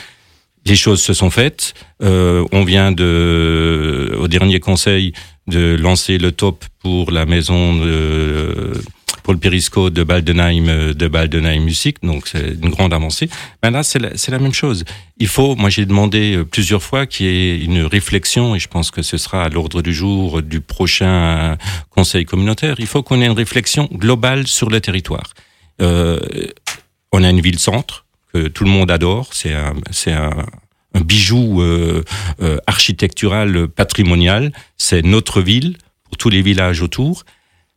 Les 0.65 0.77
choses 0.77 1.03
se 1.03 1.15
sont 1.15 1.31
faites. 1.31 1.75
Euh, 2.03 2.45
on 2.53 2.65
vient 2.65 2.93
de, 2.93 4.17
au 4.19 4.29
dernier 4.29 4.61
conseil 4.61 5.13
de 5.47 5.77
lancer 5.77 6.19
le 6.19 6.33
top 6.33 6.65
pour 6.81 7.11
la 7.11 7.27
maison 7.27 7.77
de, 7.77 8.73
pour 9.23 9.33
le 9.33 9.41
périscope 9.41 9.93
de 9.93 10.05
Baldenheim, 10.05 10.93
de 10.93 11.09
Baldenheim 11.09 11.63
Music, 11.65 11.97
donc 12.03 12.29
c'est 12.29 12.57
une 12.63 12.71
grande 12.71 12.93
avancée. 12.93 13.29
Ben 13.63 13.71
là, 13.71 13.83
c'est 13.83 13.99
la, 13.99 14.11
la, 14.29 14.39
même 14.39 14.53
chose. 14.53 14.85
Il 15.19 15.29
faut, 15.29 15.57
moi 15.57 15.69
j'ai 15.69 15.85
demandé 15.85 16.37
euh, 16.37 16.45
plusieurs 16.45 16.83
fois 16.83 17.07
qu'il 17.07 17.27
y 17.27 17.29
ait 17.29 17.59
une 17.59 17.83
réflexion, 17.83 18.55
et 18.55 18.59
je 18.59 18.69
pense 18.69 18.91
que 18.91 19.03
ce 19.03 19.19
sera 19.19 19.43
à 19.43 19.49
l'ordre 19.49 19.83
du 19.83 19.93
jour 19.93 20.43
du 20.43 20.61
prochain 20.61 21.57
conseil 21.91 22.25
communautaire, 22.25 22.77
il 22.79 22.87
faut 22.87 23.03
qu'on 23.03 23.21
ait 23.21 23.27
une 23.27 23.33
réflexion 23.33 23.89
globale 23.93 24.47
sur 24.47 24.71
le 24.71 24.81
territoire. 24.81 25.33
Euh, 25.83 26.21
on 27.13 27.25
a 27.25 27.31
une 27.31 27.41
ville-centre 27.41 28.05
que 28.33 28.49
tout 28.49 28.65
le 28.65 28.71
monde 28.71 28.91
adore, 28.91 29.31
c'est 29.33 29.55
un, 29.55 29.75
c'est 29.91 30.13
un, 30.13 30.47
un 30.97 31.01
bijou 31.01 31.61
euh, 31.61 32.03
euh, 32.41 32.59
architectural 32.67 33.69
patrimonial, 33.69 34.53
c'est 34.79 35.05
notre 35.05 35.41
ville 35.43 35.77
pour 36.05 36.17
tous 36.17 36.31
les 36.31 36.43
villages 36.43 36.81
autour. 36.83 37.25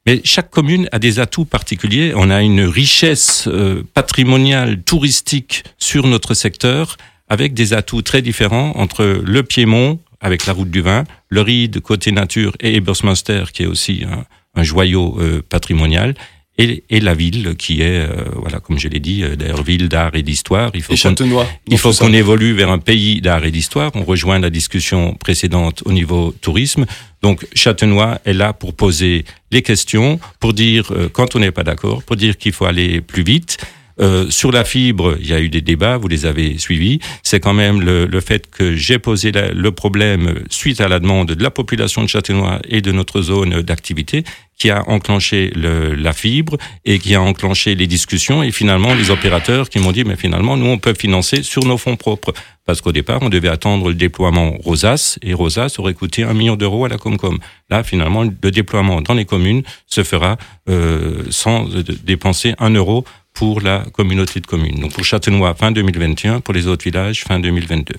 Mais 0.06 0.22
chaque 0.24 0.50
commune 0.50 0.88
a 0.92 1.00
des 1.00 1.20
atouts 1.20 1.46
particuliers. 1.46 2.14
On 2.16 2.30
a 2.30 2.42
une 2.42 2.62
richesse 2.62 3.48
euh, 3.48 3.84
patrimoniale, 3.94 4.82
touristique 4.82 5.64
sur 5.78 6.08
notre 6.08 6.34
secteur, 6.34 6.98
avec 7.28 7.54
des 7.54 7.74
atouts 7.74 8.02
très 8.02 8.22
différents 8.22 8.72
entre 8.76 9.04
le 9.06 9.44
Piémont, 9.44 10.00
avec 10.22 10.46
la 10.46 10.54
route 10.54 10.72
du 10.72 10.82
vin, 10.82 11.04
le 11.28 11.42
Ride 11.42 11.82
côté 11.82 12.12
nature 12.12 12.54
et 12.60 12.76
Ebersmunster, 12.76 13.52
qui 13.54 13.64
est 13.64 13.68
aussi 13.68 14.04
un, 14.04 14.64
joyau 14.64 15.18
patrimonial, 15.48 16.16
et, 16.60 16.84
et, 16.90 17.00
la 17.00 17.14
ville 17.14 17.56
qui 17.58 17.82
est, 17.82 18.00
euh, 18.00 18.26
voilà, 18.36 18.60
comme 18.60 18.78
je 18.78 18.90
l'ai 18.90 19.00
dit, 19.00 19.24
euh, 19.24 19.38
d'ailleurs 19.38 19.64
ville 19.64 19.88
d'art 19.88 20.14
et 20.14 20.24
d'histoire. 20.24 20.72
Il 20.74 20.82
faut 20.84 20.94
qu'on, 20.94 21.46
il 21.68 21.78
faut 21.78 21.94
qu'on 21.94 22.12
évolue 22.12 22.54
vers 22.54 22.70
un 22.70 22.80
pays 22.80 23.22
d'art 23.22 23.46
et 23.46 23.52
d'histoire. 23.52 23.92
On 23.96 24.04
rejoint 24.04 24.40
la 24.40 24.50
discussion 24.50 25.14
précédente 25.14 25.84
au 25.86 25.94
niveau 25.94 26.36
tourisme. 26.42 26.86
Donc 27.22 27.48
Châtenois 27.56 28.20
est 28.26 28.34
là 28.34 28.52
pour 28.52 28.74
poser 28.74 29.24
les 29.52 29.62
questions, 29.62 30.20
pour 30.42 30.52
dire 30.52 30.92
euh, 30.92 31.08
quand 31.08 31.38
on 31.38 31.40
n'est 31.40 31.52
pas 31.52 31.64
d'accord, 31.64 32.04
pour 32.04 32.18
dire 32.18 32.38
qu'il 32.38 32.52
faut 32.52 32.66
aller 32.66 33.00
plus 33.00 33.24
vite. 33.24 33.58
Euh, 34.00 34.30
sur 34.30 34.52
la 34.52 34.64
fibre, 34.64 35.18
il 35.20 35.28
y 35.28 35.34
a 35.34 35.40
eu 35.40 35.50
des 35.50 35.62
débats, 35.62 35.98
vous 35.98 36.08
les 36.08 36.26
avez 36.26 36.58
suivis. 36.58 37.00
C'est 37.24 37.40
quand 37.40 37.54
même 37.54 37.82
le, 37.82 38.06
le, 38.06 38.22
fait 38.22 38.50
que 38.50 38.76
j'ai 38.76 38.98
posé 39.00 39.32
le 39.32 39.72
problème 39.72 40.44
suite 40.50 40.80
à 40.80 40.88
la 40.88 41.00
demande 41.00 41.32
de 41.34 41.44
la 41.44 41.52
population 41.52 42.02
de 42.02 42.08
Châtenois 42.08 42.60
et 42.68 42.82
de 42.82 42.92
notre 42.92 43.22
zone 43.22 43.62
d'activité 43.62 44.24
qui 44.60 44.70
a 44.70 44.88
enclenché 44.90 45.52
le, 45.56 45.96
la 45.96 46.14
fibre 46.14 46.58
et 46.86 47.00
qui 47.00 47.16
a 47.16 47.22
enclenché 47.22 47.76
les 47.76 47.88
discussions 47.88 48.44
et 48.44 48.52
finalement 48.52 48.94
les 48.94 49.10
opérateurs 49.10 49.70
qui 49.70 49.80
m'ont 49.80 49.94
dit 49.94 50.04
mais 50.04 50.18
finalement 50.18 50.58
nous 50.58 50.68
on 50.68 50.78
peut 50.78 50.94
financer 50.94 51.44
sur 51.44 51.64
nos 51.64 51.78
fonds 51.78 51.96
propres 51.96 52.34
parce 52.66 52.82
qu'au 52.82 52.92
départ 52.92 53.20
on 53.22 53.30
devait 53.30 53.48
attendre 53.48 53.88
le 53.88 53.96
déploiement 53.96 54.58
Rosas 54.64 55.18
et 55.24 55.34
Rosas 55.34 55.76
aurait 55.80 55.94
coûté 55.94 56.24
un 56.24 56.34
million 56.34 56.58
d'euros 56.58 56.84
à 56.84 56.90
la 56.90 56.98
Comcom. 56.98 57.40
Là 57.70 57.84
finalement 57.84 58.24
le 58.24 58.52
déploiement 58.52 59.02
dans 59.02 59.14
les 59.14 59.26
communes 59.26 59.64
se 59.88 60.04
fera 60.04 60.38
euh, 60.70 61.24
sans 61.30 61.68
dépenser 62.04 62.54
un 62.60 62.72
euro 62.72 63.06
pour 63.34 63.62
la 63.62 63.86
communauté 63.94 64.40
de 64.40 64.48
communes. 64.48 64.80
Donc 64.80 64.94
pour 64.94 65.04
Châtenois, 65.06 65.54
fin 65.56 65.72
2021, 65.72 66.42
pour 66.42 66.54
les 66.54 66.68
autres 66.68 66.84
villages, 66.84 67.24
fin 67.24 67.40
2022. 67.40 67.96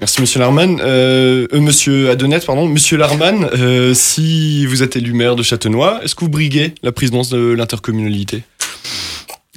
Merci 0.00 0.20
Monsieur 0.20 0.40
Larman. 0.40 0.80
Euh, 0.80 1.46
euh, 1.52 1.60
Monsieur 1.60 2.10
Adonet, 2.10 2.40
pardon. 2.40 2.66
Monsieur 2.68 2.96
Larman, 2.96 3.44
euh, 3.54 3.94
si 3.94 4.66
vous 4.66 4.82
êtes 4.82 4.96
élu 4.96 5.12
maire 5.12 5.36
de 5.36 5.42
Châtenois, 5.42 6.00
est-ce 6.02 6.14
que 6.14 6.22
vous 6.22 6.30
briguez 6.30 6.74
la 6.82 6.90
présidence 6.92 7.28
de 7.28 7.38
l'intercommunalité? 7.38 8.42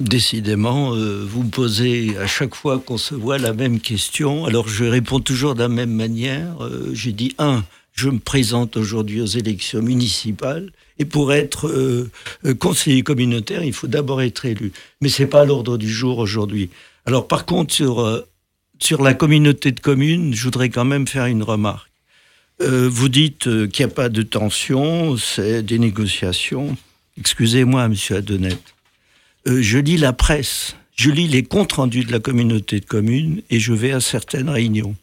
Décidément, 0.00 0.94
euh, 0.94 1.24
vous 1.28 1.42
me 1.42 1.50
posez 1.50 2.16
à 2.18 2.28
chaque 2.28 2.54
fois 2.54 2.78
qu'on 2.78 2.98
se 2.98 3.16
voit 3.16 3.38
la 3.38 3.52
même 3.52 3.80
question. 3.80 4.44
Alors 4.44 4.68
je 4.68 4.84
réponds 4.84 5.18
toujours 5.18 5.56
de 5.56 5.60
la 5.62 5.68
même 5.68 5.90
manière. 5.90 6.62
Euh, 6.62 6.90
J'ai 6.94 7.10
dit 7.12 7.34
un, 7.38 7.64
je 7.94 8.08
me 8.08 8.20
présente 8.20 8.76
aujourd'hui 8.76 9.20
aux 9.20 9.26
élections 9.26 9.82
municipales. 9.82 10.70
Et 10.98 11.04
pour 11.04 11.32
être 11.32 11.68
euh, 11.68 12.10
euh, 12.44 12.54
conseiller 12.54 13.02
communautaire, 13.02 13.62
il 13.62 13.72
faut 13.72 13.86
d'abord 13.86 14.22
être 14.22 14.44
élu. 14.44 14.72
Mais 15.00 15.08
c'est 15.08 15.26
pas 15.26 15.44
l'ordre 15.44 15.78
du 15.78 15.88
jour 15.88 16.18
aujourd'hui. 16.18 16.70
Alors 17.06 17.28
par 17.28 17.46
contre, 17.46 17.72
sur, 17.72 18.00
euh, 18.00 18.26
sur 18.78 19.02
la 19.02 19.14
communauté 19.14 19.72
de 19.72 19.80
communes, 19.80 20.34
je 20.34 20.44
voudrais 20.44 20.70
quand 20.70 20.84
même 20.84 21.06
faire 21.06 21.26
une 21.26 21.42
remarque. 21.42 21.86
Vous 22.60 23.08
dites 23.08 23.44
qu'il 23.44 23.86
n'y 23.86 23.92
a 23.92 23.94
pas 23.94 24.08
de 24.08 24.22
tension, 24.22 25.16
c'est 25.16 25.62
des 25.62 25.78
négociations. 25.78 26.76
Excusez-moi, 27.16 27.86
monsieur 27.88 28.16
Adonet. 28.16 28.58
Euh, 29.48 29.62
je 29.62 29.78
lis 29.78 29.96
la 29.96 30.12
presse, 30.12 30.76
je 30.94 31.10
lis 31.10 31.26
les 31.26 31.42
comptes 31.42 31.72
rendus 31.72 32.04
de 32.04 32.12
la 32.12 32.20
communauté 32.20 32.80
de 32.80 32.84
communes 32.84 33.42
et 33.50 33.60
je 33.60 33.72
vais 33.72 33.92
à 33.92 34.00
certaines 34.00 34.48
réunions. 34.48 34.94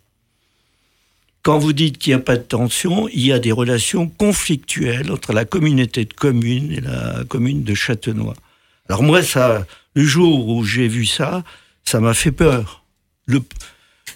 Quand 1.45 1.59
vous 1.59 1.73
dites 1.73 1.99
qu'il 1.99 2.09
n'y 2.09 2.15
a 2.15 2.23
pas 2.23 2.37
de 2.37 2.41
tension, 2.41 3.07
il 3.09 3.23
y 3.23 3.31
a 3.31 3.37
des 3.37 3.51
relations 3.51 4.07
conflictuelles 4.09 5.11
entre 5.11 5.31
la 5.31 5.45
communauté 5.45 6.03
de 6.03 6.11
communes 6.11 6.71
et 6.71 6.81
la 6.81 7.23
commune 7.29 7.63
de 7.63 7.75
Châtenois. 7.75 8.33
Alors 8.89 9.03
moi, 9.03 9.21
ça, 9.21 9.67
le 9.93 10.03
jour 10.03 10.49
où 10.49 10.63
j'ai 10.63 10.87
vu 10.87 11.05
ça, 11.05 11.43
ça 11.83 11.99
m'a 11.99 12.15
fait 12.15 12.31
peur. 12.31 12.83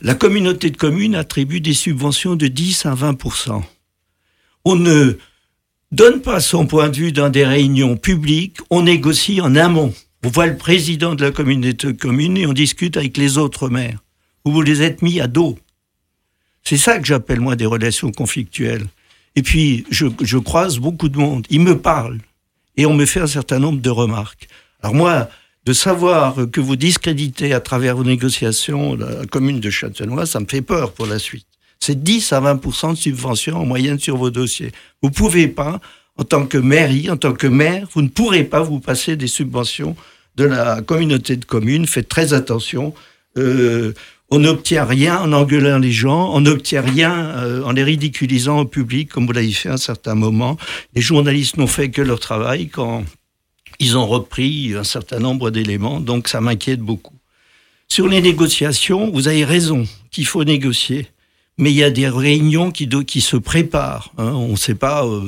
La 0.02 0.16
communauté 0.16 0.72
de 0.72 0.78
communes 0.78 1.14
attribue 1.14 1.62
des 1.62 1.76
subventions 1.76 2.36
de 2.36 2.48
10 2.48 2.88
à 2.88 2.96
20% 2.96 3.62
On 4.66 4.76
ne 4.76 5.14
donne 5.92 6.24
pas 6.24 6.40
son 6.40 6.66
point 6.66 6.90
de 6.90 6.96
vue 6.96 7.12
dans 7.12 7.30
des 7.30 7.46
réunions 7.46 7.96
publiques, 7.96 8.58
on 8.72 8.82
négocie 8.82 9.40
en 9.40 9.56
amont. 9.56 9.94
On 10.26 10.30
voit 10.30 10.48
le 10.48 10.58
président 10.58 11.14
de 11.14 11.26
la 11.26 11.32
communauté 11.32 11.94
de 11.94 12.00
communes 12.00 12.38
et 12.38 12.48
on 12.48 12.54
discute 12.54 12.98
avec 12.98 13.18
les 13.18 13.38
autres 13.38 13.70
maires. 13.70 14.00
Vous 14.46 14.52
vous 14.52 14.64
les 14.64 14.82
êtes 14.82 15.04
mis 15.04 15.20
à 15.22 15.28
dos. 15.28 15.60
C'est 16.64 16.78
ça 16.78 17.00
que 17.00 17.06
j'appelle 17.06 17.40
moi 17.40 17.56
des 17.56 17.66
relations 17.66 18.12
conflictuelles. 18.12 18.86
Et 19.36 19.42
puis, 19.42 19.86
je, 19.90 20.38
croise 20.38 20.80
beaucoup 20.80 21.10
de 21.10 21.18
monde. 21.18 21.46
Ils 21.50 21.62
me 21.62 21.78
parlent. 21.78 22.20
Et 22.78 22.86
on 22.86 22.94
me 22.94 23.06
fait 23.06 23.20
un 23.20 23.28
certain 23.28 23.60
nombre 23.60 23.82
de 23.82 23.90
remarques. 23.90 24.48
Alors 24.82 24.96
moi, 24.96 25.30
de 25.66 25.74
savoir 25.74 26.36
que 26.52 26.62
vous 26.62 26.76
discréditez 26.76 27.54
à 27.54 27.60
travers 27.60 27.96
vos 27.96 28.04
négociations 28.04 28.96
la 28.96 29.26
commune 29.26 29.60
de 29.60 29.70
Châtenois, 29.70 30.26
ça 30.26 30.40
me 30.40 30.46
fait 30.46 30.62
peur 30.62 30.94
pour 30.94 31.06
la 31.06 31.20
suite. 31.20 31.46
C'est 31.80 32.02
10 32.04 32.34
à 32.34 32.42
20% 32.42 32.92
de 32.92 32.96
subventions 32.96 33.58
en 33.58 33.66
moyenne 33.66 34.00
sur 34.00 34.18
vos 34.18 34.30
dossiers. 34.30 34.72
Vous 35.02 35.12
pouvez 35.12 35.48
pas, 35.48 35.80
en 36.18 36.24
tant 36.24 36.46
que 36.46 36.58
mairie, 36.58 37.10
en 37.10 37.18
tant 37.18 37.34
que 37.34 37.48
maire, 37.48 37.88
vous 37.94 38.02
ne 38.02 38.10
pourrez 38.10 38.44
pas 38.44 38.62
vous 38.62 38.80
passer 38.80 39.16
des 39.16 39.28
subventions 39.28 39.96
de 40.36 40.46
la 40.46 40.82
communauté 40.82 41.38
de 41.38 41.46
communes. 41.46 41.88
Faites 41.88 42.10
très 42.10 42.34
attention. 42.34 42.94
Euh, 43.38 43.94
on 44.32 44.40
n'obtient 44.40 44.86
rien 44.86 45.20
en 45.20 45.34
engueulant 45.34 45.80
les 45.80 45.92
gens, 45.92 46.34
on 46.34 46.42
n'obtient 46.42 46.82
rien 46.82 47.14
euh, 47.14 47.64
en 47.64 47.72
les 47.72 47.84
ridiculisant 47.84 48.60
au 48.60 48.66
public, 48.66 49.10
comme 49.10 49.26
vous 49.26 49.32
l'avez 49.32 49.52
fait 49.52 49.70
à 49.70 49.74
un 49.74 49.78
certain 49.78 50.16
moment. 50.16 50.58
Les 50.94 51.02
journalistes 51.02 51.58
n'ont 51.58 51.68
fait 51.68 51.90
que 51.90 52.02
leur 52.02 52.20
travail 52.20 52.70
quand 52.70 53.04
ils 53.80 53.98
ont 53.98 54.06
repris 54.06 54.76
un 54.76 54.84
certain 54.84 55.20
nombre 55.20 55.52
d'éléments, 55.52 56.00
donc 56.00 56.28
ça 56.28 56.42
m'inquiète 56.42 56.82
beaucoup. 56.82 57.16
Sur 57.88 58.08
les 58.08 58.22
négociations, 58.22 59.10
vous 59.10 59.28
avez 59.28 59.46
raison 59.46 59.86
qu'il 60.12 60.26
faut 60.26 60.44
négocier. 60.44 61.08
mais 61.58 61.72
il 61.72 61.76
y 61.76 61.84
a 61.84 61.90
des 61.90 62.08
réunions 62.08 62.72
qui, 62.72 62.88
qui 62.88 63.20
se 63.22 63.36
préparent. 63.36 64.12
Hein. 64.18 64.32
On 64.34 64.50
ne 64.50 64.56
sait 64.56 64.76
pas 64.76 65.06
euh, 65.06 65.28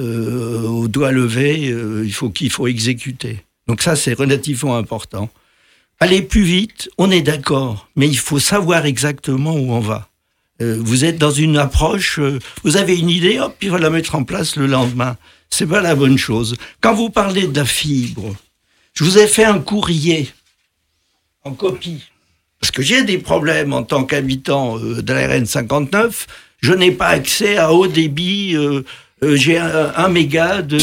euh, 0.00 0.66
au 0.68 0.88
doigt 0.88 1.12
levé, 1.12 1.70
euh, 1.70 2.02
il 2.04 2.12
faut 2.12 2.30
qu'il 2.30 2.50
faut 2.50 2.66
exécuter. 2.66 3.44
Donc 3.68 3.82
ça, 3.82 3.94
c'est 3.94 4.14
relativement 4.14 4.76
important. 4.76 5.30
Aller 6.02 6.20
plus 6.20 6.42
vite, 6.42 6.90
on 6.98 7.12
est 7.12 7.22
d'accord, 7.22 7.88
mais 7.94 8.08
il 8.08 8.18
faut 8.18 8.40
savoir 8.40 8.86
exactement 8.86 9.54
où 9.54 9.70
on 9.70 9.78
va. 9.78 10.08
Euh, 10.60 10.76
vous 10.80 11.04
êtes 11.04 11.16
dans 11.16 11.30
une 11.30 11.56
approche, 11.56 12.18
euh, 12.18 12.40
vous 12.64 12.76
avez 12.76 12.98
une 12.98 13.08
idée, 13.08 13.38
hop, 13.38 13.54
il 13.62 13.70
va 13.70 13.78
la 13.78 13.88
mettre 13.88 14.16
en 14.16 14.24
place 14.24 14.56
le 14.56 14.66
lendemain. 14.66 15.16
C'est 15.48 15.68
pas 15.68 15.80
la 15.80 15.94
bonne 15.94 16.18
chose. 16.18 16.56
Quand 16.80 16.92
vous 16.92 17.08
parlez 17.08 17.46
de 17.46 17.56
la 17.56 17.64
fibre, 17.64 18.34
je 18.94 19.04
vous 19.04 19.16
ai 19.16 19.28
fait 19.28 19.44
un 19.44 19.60
courrier 19.60 20.28
en 21.44 21.52
copie. 21.52 22.02
Parce 22.60 22.72
que 22.72 22.82
j'ai 22.82 23.04
des 23.04 23.18
problèmes 23.18 23.72
en 23.72 23.84
tant 23.84 24.02
qu'habitant 24.02 24.80
euh, 24.80 25.02
de 25.02 25.12
la 25.12 25.28
RN 25.28 25.46
59. 25.46 26.26
Je 26.62 26.72
n'ai 26.72 26.90
pas 26.90 27.10
accès 27.10 27.58
à 27.58 27.72
haut 27.72 27.86
débit. 27.86 28.56
J'ai 29.22 29.58
un, 29.58 30.08
méga 30.08 30.62
de. 30.62 30.78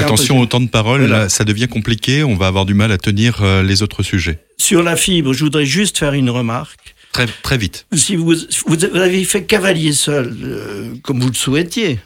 attention 0.00 0.40
au 0.40 0.46
temps 0.46 0.60
de 0.60 0.68
parole, 0.68 1.30
ça 1.30 1.44
devient 1.44 1.68
compliqué. 1.68 2.22
On 2.24 2.36
va 2.36 2.46
avoir 2.46 2.66
du 2.66 2.74
mal 2.74 2.92
à 2.92 2.98
tenir 2.98 3.44
les 3.62 3.82
autres 3.82 4.02
sujets. 4.02 4.38
Sur 4.58 4.82
la 4.82 4.96
fibre, 4.96 5.32
je 5.32 5.44
voudrais 5.44 5.66
juste 5.66 5.98
faire 5.98 6.14
une 6.14 6.30
remarque. 6.30 6.96
Très, 7.16 7.26
très 7.26 7.56
vite. 7.56 7.86
Si 7.94 8.14
vous, 8.14 8.34
vous 8.66 8.84
avez 8.84 9.24
fait 9.24 9.44
cavalier 9.44 9.92
seul, 9.92 10.36
euh, 10.42 10.94
comme 11.02 11.20
vous 11.20 11.28
le 11.28 11.34
souhaitiez, 11.34 11.98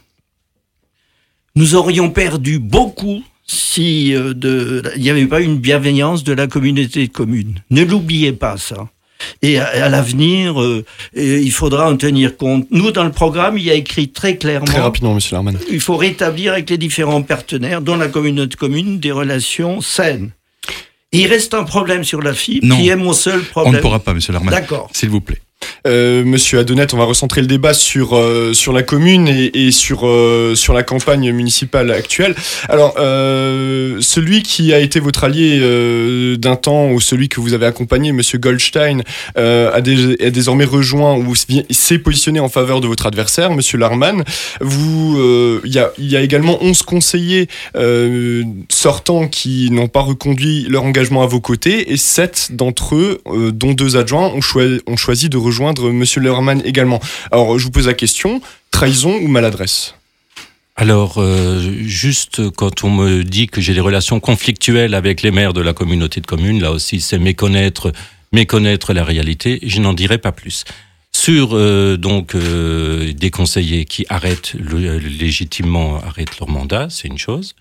nous 1.56 1.74
aurions 1.74 2.10
perdu 2.10 2.60
beaucoup 2.60 3.20
si 3.44 4.14
euh, 4.14 4.32
il 4.94 5.02
n'y 5.02 5.10
avait 5.10 5.26
pas 5.26 5.40
une 5.40 5.58
bienveillance 5.58 6.22
de 6.22 6.32
la 6.32 6.46
communauté 6.46 7.08
de 7.08 7.12
communes. 7.12 7.60
Ne 7.70 7.82
l'oubliez 7.82 8.32
pas 8.32 8.56
ça. 8.56 8.88
Et 9.42 9.58
à, 9.58 9.88
l'avenir, 9.88 10.60
euh, 10.60 10.84
il 11.14 11.52
faudra 11.52 11.90
en 11.90 11.96
tenir 11.96 12.36
compte. 12.36 12.66
Nous, 12.70 12.90
dans 12.90 13.04
le 13.04 13.12
programme, 13.12 13.58
il 13.58 13.64
y 13.64 13.70
a 13.70 13.74
écrit 13.74 14.08
très 14.08 14.36
clairement. 14.36 14.66
Très 14.66 14.80
rapidement, 14.80 15.14
Monsieur 15.14 15.34
Larman. 15.34 15.56
Il 15.70 15.80
faut 15.80 15.96
rétablir 15.96 16.52
avec 16.52 16.70
les 16.70 16.78
différents 16.78 17.22
partenaires, 17.22 17.80
dont 17.80 17.96
la 17.96 18.08
communauté 18.08 18.48
de 18.48 18.56
communes, 18.56 18.98
des 18.98 19.12
relations 19.12 19.80
saines. 19.80 20.30
Il 21.12 21.26
reste 21.26 21.54
un 21.54 21.64
problème 21.64 22.04
sur 22.04 22.22
la 22.22 22.34
fibre 22.34 22.76
qui 22.76 22.88
est 22.88 22.96
mon 22.96 23.12
seul 23.12 23.42
problème. 23.42 23.74
On 23.74 23.76
ne 23.76 23.82
pourra 23.82 23.98
pas, 23.98 24.14
monsieur 24.14 24.32
Larman. 24.32 24.54
D'accord. 24.54 24.88
S'il 24.92 25.10
vous 25.10 25.20
plaît. 25.20 25.40
Euh, 25.86 26.24
Monsieur 26.24 26.58
Adonette, 26.58 26.94
on 26.94 26.98
va 26.98 27.04
recentrer 27.04 27.40
le 27.40 27.46
débat 27.46 27.72
sur 27.72 28.16
euh, 28.16 28.52
sur 28.52 28.72
la 28.72 28.82
commune 28.82 29.28
et, 29.28 29.70
sur 29.70 30.06
euh, 30.06 30.54
sur 30.54 30.74
la 30.74 30.82
campagne 30.82 31.32
municipale 31.32 31.90
actuelle. 31.90 32.34
Alors, 32.68 32.94
celui 32.96 34.42
qui 34.42 34.72
a 34.72 34.78
été 34.78 35.00
votre 35.00 35.24
allié 35.24 35.60
d'un 36.36 36.56
temps 36.56 36.90
ou 36.90 37.00
celui 37.00 37.28
que 37.28 37.40
vous 37.40 37.54
avez 37.54 37.66
accompagné, 37.66 38.12
Monsieur 38.12 38.38
Goldstein, 38.38 39.02
a, 39.36 39.80
dé 39.80 40.16
a, 40.20 40.30
désormais 40.30 40.64
rejoint 40.64 41.16
ou 41.16 41.34
s'est 41.34 41.98
positionné 41.98 42.40
en 42.40 42.48
faveur 42.48 42.80
de 42.80 42.86
votre 42.86 43.06
adversaire, 43.06 43.52
Monsieur 43.52 43.78
Larman. 43.78 44.24
Vous, 44.60 45.60
il 45.64 45.72
y 45.72 46.16
a 46.16 46.20
également 46.20 46.58
11 46.62 46.82
conseillers 46.82 47.48
sortants 48.68 49.28
qui 49.28 49.70
n'ont 49.70 49.88
pas 49.88 50.00
reconduit 50.00 50.66
leur 50.68 50.84
engagement 50.84 51.22
à 51.22 51.26
vos 51.26 51.40
côtés 51.40 51.92
et 51.92 51.96
7 51.96 52.50
d'entre 52.52 52.96
eux, 52.96 53.22
dont 53.52 53.72
deux 53.72 53.96
adjoints, 53.96 54.28
ont, 54.28 54.40
ont 54.86 54.96
choisi 54.96 55.28
de 55.28 55.36
rejoindre 55.36 55.49
Monsieur 55.50 56.20
Lerman 56.20 56.62
également. 56.64 57.00
Alors, 57.30 57.58
je 57.58 57.64
vous 57.64 57.70
pose 57.70 57.86
la 57.86 57.94
question 57.94 58.40
trahison 58.70 59.14
ou 59.16 59.28
maladresse? 59.28 59.94
Alors, 60.76 61.18
euh, 61.18 61.60
juste 61.82 62.50
quand 62.52 62.84
on 62.84 62.90
me 62.90 63.22
dit 63.22 63.48
que 63.48 63.60
j'ai 63.60 63.74
des 63.74 63.80
relations 63.80 64.18
conflictuelles 64.18 64.94
avec 64.94 65.20
les 65.20 65.30
maires 65.30 65.52
de 65.52 65.60
la 65.60 65.74
communauté 65.74 66.22
de 66.22 66.26
communes, 66.26 66.62
là 66.62 66.72
aussi, 66.72 67.02
c'est 67.02 67.18
méconnaître, 67.18 67.92
méconnaître 68.32 68.94
la 68.94 69.04
réalité. 69.04 69.58
Je 69.62 69.80
n'en 69.80 69.92
dirai 69.92 70.16
pas 70.16 70.32
plus. 70.32 70.64
Sur 71.12 71.50
euh, 71.52 71.98
donc 71.98 72.34
euh, 72.34 73.12
des 73.12 73.30
conseillers 73.30 73.84
qui 73.84 74.06
arrêtent 74.08 74.54
légitimement 74.54 76.00
arrêtent 76.02 76.38
leur 76.38 76.48
mandat, 76.48 76.88
c'est 76.88 77.08
une 77.08 77.18
chose. 77.18 77.56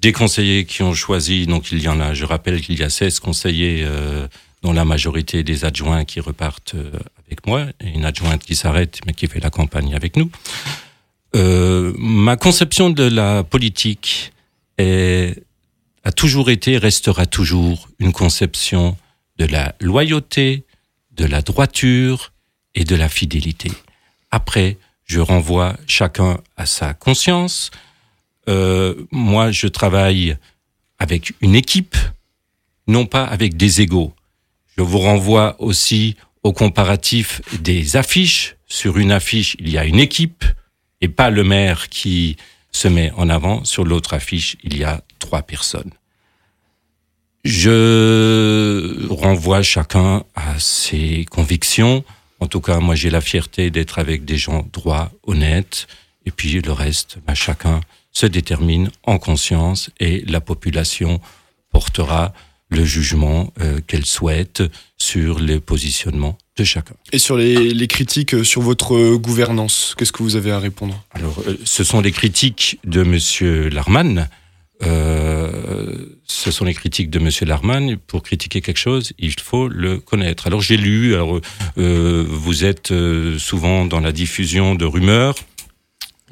Des 0.00 0.12
conseillers 0.12 0.64
qui 0.64 0.82
ont 0.82 0.94
choisi, 0.94 1.46
donc 1.46 1.72
il 1.72 1.82
y 1.82 1.88
en 1.88 2.00
a, 2.00 2.14
je 2.14 2.24
rappelle 2.24 2.62
qu'il 2.62 2.78
y 2.78 2.82
a 2.82 2.88
16 2.88 3.20
conseillers 3.20 3.86
dont 4.62 4.72
la 4.72 4.84
majorité 4.84 5.42
des 5.42 5.64
adjoints 5.64 6.04
qui 6.04 6.20
repartent 6.20 6.74
euh, 6.74 6.90
avec 7.26 7.46
moi, 7.46 7.66
et 7.80 7.88
une 7.88 8.04
adjointe 8.04 8.42
qui 8.42 8.56
s'arrête 8.56 9.00
mais 9.06 9.14
qui 9.14 9.26
fait 9.26 9.40
la 9.40 9.50
campagne 9.50 9.94
avec 9.94 10.16
nous. 10.16 10.30
Euh, 11.36 11.92
ma 11.96 12.36
conception 12.36 12.90
de 12.90 13.04
la 13.04 13.44
politique 13.44 14.32
est, 14.78 15.42
a 16.04 16.12
toujours 16.12 16.50
été, 16.50 16.76
restera 16.76 17.26
toujours 17.26 17.88
une 17.98 18.12
conception 18.12 18.96
de 19.38 19.46
la 19.46 19.74
loyauté, 19.80 20.64
de 21.12 21.24
la 21.24 21.42
droiture 21.42 22.32
et 22.74 22.84
de 22.84 22.96
la 22.96 23.08
fidélité. 23.08 23.70
Après, 24.30 24.76
je 25.06 25.20
renvoie 25.20 25.76
chacun 25.86 26.38
à 26.56 26.66
sa 26.66 26.94
conscience. 26.94 27.70
Euh, 28.48 28.94
moi, 29.10 29.50
je 29.50 29.66
travaille 29.66 30.36
avec 30.98 31.32
une 31.40 31.54
équipe, 31.54 31.96
non 32.86 33.06
pas 33.06 33.24
avec 33.24 33.56
des 33.56 33.80
égaux. 33.80 34.12
Je 34.80 34.84
vous 34.86 35.00
renvoie 35.00 35.56
aussi 35.58 36.16
au 36.42 36.54
comparatif 36.54 37.42
des 37.60 37.98
affiches. 37.98 38.56
Sur 38.66 38.96
une 38.96 39.12
affiche, 39.12 39.54
il 39.58 39.68
y 39.68 39.76
a 39.76 39.84
une 39.84 40.00
équipe 40.00 40.42
et 41.02 41.08
pas 41.08 41.28
le 41.28 41.44
maire 41.44 41.90
qui 41.90 42.38
se 42.72 42.88
met 42.88 43.12
en 43.18 43.28
avant. 43.28 43.62
Sur 43.66 43.84
l'autre 43.84 44.14
affiche, 44.14 44.56
il 44.64 44.78
y 44.78 44.84
a 44.84 45.02
trois 45.18 45.42
personnes. 45.42 45.90
Je 47.44 49.06
renvoie 49.10 49.60
chacun 49.60 50.24
à 50.34 50.58
ses 50.58 51.26
convictions. 51.26 52.02
En 52.38 52.46
tout 52.46 52.62
cas, 52.62 52.80
moi, 52.80 52.94
j'ai 52.94 53.10
la 53.10 53.20
fierté 53.20 53.70
d'être 53.70 53.98
avec 53.98 54.24
des 54.24 54.38
gens 54.38 54.66
droits, 54.72 55.12
honnêtes. 55.26 55.88
Et 56.24 56.30
puis 56.30 56.58
le 56.58 56.72
reste, 56.72 57.18
bah, 57.26 57.34
chacun 57.34 57.82
se 58.12 58.24
détermine 58.24 58.90
en 59.02 59.18
conscience 59.18 59.90
et 60.00 60.24
la 60.26 60.40
population 60.40 61.20
portera 61.68 62.32
le 62.70 62.84
jugement 62.84 63.52
euh, 63.60 63.80
qu'elle 63.86 64.06
souhaite 64.06 64.62
sur 64.96 65.40
les 65.40 65.60
positionnements 65.60 66.38
de 66.56 66.64
chacun. 66.64 66.94
Et 67.12 67.18
sur 67.18 67.36
les, 67.36 67.74
les 67.74 67.86
critiques 67.88 68.34
euh, 68.34 68.44
sur 68.44 68.62
votre 68.62 68.94
euh, 68.94 69.18
gouvernance, 69.18 69.94
qu'est-ce 69.96 70.12
que 70.12 70.22
vous 70.22 70.36
avez 70.36 70.52
à 70.52 70.58
répondre? 70.58 71.04
Alors, 71.12 71.42
ce 71.64 71.84
sont 71.84 72.00
les 72.00 72.12
critiques 72.12 72.78
de 72.84 73.02
Monsieur 73.02 73.68
Larman. 73.70 74.28
Euh, 74.82 76.06
ce 76.24 76.50
sont 76.50 76.64
les 76.64 76.72
critiques 76.74 77.10
de 77.10 77.18
Monsieur 77.18 77.44
Larman. 77.44 77.96
Pour 77.96 78.22
critiquer 78.22 78.60
quelque 78.60 78.78
chose, 78.78 79.12
il 79.18 79.38
faut 79.38 79.68
le 79.68 79.98
connaître. 79.98 80.46
Alors 80.46 80.62
j'ai 80.62 80.76
lu. 80.76 81.14
Alors 81.14 81.40
euh, 81.76 82.24
vous 82.28 82.64
êtes 82.64 82.92
souvent 83.38 83.84
dans 83.84 84.00
la 84.00 84.12
diffusion 84.12 84.74
de 84.74 84.84
rumeurs 84.84 85.34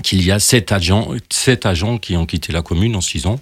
qu'il 0.02 0.24
y 0.24 0.30
a 0.30 0.38
sept 0.38 0.72
agents, 0.72 1.10
sept 1.28 1.66
agents 1.66 1.98
qui 1.98 2.16
ont 2.16 2.24
quitté 2.24 2.52
la 2.52 2.62
commune 2.62 2.94
en 2.96 3.00
six 3.00 3.26
ans. 3.26 3.40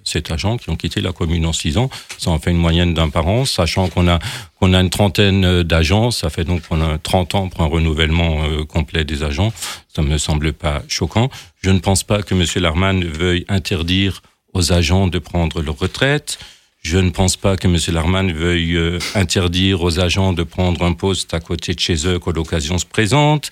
Oui, 0.00 0.02
sept 0.04 0.30
agents 0.30 0.56
qui 0.56 0.70
ont 0.70 0.76
quitté 0.76 1.00
la 1.00 1.12
commune 1.12 1.46
en 1.46 1.52
six 1.52 1.76
ans. 1.76 1.90
Ça 2.18 2.30
en 2.30 2.38
fait 2.38 2.50
une 2.50 2.56
moyenne 2.56 2.94
d'un 2.94 3.10
par 3.10 3.26
an, 3.26 3.44
sachant 3.44 3.88
qu'on 3.88 4.08
a 4.08 4.18
a 4.62 4.80
une 4.80 4.90
trentaine 4.90 5.62
d'agents. 5.62 6.10
Ça 6.10 6.30
fait 6.30 6.44
donc 6.44 6.66
qu'on 6.68 6.80
a 6.80 6.98
30 6.98 7.34
ans 7.34 7.48
pour 7.48 7.62
un 7.62 7.66
renouvellement 7.66 8.44
euh, 8.44 8.64
complet 8.64 9.04
des 9.04 9.22
agents. 9.22 9.52
Ça 9.88 10.02
me 10.02 10.18
semble 10.18 10.52
pas 10.52 10.82
choquant. 10.88 11.30
Je 11.62 11.70
ne 11.70 11.78
pense 11.78 12.04
pas 12.04 12.22
que 12.22 12.34
M. 12.34 12.44
Larman 12.56 13.04
veuille 13.04 13.44
interdire 13.48 14.22
aux 14.52 14.72
agents 14.72 15.06
de 15.08 15.18
prendre 15.18 15.62
leur 15.62 15.78
retraite. 15.78 16.38
Je 16.82 16.98
ne 16.98 17.10
pense 17.10 17.36
pas 17.36 17.56
que 17.56 17.68
M. 17.68 17.76
Larman 17.94 18.32
veuille 18.32 18.76
euh, 18.76 18.98
interdire 19.14 19.82
aux 19.82 20.00
agents 20.00 20.32
de 20.32 20.42
prendre 20.42 20.82
un 20.84 20.94
poste 20.94 21.34
à 21.34 21.40
côté 21.40 21.74
de 21.74 21.80
chez 21.80 22.06
eux 22.06 22.18
quand 22.18 22.34
l'occasion 22.34 22.78
se 22.78 22.86
présente, 22.86 23.50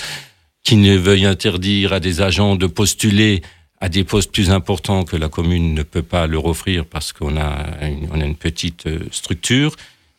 qu'il 0.65 0.81
ne 0.81 0.97
veuille 0.97 1.27
interdire 1.27 1.93
à 1.93 2.01
des 2.01 2.23
agents 2.23 2.57
de 2.57 2.67
postuler 2.67 3.43
à 3.81 3.89
des 3.89 4.05
postes 4.05 4.33
plus 4.33 4.51
importants 4.51 5.05
que 5.05 5.17
la 5.17 5.29
commune 5.29 5.75
ne 5.75 5.83
peut 5.83 6.03
pas 6.03 6.27
leur 6.27 6.47
offrir 6.47 6.85
parce 6.85 7.13
qu'on 7.13 7.37
a 7.37 7.87
une, 7.87 8.09
on 8.13 8.21
a 8.21 8.25
une 8.25 8.37
petite 8.37 8.87
euh, 8.87 9.01
structure 9.11 9.77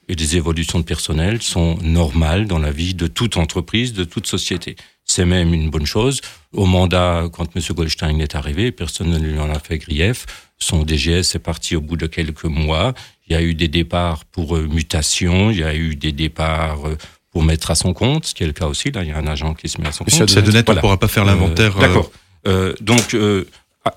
et 0.10 0.16
des 0.16 0.36
évolutions 0.36 0.80
de 0.80 0.84
personnel 0.84 1.42
sont 1.42 1.78
normales 1.84 2.48
dans 2.48 2.58
la 2.58 2.72
vie 2.72 2.96
de 2.96 3.08
toute 3.08 3.38
entreprise, 3.38 3.94
de 3.94 4.04
toute 4.04 4.26
société. 4.26 4.76
C'est 5.06 5.26
même 5.26 5.54
une 5.54 5.70
bonne 5.70 5.86
chose. 5.86 6.22
Au 6.52 6.66
mandat, 6.66 7.26
quand 7.32 7.56
M. 7.56 7.62
Goldstein 7.72 8.20
est 8.20 8.36
arrivé, 8.36 8.72
personne 8.72 9.12
ne 9.12 9.20
lui 9.20 9.40
en 9.40 9.52
a 9.52 9.60
fait 9.60 9.78
grief. 9.78 10.26
Son 10.58 10.84
DGS 10.84 11.36
est 11.36 11.44
parti 11.44 11.76
au 11.76 11.82
bout 11.82 11.96
de 11.96 12.08
quelques 12.08 12.46
mois. 12.46 12.94
Il 13.28 13.34
y 13.34 13.36
a 13.36 13.42
eu 13.42 13.54
des 13.54 13.68
départs 13.68 14.26
pour 14.26 14.58
euh, 14.58 14.68
mutation, 14.68 15.52
il 15.52 15.60
y 15.60 15.64
a 15.64 15.76
eu 15.76 15.96
des 15.96 16.12
départs 16.12 16.88
euh, 16.88 16.98
pour 17.32 17.44
mettre 17.44 17.70
à 17.70 17.76
son 17.76 17.94
compte, 17.94 18.26
ce 18.26 18.34
qui 18.34 18.44
est 18.44 18.48
le 18.48 18.54
cas 18.54 18.66
aussi. 18.66 18.92
Là, 18.92 19.04
il 19.04 19.10
y 19.10 19.12
a 19.12 19.18
un 19.18 19.28
agent 19.28 19.54
qui 19.54 19.70
se 19.70 19.80
met 19.80 19.88
à 19.88 19.92
son 19.92 20.04
Monsieur 20.06 20.26
compte. 20.26 20.36
Monsieur 20.36 20.64
on 20.68 20.74
ne 20.74 20.80
pourra 20.80 20.98
pas 20.98 21.08
faire 21.08 21.26
l'inventaire. 21.26 21.78
D'accord. 21.78 22.12
Euh, 22.48 22.74
donc 22.82 23.14
euh, 23.14 23.46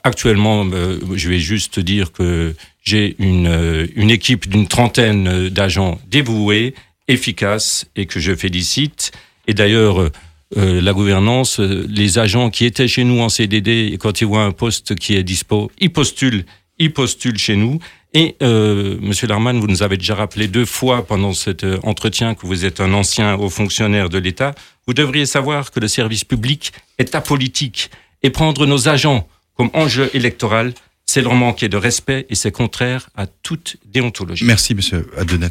actuellement, 0.04 0.64
euh, 0.72 0.98
je 1.14 1.28
vais 1.28 1.38
juste 1.38 1.80
dire 1.80 2.12
que 2.12 2.54
j'ai 2.82 3.16
une, 3.18 3.88
une 3.94 4.10
équipe 4.10 4.48
d'une 4.48 4.66
trentaine 4.66 5.48
d'agents 5.48 6.00
dévoués, 6.08 6.74
efficaces 7.08 7.86
et 7.96 8.06
que 8.06 8.20
je 8.20 8.34
félicite. 8.34 9.12
Et 9.46 9.54
d'ailleurs, 9.54 10.10
la 10.56 10.92
gouvernance, 10.92 11.60
les 11.60 12.18
agents 12.18 12.50
qui 12.50 12.64
étaient 12.64 12.88
chez 12.88 13.04
nous 13.04 13.20
en 13.20 13.28
CDD, 13.28 13.90
et 13.92 13.98
quand 13.98 14.20
ils 14.20 14.26
voient 14.26 14.44
un 14.44 14.52
poste 14.52 14.96
qui 14.96 15.14
est 15.14 15.22
dispo, 15.22 15.70
ils 15.78 15.92
postulent, 15.92 16.44
ils 16.78 16.92
postulent 16.92 17.38
chez 17.38 17.56
nous. 17.56 17.78
Et 18.14 18.36
euh, 18.42 18.98
Monsieur 19.00 19.26
Larman, 19.26 19.58
vous 19.58 19.66
nous 19.66 19.82
avez 19.82 19.96
déjà 19.96 20.14
rappelé 20.14 20.46
deux 20.46 20.66
fois 20.66 21.06
pendant 21.06 21.32
cet 21.32 21.64
euh, 21.64 21.78
entretien 21.82 22.34
que 22.34 22.46
vous 22.46 22.66
êtes 22.66 22.80
un 22.80 22.92
ancien 22.92 23.36
haut 23.36 23.48
fonctionnaire 23.48 24.10
de 24.10 24.18
l'État. 24.18 24.54
Vous 24.86 24.92
devriez 24.92 25.24
savoir 25.24 25.70
que 25.70 25.80
le 25.80 25.88
service 25.88 26.24
public 26.24 26.72
est 26.98 27.14
apolitique 27.14 27.90
et 28.22 28.30
prendre 28.30 28.66
nos 28.66 28.88
agents 28.88 29.28
comme 29.56 29.70
enjeu 29.74 30.10
électoral, 30.14 30.72
c'est 31.06 31.20
leur 31.22 31.34
manquer 31.34 31.68
de 31.68 31.76
respect 31.76 32.26
et 32.30 32.34
c'est 32.34 32.52
contraire 32.52 33.10
à 33.16 33.26
toute 33.26 33.76
déontologie. 33.86 34.44
Merci, 34.44 34.74
Monsieur 34.74 35.10
Adenet. 35.18 35.50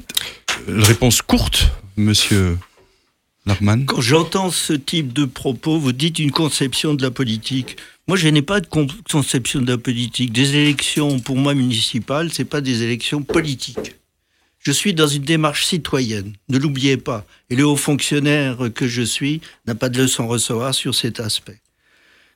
Euh, 0.69 0.81
Réponse 0.81 1.21
courte, 1.21 1.67
Monsieur 1.97 2.57
Larman. 3.45 3.85
Quand 3.85 4.01
j'entends 4.01 4.49
ce 4.51 4.73
type 4.73 5.13
de 5.13 5.25
propos, 5.25 5.77
vous 5.79 5.91
dites 5.91 6.19
une 6.19 6.31
conception 6.31 6.93
de 6.93 7.01
la 7.03 7.11
politique. 7.11 7.77
Moi, 8.07 8.17
je 8.17 8.27
n'ai 8.27 8.41
pas 8.41 8.59
de 8.59 8.67
con- 8.67 8.87
conception 9.11 9.61
de 9.61 9.71
la 9.71 9.77
politique. 9.77 10.31
Des 10.31 10.55
élections, 10.55 11.19
pour 11.19 11.37
moi, 11.37 11.53
municipales, 11.53 12.31
c'est 12.33 12.45
pas 12.45 12.61
des 12.61 12.83
élections 12.83 13.21
politiques. 13.23 13.95
Je 14.59 14.71
suis 14.71 14.93
dans 14.93 15.07
une 15.07 15.23
démarche 15.23 15.65
citoyenne. 15.65 16.33
Ne 16.49 16.57
l'oubliez 16.59 16.97
pas. 16.97 17.25
Et 17.49 17.55
le 17.55 17.65
haut 17.65 17.75
fonctionnaire 17.75 18.57
que 18.75 18.87
je 18.87 19.01
suis 19.01 19.41
n'a 19.65 19.73
pas 19.75 19.89
de 19.89 20.01
leçon 20.01 20.23
à 20.23 20.27
recevoir 20.27 20.73
sur 20.75 20.93
cet 20.93 21.19
aspect. 21.19 21.59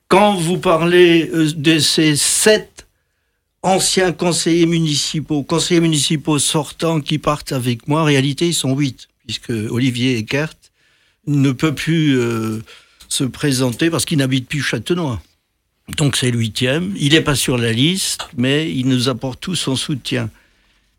Quand 0.08 0.36
vous 0.36 0.58
parlez 0.58 1.28
euh, 1.32 1.50
de 1.56 1.78
ces 1.78 2.14
sept 2.16 2.86
anciens 3.62 4.12
conseillers 4.12 4.66
municipaux, 4.66 5.42
conseillers 5.42 5.80
municipaux 5.80 6.38
sortants 6.38 7.00
qui 7.00 7.18
partent 7.18 7.52
avec 7.52 7.88
moi, 7.88 8.02
en 8.02 8.04
réalité, 8.04 8.46
ils 8.48 8.54
sont 8.54 8.76
huit, 8.76 9.08
puisque 9.26 9.50
Olivier 9.50 10.18
Eckert 10.18 10.54
ne 11.26 11.50
peut 11.50 11.74
plus 11.74 12.18
euh, 12.18 12.62
se 13.08 13.24
présenter 13.24 13.90
parce 13.90 14.04
qu'il 14.04 14.18
n'habite 14.18 14.48
plus 14.48 14.62
Châtenois. 14.62 15.20
Donc 15.96 16.16
c'est 16.16 16.30
le 16.30 16.38
huitième. 16.38 16.94
Il 16.96 17.12
n'est 17.12 17.20
pas 17.20 17.34
sur 17.34 17.58
la 17.58 17.72
liste, 17.72 18.28
mais 18.36 18.70
il 18.70 18.86
nous 18.86 19.08
apporte 19.08 19.40
tout 19.40 19.56
son 19.56 19.74
soutien. 19.74 20.30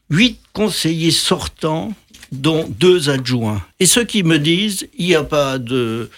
Huit 0.10 0.39
conseillers 0.51 1.12
sortants, 1.12 1.93
dont 2.34 2.68
deux 2.68 3.10
adjoints. 3.10 3.66
Et 3.80 3.86
ceux 3.86 4.03
qui 4.03 4.24
me 4.24 4.38
disent, 4.38 4.88
il 4.97 5.08
n'y 5.08 5.16
a 5.16 5.24
pas 5.24 5.60
de, 5.60 6.10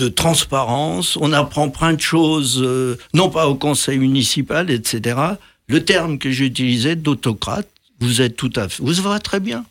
de 0.00 0.08
transparence, 0.08 1.16
on 1.20 1.32
apprend 1.32 1.68
plein 1.68 1.92
de 1.92 2.00
choses, 2.00 2.60
euh, 2.62 2.98
non 3.14 3.28
pas 3.28 3.46
au 3.48 3.54
conseil 3.54 3.98
municipal, 3.98 4.70
etc. 4.70 5.20
Le 5.68 5.84
terme 5.84 6.18
que 6.18 6.30
j'utilisais 6.30 6.96
d'autocrate, 6.96 7.68
vous 8.00 8.22
êtes 8.22 8.36
tout 8.36 8.52
à 8.56 8.68
fait, 8.68 8.82
vous 8.82 8.94
va 9.02 9.18
très 9.18 9.40
bien. 9.40 9.64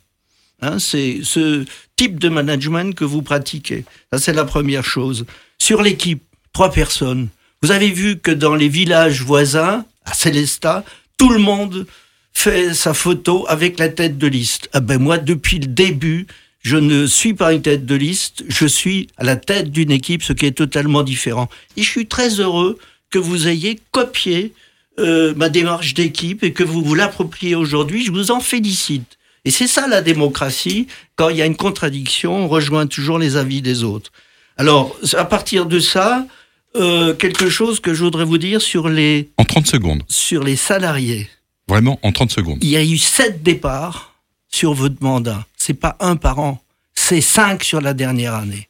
Hein, 0.62 0.78
c'est 0.78 1.22
ce 1.24 1.66
type 1.96 2.20
de 2.20 2.30
management 2.30 2.96
que 2.96 3.06
vous 3.06 3.22
pratiquez. 3.22 3.86
Ça, 4.14 4.20
c'est 4.20 4.34
la 4.34 4.46
première 4.46 4.86
chose. 4.86 5.26
Sur 5.58 5.82
l'équipe, 5.82 6.22
trois 6.54 6.72
personnes. 6.72 7.30
Vous 7.62 7.72
avez 7.72 7.90
vu 7.90 8.20
que 8.20 8.32
dans 8.32 8.56
les 8.56 8.70
villages 8.70 9.22
voisins, 9.24 9.86
à 10.06 10.14
Célestat, 10.14 10.84
tout 11.18 11.30
le 11.30 11.40
monde 11.40 11.88
fait 12.34 12.74
sa 12.74 12.94
photo 12.94 13.46
avec 13.50 13.80
la 13.80 13.90
tête 13.90 14.18
de 14.18 14.28
liste. 14.28 14.70
Ah 14.74 14.80
ben 14.80 15.00
moi, 15.00 15.18
depuis 15.18 15.60
le 15.60 15.68
début, 15.68 16.28
je 16.62 16.78
ne 16.78 17.08
suis 17.08 17.34
pas 17.34 17.54
une 17.54 17.62
tête 17.62 17.86
de 17.86 17.96
liste, 17.96 18.44
je 18.48 18.66
suis 18.66 19.08
à 19.18 19.24
la 19.24 19.36
tête 19.36 19.72
d'une 19.72 19.92
équipe, 19.92 20.24
ce 20.24 20.34
qui 20.34 20.46
est 20.46 20.52
totalement 20.52 21.04
différent. 21.04 21.50
Et 21.78 21.84
je 21.84 21.90
suis 21.90 22.08
très 22.08 22.40
heureux 22.40 22.78
que 23.10 23.18
vous 23.18 23.48
ayez 23.48 23.80
copié 23.92 24.54
euh, 25.00 25.34
ma 25.36 25.50
démarche 25.50 25.94
d'équipe 25.94 26.44
et 26.44 26.52
que 26.52 26.64
vous 26.64 26.84
vous 26.84 26.96
l'appropriez 26.96 27.56
aujourd'hui. 27.56 28.04
Je 28.04 28.12
vous 28.12 28.32
en 28.32 28.42
félicite. 28.42 29.18
Et 29.46 29.52
c'est 29.52 29.68
ça 29.68 29.88
la 29.88 30.02
démocratie. 30.02 30.88
Quand 31.16 31.30
il 31.30 31.38
y 31.38 31.42
a 31.42 31.46
une 31.46 31.56
contradiction, 31.56 32.36
on 32.36 32.48
rejoint 32.50 32.88
toujours 32.88 33.18
les 33.18 33.38
avis 33.38 33.62
des 33.62 33.84
autres. 33.84 34.12
Alors, 34.58 34.98
à 35.14 35.24
partir 35.24 35.66
de 35.66 35.80
ça, 35.80 36.28
euh, 36.76 37.14
quelque 37.14 37.50
chose 37.50 37.80
que 37.80 37.94
je 37.94 38.04
voudrais 38.04 38.26
vous 38.26 38.38
dire 38.38 38.62
sur 38.62 38.90
les, 38.90 39.30
En 39.38 39.46
30 39.46 39.66
secondes. 39.66 40.04
sur 40.10 40.44
les 40.44 40.58
salariés. 40.58 41.30
Vraiment, 41.70 42.00
en 42.04 42.12
30 42.12 42.32
secondes. 42.32 42.58
Il 42.62 42.70
y 42.70 42.76
a 42.76 42.84
eu 42.84 42.98
sept 42.98 43.42
départs 43.42 44.16
sur 44.52 44.74
votre 44.74 45.02
mandat. 45.02 45.46
C'est 45.60 45.76
pas 45.76 45.96
un 46.00 46.16
par 46.16 46.40
an, 46.40 46.64
c'est 46.96 47.22
cinq 47.22 47.64
sur 47.64 47.82
la 47.82 47.94
dernière 47.94 48.34
année, 48.34 48.70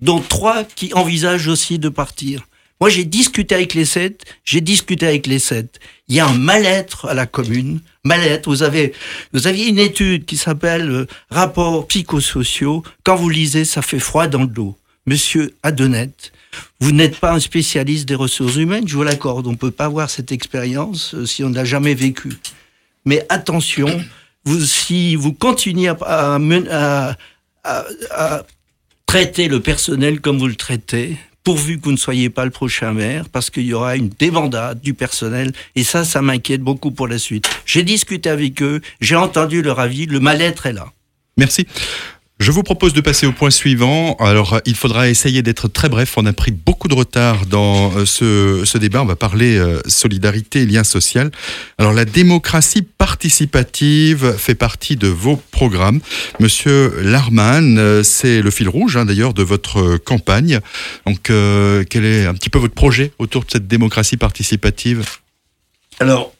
dont 0.00 0.20
trois 0.20 0.64
qui 0.64 0.94
envisagent 0.94 1.48
aussi 1.48 1.78
de 1.78 1.90
partir. 1.90 2.46
Moi, 2.80 2.90
j'ai 2.90 3.04
discuté 3.04 3.56
avec 3.56 3.74
les 3.74 3.84
sept, 3.84 4.24
j'ai 4.44 4.60
discuté 4.60 5.06
avec 5.06 5.26
les 5.26 5.40
sept. 5.40 5.80
Il 6.06 6.14
y 6.14 6.20
a 6.20 6.28
un 6.28 6.38
mal-être 6.38 7.08
à 7.08 7.14
la 7.14 7.26
commune, 7.26 7.80
mal-être. 8.04 8.48
Vous 8.48 8.62
avez, 8.62 8.92
vous 9.32 9.48
aviez 9.48 9.66
une 9.66 9.80
étude 9.80 10.24
qui 10.24 10.36
s'appelle 10.36 10.88
euh, 10.88 11.06
Rapports 11.28 11.88
psychosociaux. 11.88 12.84
Quand 13.02 13.16
vous 13.16 13.28
lisez, 13.28 13.64
ça 13.64 13.82
fait 13.82 13.98
froid 13.98 14.28
dans 14.28 14.42
le 14.42 14.46
dos. 14.46 14.78
Monsieur 15.06 15.56
Adenet, 15.64 16.12
vous 16.80 16.92
n'êtes 16.92 17.18
pas 17.18 17.32
un 17.32 17.40
spécialiste 17.40 18.06
des 18.06 18.14
ressources 18.14 18.56
humaines, 18.56 18.86
je 18.86 18.94
vous 18.94 19.02
l'accorde. 19.02 19.46
On 19.48 19.52
ne 19.52 19.56
peut 19.56 19.72
pas 19.72 19.86
avoir 19.86 20.08
cette 20.08 20.30
expérience 20.30 21.14
euh, 21.14 21.26
si 21.26 21.42
on 21.42 21.50
ne 21.50 21.56
l'a 21.56 21.64
jamais 21.64 21.94
vécue. 21.94 22.34
Mais 23.04 23.26
attention, 23.28 23.88
vous, 24.44 24.60
si 24.60 25.16
vous 25.16 25.32
continuez 25.32 25.92
à, 26.00 26.38
à 27.64 28.42
traiter 29.06 29.48
le 29.48 29.60
personnel 29.60 30.20
comme 30.20 30.38
vous 30.38 30.48
le 30.48 30.54
traitez, 30.54 31.16
pourvu 31.44 31.78
que 31.78 31.84
vous 31.84 31.92
ne 31.92 31.96
soyez 31.96 32.28
pas 32.28 32.44
le 32.44 32.50
prochain 32.50 32.92
maire, 32.92 33.26
parce 33.30 33.48
qu'il 33.48 33.64
y 33.64 33.72
aura 33.72 33.96
une 33.96 34.10
débandade 34.10 34.80
du 34.82 34.92
personnel, 34.92 35.52
et 35.76 35.82
ça, 35.82 36.04
ça 36.04 36.20
m'inquiète 36.20 36.60
beaucoup 36.60 36.90
pour 36.90 37.08
la 37.08 37.18
suite. 37.18 37.48
J'ai 37.64 37.82
discuté 37.82 38.28
avec 38.28 38.60
eux, 38.62 38.82
j'ai 39.00 39.16
entendu 39.16 39.62
leur 39.62 39.80
avis, 39.80 40.04
le 40.04 40.20
mal-être 40.20 40.66
est 40.66 40.74
là. 40.74 40.92
Merci. 41.38 41.66
Je 42.40 42.52
vous 42.52 42.62
propose 42.62 42.92
de 42.92 43.00
passer 43.00 43.26
au 43.26 43.32
point 43.32 43.50
suivant. 43.50 44.14
Alors, 44.20 44.60
il 44.64 44.76
faudra 44.76 45.08
essayer 45.08 45.42
d'être 45.42 45.66
très 45.66 45.88
bref. 45.88 46.14
On 46.16 46.24
a 46.24 46.32
pris 46.32 46.52
beaucoup 46.52 46.86
de 46.86 46.94
retard 46.94 47.46
dans 47.46 47.92
euh, 47.96 48.06
ce, 48.06 48.62
ce 48.64 48.78
débat. 48.78 49.02
On 49.02 49.06
va 49.06 49.16
parler 49.16 49.58
euh, 49.58 49.80
solidarité 49.88 50.62
et 50.62 50.66
lien 50.66 50.84
social. 50.84 51.32
Alors, 51.78 51.92
la 51.92 52.04
démocratie 52.04 52.82
participative 52.82 54.36
fait 54.38 54.54
partie 54.54 54.94
de 54.94 55.08
vos 55.08 55.36
programmes. 55.50 56.00
Monsieur 56.38 56.92
Larman, 57.02 57.76
euh, 57.76 58.04
c'est 58.04 58.40
le 58.40 58.52
fil 58.52 58.68
rouge 58.68 58.96
hein, 58.96 59.04
d'ailleurs 59.04 59.34
de 59.34 59.42
votre 59.42 59.96
campagne. 59.96 60.60
Donc, 61.06 61.30
euh, 61.30 61.82
quel 61.90 62.04
est 62.04 62.24
un 62.24 62.34
petit 62.34 62.50
peu 62.50 62.60
votre 62.60 62.74
projet 62.74 63.12
autour 63.18 63.44
de 63.46 63.50
cette 63.50 63.66
démocratie 63.66 64.16
participative? 64.16 65.04
Alors, 65.98 66.32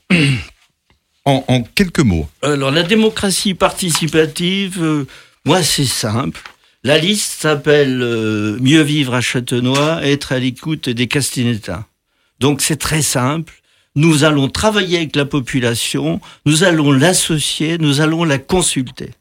en, 1.25 1.45
en 1.49 1.63
quelques 1.63 2.01
mots. 2.01 2.29
Alors 2.43 2.71
la 2.71 2.85
démocratie 2.85 3.55
participative, 3.55 4.79
euh, 4.81 5.07
moi 5.49 5.63
c'est 5.63 5.87
simple. 5.87 6.43
La 6.85 6.99
liste 6.99 7.41
s'appelle 7.41 8.03
euh, 8.03 8.59
Mieux 8.61 8.83
vivre 8.83 9.15
à 9.15 9.23
Châtenois, 9.23 10.07
être 10.07 10.33
à 10.33 10.39
l'écoute 10.39 10.91
des 10.91 11.07
Castinétins. 11.07 11.87
Donc 12.39 12.61
c'est 12.61 12.77
très 12.77 13.01
simple. 13.01 13.55
Nous 13.95 14.25
allons 14.25 14.51
travailler 14.51 14.99
avec 14.99 15.17
la 15.17 15.25
population, 15.25 16.21
nous 16.45 16.65
allons 16.65 16.93
l'associer, 16.93 17.79
nous 17.79 18.03
allons 18.03 18.25
la 18.25 18.37
consulter. 18.37 19.13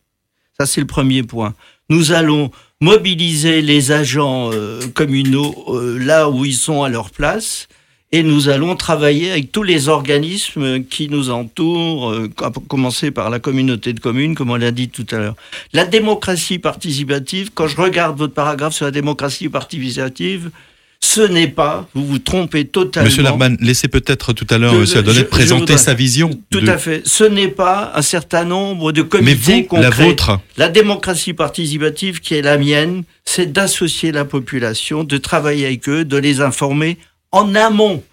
Ça 0.60 0.66
c'est 0.66 0.82
le 0.82 0.88
premier 0.88 1.24
point. 1.24 1.54
Nous 1.88 2.12
allons 2.12 2.52
mobiliser 2.82 3.62
les 3.62 3.94
agents 3.94 4.50
euh, 4.52 4.82
communaux 4.94 5.56
euh, 5.70 5.98
là 5.98 6.30
où 6.30 6.44
ils 6.44 6.58
sont 6.58 6.84
à 6.84 6.90
leur 6.90 7.10
place 7.10 7.70
et 8.14 8.24
nous 8.24 8.48
allons 8.48 8.76
travailler 8.76 9.32
avec 9.32 9.52
tous 9.52 9.64
les 9.64 9.90
organismes 9.90 10.84
qui 10.86 11.10
nous 11.10 11.30
entourent, 11.30 12.12
euh, 12.12 12.30
à 12.42 12.52
commencer 12.70 13.12
par 13.12 13.30
la 13.30 13.40
communauté 13.40 13.92
de 13.94 14.00
communes, 14.00 14.34
comme 14.34 14.50
on 14.50 14.56
l'a 14.56 14.72
dit 14.72 14.88
tout 14.90 15.06
à 15.12 15.18
l'heure. 15.18 15.36
La 15.74 15.86
démocratie 15.86 16.58
participative, 16.60 17.50
quand 17.54 17.68
je 17.68 17.76
regarde 17.76 18.18
votre 18.18 18.34
paragraphe 18.34 18.74
sur 18.74 18.86
la 18.86 18.92
démocratie 18.92 19.50
participative, 19.50 20.52
ce 21.00 21.22
n'est 21.22 21.50
pas, 21.50 21.88
vous 21.94 22.06
vous 22.06 22.18
trompez 22.18 22.66
totalement. 22.66 23.08
Monsieur 23.10 23.22
Larman, 23.24 23.56
laissez 23.60 23.88
peut-être 23.88 24.34
tout 24.34 24.48
à 24.50 24.58
l'heure 24.58 24.74
Monsieur 24.74 25.04
je 25.06 25.22
présenter 25.24 25.60
voudrais- 25.60 25.78
sa 25.78 25.94
vision. 25.94 26.32
Tout 26.50 26.62
de- 26.62 26.70
à 26.70 26.78
fait. 26.80 27.02
Ce 27.06 27.24
n'est 27.24 27.50
pas 27.50 27.92
un 27.94 28.02
certain 28.02 28.46
nombre 28.46 28.92
de 28.94 29.04
Mais 29.04 29.08
comités 29.08 29.62
vous, 29.62 29.64
concrets. 29.68 29.84
la 29.84 29.90
vôtre, 29.92 30.40
La 30.58 30.70
démocratie 30.70 31.34
participative 31.34 32.20
qui 32.22 32.34
est 32.34 32.42
la 32.42 32.58
mienne, 32.58 33.04
c'est 33.26 33.52
d'associer 33.52 34.12
la 34.12 34.26
population, 34.26 35.04
de 35.04 35.18
travailler 35.18 35.66
avec 35.68 35.88
eux, 35.88 36.04
de 36.04 36.18
les 36.18 36.42
informer 36.42 36.98
en 37.32 37.56
amont 37.56 38.04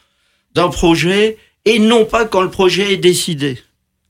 d'un 0.54 0.68
projet 0.68 1.36
et 1.64 1.78
non 1.78 2.04
pas 2.04 2.24
quand 2.24 2.42
le 2.42 2.50
projet 2.50 2.92
est 2.92 2.98
décidé. 2.98 3.58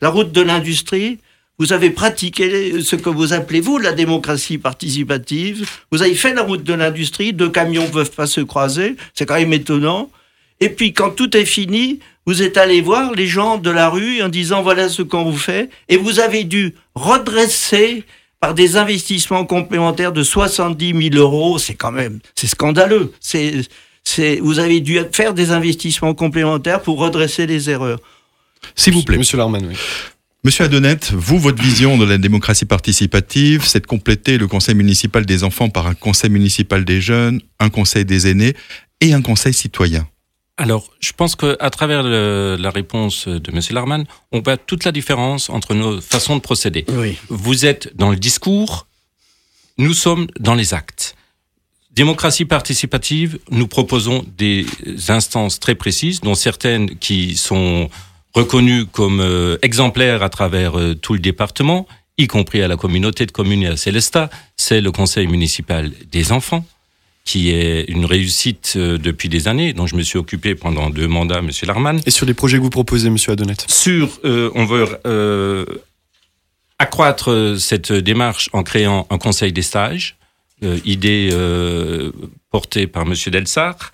La 0.00 0.10
route 0.10 0.32
de 0.32 0.40
l'industrie, 0.40 1.18
vous 1.58 1.72
avez 1.72 1.90
pratiqué 1.90 2.82
ce 2.82 2.96
que 2.96 3.08
vous 3.08 3.32
appelez, 3.32 3.60
vous, 3.60 3.78
la 3.78 3.92
démocratie 3.92 4.58
participative. 4.58 5.68
Vous 5.92 6.02
avez 6.02 6.14
fait 6.14 6.34
la 6.34 6.42
route 6.42 6.64
de 6.64 6.74
l'industrie, 6.74 7.32
deux 7.32 7.48
camions 7.48 7.84
ne 7.84 7.90
peuvent 7.90 8.10
pas 8.10 8.26
se 8.26 8.40
croiser, 8.40 8.96
c'est 9.14 9.24
quand 9.24 9.36
même 9.36 9.52
étonnant. 9.52 10.10
Et 10.60 10.68
puis 10.68 10.92
quand 10.92 11.10
tout 11.10 11.36
est 11.36 11.44
fini, 11.44 12.00
vous 12.26 12.42
êtes 12.42 12.56
allé 12.56 12.80
voir 12.80 13.12
les 13.12 13.26
gens 13.26 13.58
de 13.58 13.70
la 13.70 13.88
rue 13.88 14.22
en 14.22 14.28
disant 14.28 14.62
voilà 14.62 14.88
ce 14.88 15.02
qu'on 15.02 15.24
vous 15.24 15.36
fait, 15.36 15.70
et 15.88 15.96
vous 15.96 16.18
avez 16.20 16.44
dû 16.44 16.74
redresser 16.94 18.04
par 18.40 18.54
des 18.54 18.76
investissements 18.76 19.46
complémentaires 19.46 20.12
de 20.12 20.22
70 20.22 21.10
000 21.12 21.22
euros, 21.22 21.58
c'est 21.58 21.74
quand 21.74 21.92
même, 21.92 22.18
c'est 22.34 22.46
scandaleux. 22.46 23.12
C'est, 23.20 23.62
c'est, 24.04 24.36
vous 24.36 24.58
avez 24.58 24.80
dû 24.80 25.00
faire 25.12 25.34
des 25.34 25.50
investissements 25.50 26.14
complémentaires 26.14 26.82
pour 26.82 26.98
redresser 26.98 27.46
les 27.46 27.70
erreurs. 27.70 28.00
s'il 28.76 28.92
vous 28.94 29.02
plaît. 29.02 29.18
Monsieur 29.18 29.38
Larman, 29.38 29.64
oui. 29.66 29.76
Monsieur 30.44 30.66
Adonet, 30.66 30.98
vous, 31.12 31.38
votre 31.38 31.62
vision 31.62 31.96
de 31.96 32.04
la 32.04 32.18
démocratie 32.18 32.66
participative, 32.66 33.64
c'est 33.64 33.80
de 33.80 33.86
compléter 33.86 34.36
le 34.36 34.46
conseil 34.46 34.74
municipal 34.74 35.24
des 35.24 35.42
enfants 35.42 35.70
par 35.70 35.86
un 35.86 35.94
conseil 35.94 36.28
municipal 36.28 36.84
des 36.84 37.00
jeunes, 37.00 37.40
un 37.60 37.70
conseil 37.70 38.04
des 38.04 38.28
aînés 38.28 38.54
et 39.00 39.14
un 39.14 39.22
conseil 39.22 39.54
citoyen. 39.54 40.06
Alors, 40.58 40.92
je 41.00 41.12
pense 41.12 41.34
qu'à 41.34 41.70
travers 41.70 42.02
le, 42.02 42.56
la 42.60 42.70
réponse 42.70 43.26
de 43.26 43.50
M. 43.50 43.60
Larman, 43.70 44.04
on 44.32 44.40
voit 44.40 44.58
toute 44.58 44.84
la 44.84 44.92
différence 44.92 45.48
entre 45.48 45.72
nos 45.74 46.00
façons 46.02 46.36
de 46.36 46.42
procéder. 46.42 46.84
Oui. 46.90 47.16
Vous 47.30 47.64
êtes 47.64 47.96
dans 47.96 48.10
le 48.10 48.16
discours, 48.16 48.86
nous 49.78 49.94
sommes 49.94 50.26
dans 50.38 50.54
les 50.54 50.74
actes. 50.74 51.16
Démocratie 51.94 52.44
participative, 52.44 53.38
nous 53.52 53.68
proposons 53.68 54.24
des 54.36 54.66
instances 55.08 55.60
très 55.60 55.76
précises, 55.76 56.20
dont 56.20 56.34
certaines 56.34 56.98
qui 56.98 57.36
sont 57.36 57.88
reconnues 58.34 58.84
comme 58.84 59.20
euh, 59.20 59.58
exemplaires 59.62 60.24
à 60.24 60.28
travers 60.28 60.76
euh, 60.76 60.96
tout 60.96 61.12
le 61.12 61.20
département, 61.20 61.86
y 62.18 62.26
compris 62.26 62.62
à 62.62 62.68
la 62.68 62.76
communauté 62.76 63.26
de 63.26 63.30
communes 63.30 63.62
et 63.62 63.68
à 63.68 63.76
Célestat. 63.76 64.28
C'est 64.56 64.80
le 64.80 64.90
conseil 64.90 65.28
municipal 65.28 65.92
des 66.10 66.32
enfants, 66.32 66.64
qui 67.24 67.50
est 67.50 67.84
une 67.84 68.06
réussite 68.06 68.72
euh, 68.74 68.98
depuis 68.98 69.28
des 69.28 69.46
années, 69.46 69.72
dont 69.72 69.86
je 69.86 69.94
me 69.94 70.02
suis 70.02 70.18
occupé 70.18 70.56
pendant 70.56 70.90
deux 70.90 71.06
mandats, 71.06 71.42
Monsieur 71.42 71.68
Larman. 71.68 72.00
Et 72.06 72.10
sur 72.10 72.26
les 72.26 72.34
projets 72.34 72.56
que 72.56 72.62
vous 72.64 72.70
proposez, 72.70 73.08
Monsieur 73.08 73.30
Adonette 73.30 73.66
Sur, 73.70 74.18
on 74.24 74.64
veut 74.64 75.78
accroître 76.80 77.56
cette 77.56 77.92
démarche 77.92 78.50
en 78.52 78.64
créant 78.64 79.06
un 79.10 79.18
conseil 79.18 79.52
des 79.52 79.62
stages, 79.62 80.16
idée 80.62 81.30
euh, 81.32 82.12
portée 82.50 82.86
par 82.86 83.06
Monsieur 83.06 83.30
Delsart, 83.30 83.92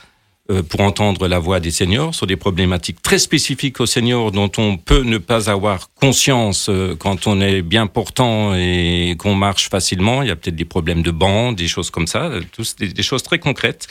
euh, 0.50 0.62
pour 0.62 0.80
entendre 0.80 1.28
la 1.28 1.38
voix 1.38 1.60
des 1.60 1.70
seniors 1.70 2.12
sur 2.14 2.26
des 2.26 2.36
problématiques 2.36 3.02
très 3.02 3.18
spécifiques 3.18 3.78
aux 3.78 3.86
seniors 3.86 4.32
dont 4.32 4.50
on 4.58 4.78
peut 4.78 5.02
ne 5.02 5.18
pas 5.18 5.48
avoir 5.48 5.92
conscience 5.94 6.68
euh, 6.68 6.96
quand 6.98 7.28
on 7.28 7.40
est 7.40 7.62
bien 7.62 7.86
portant 7.86 8.54
et 8.56 9.14
qu'on 9.18 9.34
marche 9.34 9.68
facilement. 9.68 10.22
Il 10.22 10.28
y 10.28 10.30
a 10.30 10.36
peut-être 10.36 10.56
des 10.56 10.64
problèmes 10.64 11.02
de 11.02 11.12
banc, 11.12 11.52
des 11.52 11.68
choses 11.68 11.90
comme 11.90 12.08
ça, 12.08 12.24
euh, 12.24 12.40
tous 12.52 12.74
des 12.74 13.02
choses 13.02 13.22
très 13.22 13.38
concrètes. 13.38 13.86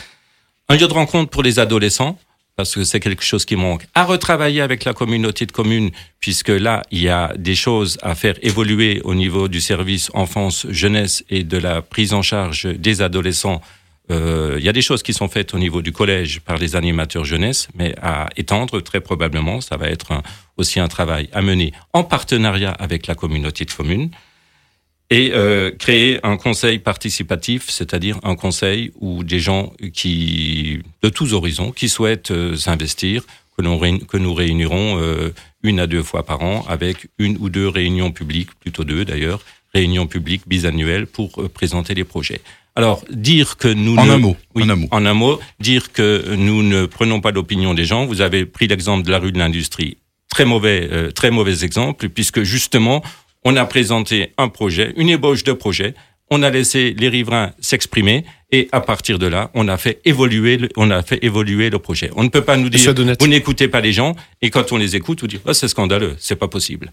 Un 0.68 0.76
lieu 0.76 0.88
de 0.88 0.94
rencontre 0.94 1.30
pour 1.30 1.44
les 1.44 1.60
adolescents, 1.60 2.20
parce 2.60 2.76
que 2.76 2.84
c'est 2.84 3.00
quelque 3.00 3.24
chose 3.24 3.46
qui 3.46 3.56
manque. 3.56 3.86
À 3.96 4.04
retravailler 4.04 4.60
avec 4.60 4.84
la 4.84 4.94
communauté 4.94 5.46
de 5.46 5.52
communes, 5.54 5.92
puisque 6.20 6.50
là, 6.50 6.82
il 6.92 7.02
y 7.02 7.08
a 7.08 7.32
des 7.38 7.56
choses 7.56 7.98
à 8.02 8.16
faire 8.16 8.36
évoluer 8.42 9.00
au 9.06 9.16
niveau 9.16 9.48
du 9.48 9.62
service 9.62 10.12
enfance, 10.14 10.68
jeunesse 10.70 11.24
et 11.30 11.46
de 11.46 11.58
la 11.58 11.82
prise 11.82 12.12
en 12.12 12.22
charge 12.22 12.66
des 12.66 13.02
adolescents. 13.02 13.62
Euh, 14.12 14.58
il 14.60 14.66
y 14.66 14.68
a 14.68 14.74
des 14.74 14.82
choses 14.82 15.04
qui 15.04 15.14
sont 15.14 15.30
faites 15.30 15.54
au 15.54 15.58
niveau 15.58 15.82
du 15.82 15.94
collège 15.94 16.42
par 16.42 16.58
les 16.58 16.76
animateurs 16.76 17.24
jeunesse, 17.24 17.70
mais 17.76 17.96
à 18.02 18.28
étendre, 18.36 18.82
très 18.82 19.00
probablement, 19.00 19.62
ça 19.62 19.78
va 19.78 19.88
être 19.88 20.22
aussi 20.58 20.82
un 20.82 20.90
travail 20.90 21.30
à 21.32 21.42
mener 21.42 21.72
en 21.94 22.04
partenariat 22.04 22.72
avec 22.72 23.08
la 23.08 23.16
communauté 23.16 23.64
de 23.64 23.72
communes 23.72 24.10
et 25.10 25.32
euh, 25.34 25.72
créer 25.72 26.20
un 26.24 26.38
conseil 26.38 26.80
participatif, 26.80 27.70
c'est-à-dire 27.70 28.20
un 28.24 28.36
conseil 28.36 28.92
où 29.00 29.24
des 29.24 29.40
gens 29.40 29.74
qui 29.94 30.80
de 31.02 31.10
tous 31.10 31.34
horizons 31.34 31.72
qui 31.72 31.90
souhaitent 31.90 32.32
euh, 32.32 32.56
s'investir, 32.56 33.24
que, 34.08 34.18
nous 34.18 34.34
réunirons 34.34 35.00
euh, 35.00 35.34
une 35.64 35.80
à 35.80 35.88
deux 35.88 36.04
fois 36.04 36.26
par 36.26 36.42
an 36.42 36.66
avec 36.68 37.08
une 37.18 37.38
ou 37.40 37.50
deux 37.50 37.68
réunions 37.68 38.12
publiques, 38.12 38.50
plutôt 38.60 38.84
deux 38.84 39.06
d'ailleurs, 39.06 39.42
réunions 39.74 40.08
publiques 40.08 40.44
bisannuelles 40.48 41.08
pour 41.08 41.42
euh, 41.42 41.50
présenter 41.50 41.94
les 41.94 42.04
projets. 42.04 42.42
Alors 42.76 43.04
dire 43.10 43.58
que 43.58 43.68
nous 43.68 43.98
En 43.98 44.06
ne- 44.06 44.12
un 44.12 44.18
mot, 44.18 44.38
oui, 44.56 44.64
en 44.64 44.70
un 44.70 44.76
mot. 44.76 44.88
en 44.92 45.06
un 45.06 45.14
mot, 45.14 45.40
dire 45.60 45.92
que 45.92 46.36
nous 46.36 46.64
ne 46.64 46.86
prenons 46.86 47.20
pas 47.20 47.32
l'opinion 47.32 47.74
des 47.74 47.84
gens. 47.86 48.06
Vous 48.06 48.22
avez 48.22 48.46
pris 48.46 48.68
l'exemple 48.68 49.06
de 49.06 49.12
la 49.12 49.20
rue 49.20 49.32
de 49.32 49.40
l'industrie. 49.40 49.98
Très 50.30 50.46
mauvais, 50.46 50.88
euh, 50.92 51.12
très 51.12 51.32
mauvais 51.32 51.64
exemple, 51.66 52.08
puisque 52.10 52.44
justement, 52.44 53.04
on 53.44 53.56
a 53.56 53.66
présenté 53.66 54.34
un 54.38 54.50
projet, 54.50 54.94
une 54.98 55.10
ébauche 55.10 55.44
de 55.44 55.54
projet. 55.54 55.94
On 56.32 56.44
a 56.44 56.50
laissé 56.52 56.94
les 56.98 57.10
riverains 57.10 57.54
s'exprimer 57.60 58.24
et 58.52 58.70
à 58.72 58.82
partir 58.82 59.18
de 59.18 59.26
là, 59.26 59.50
on 59.56 59.68
a 59.68 59.78
fait 59.78 60.00
évoluer, 60.06 60.58
le, 60.58 60.70
on 60.78 60.92
a 60.92 61.02
fait 61.02 61.24
évoluer 61.24 61.72
le 61.72 61.80
projet. 61.80 62.12
On 62.16 62.24
ne 62.24 62.30
peut 62.30 62.44
pas 62.44 62.56
nous 62.56 62.70
dire, 62.70 62.94
vous 63.20 63.28
n'écoutez 63.28 63.68
pas 63.68 63.82
les 63.82 63.94
gens 63.94 64.16
et 64.42 64.52
quand 64.52 64.72
on 64.72 64.78
les 64.78 64.96
écoute, 64.96 65.22
vous 65.22 65.28
dites, 65.28 65.42
oh, 65.46 65.54
c'est 65.54 65.68
scandaleux, 65.68 66.16
c'est 66.20 66.36
pas 66.36 66.48
possible. 66.48 66.92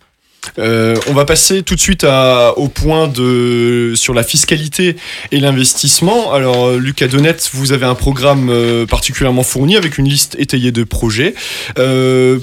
Euh, 0.59 0.97
on 1.09 1.13
va 1.13 1.25
passer 1.25 1.63
tout 1.63 1.75
de 1.75 1.81
suite 1.81 2.05
au 2.05 2.69
point 2.69 3.13
sur 3.95 4.15
la 4.15 4.23
fiscalité 4.23 4.97
et 5.33 5.41
l'investissement. 5.41 6.33
Alors, 6.33 6.67
euh, 6.67 6.79
Lucas 6.79 7.09
Donette, 7.09 7.51
vous 7.53 7.73
avez 7.73 7.87
un 7.87 7.95
programme 7.95 8.49
euh, 8.51 8.87
particulièrement 8.87 9.43
fourni 9.43 9.77
avec 9.77 9.99
une 9.99 10.09
liste 10.09 10.37
étayée 10.39 10.73
de 10.73 10.85
projets. 10.85 11.35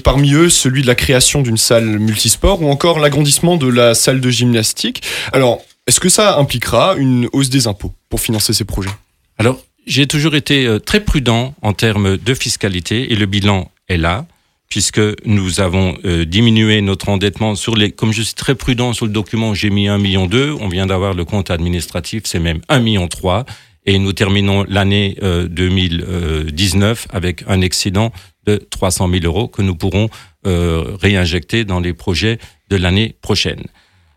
Parmi 0.04 0.34
eux, 0.34 0.50
celui 0.50 0.82
de 0.82 0.86
la 0.86 0.94
création 0.94 1.42
d'une 1.42 1.56
salle 1.56 1.98
multisport 1.98 2.62
ou 2.62 2.70
encore 2.70 2.98
l'agrandissement 2.98 3.56
de 3.56 3.68
la 3.68 3.94
salle 3.94 4.20
de 4.20 4.30
gymnastique. 4.30 5.02
Alors, 5.32 5.62
est-ce 5.86 6.00
que 6.00 6.08
ça 6.08 6.38
impliquera 6.38 6.94
une 6.96 7.28
hausse 7.32 7.50
des 7.50 7.66
impôts 7.66 7.92
pour 8.08 8.20
financer 8.20 8.52
ces 8.52 8.64
projets? 8.64 8.90
Alors, 9.38 9.58
j'ai 9.86 10.06
toujours 10.06 10.34
été 10.34 10.78
très 10.84 11.00
prudent 11.00 11.54
en 11.62 11.72
termes 11.72 12.16
de 12.16 12.34
fiscalité 12.34 13.12
et 13.12 13.16
le 13.16 13.26
bilan 13.26 13.70
est 13.88 13.96
là, 13.96 14.26
puisque 14.68 15.00
nous 15.24 15.60
avons 15.60 15.96
euh, 16.04 16.24
diminué 16.24 16.80
notre 16.80 17.08
endettement 17.08 17.54
sur 17.54 17.76
les. 17.76 17.90
Comme 17.92 18.12
je 18.12 18.22
suis 18.22 18.34
très 18.34 18.54
prudent 18.54 18.92
sur 18.92 19.06
le 19.06 19.12
document, 19.12 19.54
j'ai 19.54 19.70
mis 19.70 19.88
1 19.88 19.98
million 19.98 20.26
2. 20.26 20.56
On 20.60 20.68
vient 20.68 20.86
d'avoir 20.86 21.14
le 21.14 21.24
compte 21.24 21.50
administratif, 21.50 22.22
c'est 22.26 22.40
même 22.40 22.60
1 22.68 22.80
million 22.80 23.06
3. 23.08 23.44
Et 23.86 23.98
nous 23.98 24.12
terminons 24.14 24.64
l'année 24.68 25.16
euh, 25.22 25.46
2019 25.46 27.06
avec 27.12 27.44
un 27.48 27.60
excédent 27.60 28.12
de 28.46 28.56
300 28.70 29.08
000 29.10 29.24
euros 29.24 29.48
que 29.48 29.62
nous 29.62 29.74
pourrons 29.74 30.08
euh, 30.46 30.96
réinjecter 31.00 31.64
dans 31.64 31.80
les 31.80 31.92
projets 31.92 32.38
de 32.70 32.76
l'année 32.76 33.14
prochaine. 33.20 33.62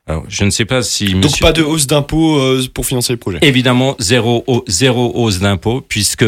Alors, 0.09 0.23
je 0.29 0.45
ne 0.45 0.49
sais 0.51 0.63
pas 0.65 0.83
si 0.83 1.11
Donc, 1.13 1.25
monsieur- 1.25 1.41
pas 1.45 1.51
de 1.51 1.63
hausse 1.63 1.85
d'impôts 1.85 2.37
euh, 2.39 2.65
pour 2.73 2.85
financer 2.85 3.11
les 3.13 3.17
projets. 3.17 3.39
Évidemment, 3.41 3.95
zéro, 3.99 4.45
zéro 4.67 5.11
hausse 5.15 5.39
d'impôt, 5.39 5.81
puisque 5.81 6.25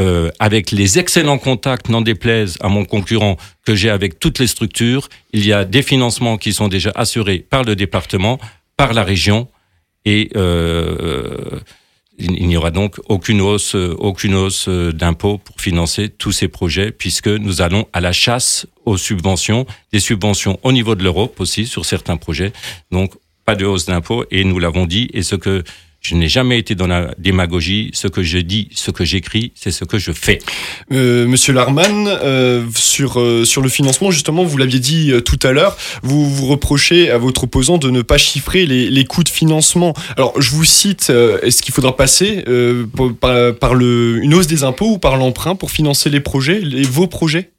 euh, 0.00 0.30
avec 0.38 0.70
les 0.70 0.98
excellents 0.98 1.38
contacts, 1.38 1.88
n'en 1.88 2.00
déplaise 2.00 2.56
à 2.60 2.68
mon 2.68 2.84
concurrent, 2.84 3.36
que 3.64 3.74
j'ai 3.74 3.90
avec 3.90 4.18
toutes 4.18 4.38
les 4.38 4.46
structures, 4.46 5.08
il 5.32 5.44
y 5.46 5.52
a 5.52 5.64
des 5.64 5.82
financements 5.82 6.38
qui 6.38 6.52
sont 6.52 6.68
déjà 6.68 6.92
assurés 6.94 7.38
par 7.38 7.64
le 7.64 7.76
département, 7.76 8.38
par 8.76 8.92
la 8.94 9.04
région, 9.04 9.48
et 10.04 10.30
euh, 10.36 11.60
il 12.18 12.48
n'y 12.48 12.56
aura 12.56 12.70
donc 12.70 12.96
aucune 13.08 13.40
hausse, 13.40 13.76
euh, 13.76 13.94
aucune 13.98 14.34
hausse 14.34 14.66
euh, 14.68 14.92
d'impôt 14.92 15.38
pour 15.38 15.60
financer 15.60 16.08
tous 16.08 16.32
ces 16.32 16.48
projets, 16.48 16.90
puisque 16.90 17.28
nous 17.28 17.62
allons 17.62 17.86
à 17.92 18.00
la 18.00 18.12
chasse 18.12 18.66
aux 18.84 18.96
subventions, 18.96 19.66
des 19.92 20.00
subventions 20.00 20.58
au 20.64 20.72
niveau 20.72 20.96
de 20.96 21.04
l'Europe 21.04 21.38
aussi 21.40 21.66
sur 21.66 21.84
certains 21.84 22.16
projets. 22.16 22.52
Donc 22.90 23.12
pas 23.44 23.54
de 23.54 23.64
hausse 23.64 23.86
d'impôt 23.86 24.24
et 24.30 24.42
nous 24.42 24.58
l'avons 24.58 24.84
dit 24.84 25.08
et 25.12 25.22
ce 25.22 25.36
que 25.36 25.62
je 26.00 26.14
n'ai 26.14 26.28
jamais 26.28 26.58
été 26.58 26.74
dans 26.74 26.86
la 26.86 27.12
démagogie. 27.18 27.90
Ce 27.92 28.06
que 28.08 28.22
je 28.22 28.38
dis, 28.38 28.68
ce 28.72 28.90
que 28.90 29.04
j'écris, 29.04 29.52
c'est 29.54 29.70
ce 29.72 29.84
que 29.84 29.98
je 29.98 30.12
fais. 30.12 30.38
Euh, 30.92 31.26
Monsieur 31.26 31.52
Larman, 31.52 32.06
euh, 32.06 32.64
sur, 32.76 33.20
euh, 33.20 33.44
sur 33.44 33.62
le 33.62 33.68
financement, 33.68 34.10
justement, 34.10 34.44
vous 34.44 34.56
l'aviez 34.56 34.78
dit 34.78 35.10
euh, 35.10 35.20
tout 35.20 35.38
à 35.42 35.52
l'heure, 35.52 35.76
vous 36.02 36.28
vous 36.30 36.46
reprochez 36.46 37.10
à 37.10 37.18
votre 37.18 37.44
opposant 37.44 37.78
de 37.78 37.90
ne 37.90 38.02
pas 38.02 38.16
chiffrer 38.16 38.64
les, 38.64 38.88
les 38.90 39.04
coûts 39.04 39.24
de 39.24 39.28
financement. 39.28 39.92
Alors, 40.16 40.40
je 40.40 40.50
vous 40.52 40.64
cite, 40.64 41.08
euh, 41.10 41.40
est-ce 41.42 41.62
qu'il 41.62 41.74
faudra 41.74 41.96
passer 41.96 42.44
euh, 42.46 42.86
par, 42.86 43.14
par- 43.14 43.54
par 43.56 43.74
le, 43.74 44.18
une 44.22 44.34
hausse 44.34 44.46
des 44.46 44.62
impôts 44.64 44.92
ou 44.92 44.98
par 44.98 45.16
l'emprunt 45.16 45.56
pour 45.56 45.70
financer 45.70 46.10
les 46.10 46.20
projets, 46.20 46.60
les, 46.60 46.84
vos 46.84 47.08
projets? 47.08 47.50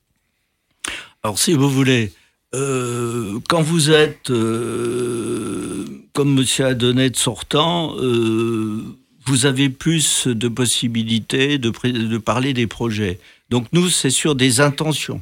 Alors, 1.24 1.38
si 1.38 1.52
vous 1.54 1.70
voulez, 1.70 2.14
euh, 2.56 3.38
quand 3.50 3.62
vous 3.62 3.92
êtes, 3.92 4.32
euh, 4.32 5.86
comme 6.14 6.34
Monsieur 6.34 6.66
Adonnet 6.66 7.12
sortant, 7.16 7.95
euh, 7.97 8.84
vous 9.26 9.45
avez 9.45 9.70
plus 9.70 10.28
de 10.28 10.47
possibilités 10.47 11.57
de, 11.57 12.18
parler 12.18 12.53
des 12.53 12.68
projets. 12.68 13.20
Donc 13.49 13.68
nous, 13.74 13.89
c'est 13.89 14.10
sur 14.10 14.36
des 14.36 14.60
intentions. 14.62 15.22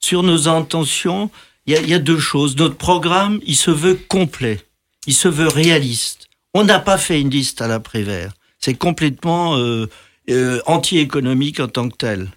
Sur 0.00 0.22
nos 0.22 0.48
intentions, 0.48 1.30
il 1.66 1.74
y, 1.88 1.94
a- 1.94 1.98
deux 1.98 2.18
choses. 2.18 2.56
Notre 2.56 2.76
programme, 2.76 3.40
il 3.46 3.56
se 3.56 3.70
veut 3.70 3.98
complet, 4.08 4.60
il 5.06 5.14
se 5.14 5.28
veut 5.28 5.48
réaliste. 5.48 6.28
On 6.52 6.64
n'a 6.64 6.78
pas 6.78 6.98
fait 6.98 7.20
une 7.20 7.30
liste 7.30 7.62
à 7.62 7.68
l'après-vert. 7.68 8.32
C'est 8.60 8.74
complètement 8.74 9.56
euh, 9.56 9.88
euh, 10.30 10.60
anti-économique 10.66 11.60
en 11.60 11.68
tant 11.68 11.88
que 11.88 11.96
tel. 11.96 12.30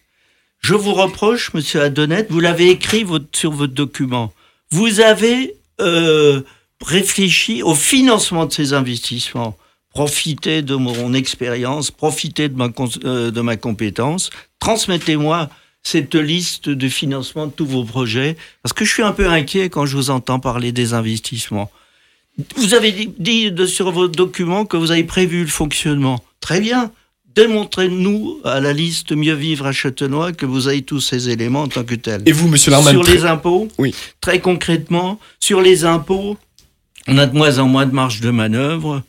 Je 0.59 0.73
vous 0.73 0.93
reproche, 0.93 1.53
Monsieur 1.53 1.81
Adonette, 1.81 2.27
vous 2.31 2.39
l'avez 2.39 2.69
écrit 2.69 3.05
sur 3.33 3.51
votre 3.51 3.73
document. 3.73 4.33
Vous 4.71 4.99
avez 5.01 5.55
euh, 5.79 6.41
réfléchi 6.85 7.63
au 7.63 7.73
financement 7.75 8.45
de 8.45 8.53
ces 8.53 8.73
investissements. 8.73 9.57
Profitez 9.93 10.61
de 10.61 10.75
mon 10.75 11.13
expérience, 11.13 11.89
profitez 11.91 12.49
de 12.49 12.55
ma, 12.55 12.69
euh, 13.03 13.31
de 13.31 13.41
ma 13.41 13.55
compétence. 13.57 14.29
Transmettez-moi 14.59 15.49
cette 15.83 16.15
liste 16.15 16.69
de 16.69 16.89
financement 16.89 17.47
de 17.47 17.51
tous 17.51 17.65
vos 17.65 17.83
projets, 17.83 18.35
parce 18.61 18.73
que 18.73 18.85
je 18.85 18.93
suis 18.93 19.03
un 19.03 19.13
peu 19.13 19.27
inquiet 19.27 19.69
quand 19.69 19.85
je 19.85 19.95
vous 19.95 20.09
entends 20.09 20.39
parler 20.39 20.71
des 20.71 20.93
investissements. 20.93 21.71
Vous 22.57 22.73
avez 22.75 22.91
dit, 22.91 23.51
de- 23.51 23.65
sur 23.65 23.91
votre 23.91 24.11
document 24.15 24.65
que 24.65 24.77
vous 24.77 24.91
avez 24.91 25.03
prévu 25.05 25.41
le 25.41 25.47
fonctionnement. 25.47 26.23
Très 26.41 26.59
bien. 26.61 26.91
Démontrez-nous 27.35 28.39
à 28.43 28.59
la 28.59 28.73
liste 28.73 29.11
Mieux 29.13 29.33
vivre 29.33 29.65
à 29.65 29.71
Châtenois 29.71 30.33
que 30.33 30.45
vous 30.45 30.67
avez 30.67 30.81
tous 30.81 30.99
ces 30.99 31.29
éléments 31.29 31.63
en 31.63 31.67
tant 31.67 31.83
que 31.83 31.95
tels. 31.95 32.21
Et 32.25 32.31
vous, 32.31 32.47
Monsieur 32.47 32.71
Larman 32.71 32.91
Sur 32.93 33.03
les 33.03 33.25
impôts, 33.25 33.67
Oui. 33.77 33.95
très 34.21 34.39
concrètement, 34.41 35.19
sur 35.39 35.61
les 35.61 35.85
impôts, 35.85 36.37
on 37.07 37.17
a 37.17 37.25
de 37.25 37.35
moins 37.35 37.59
en 37.59 37.67
moins 37.67 37.85
de 37.85 37.93
marge 37.93 38.21
de 38.21 38.29
manœuvre. 38.29 39.03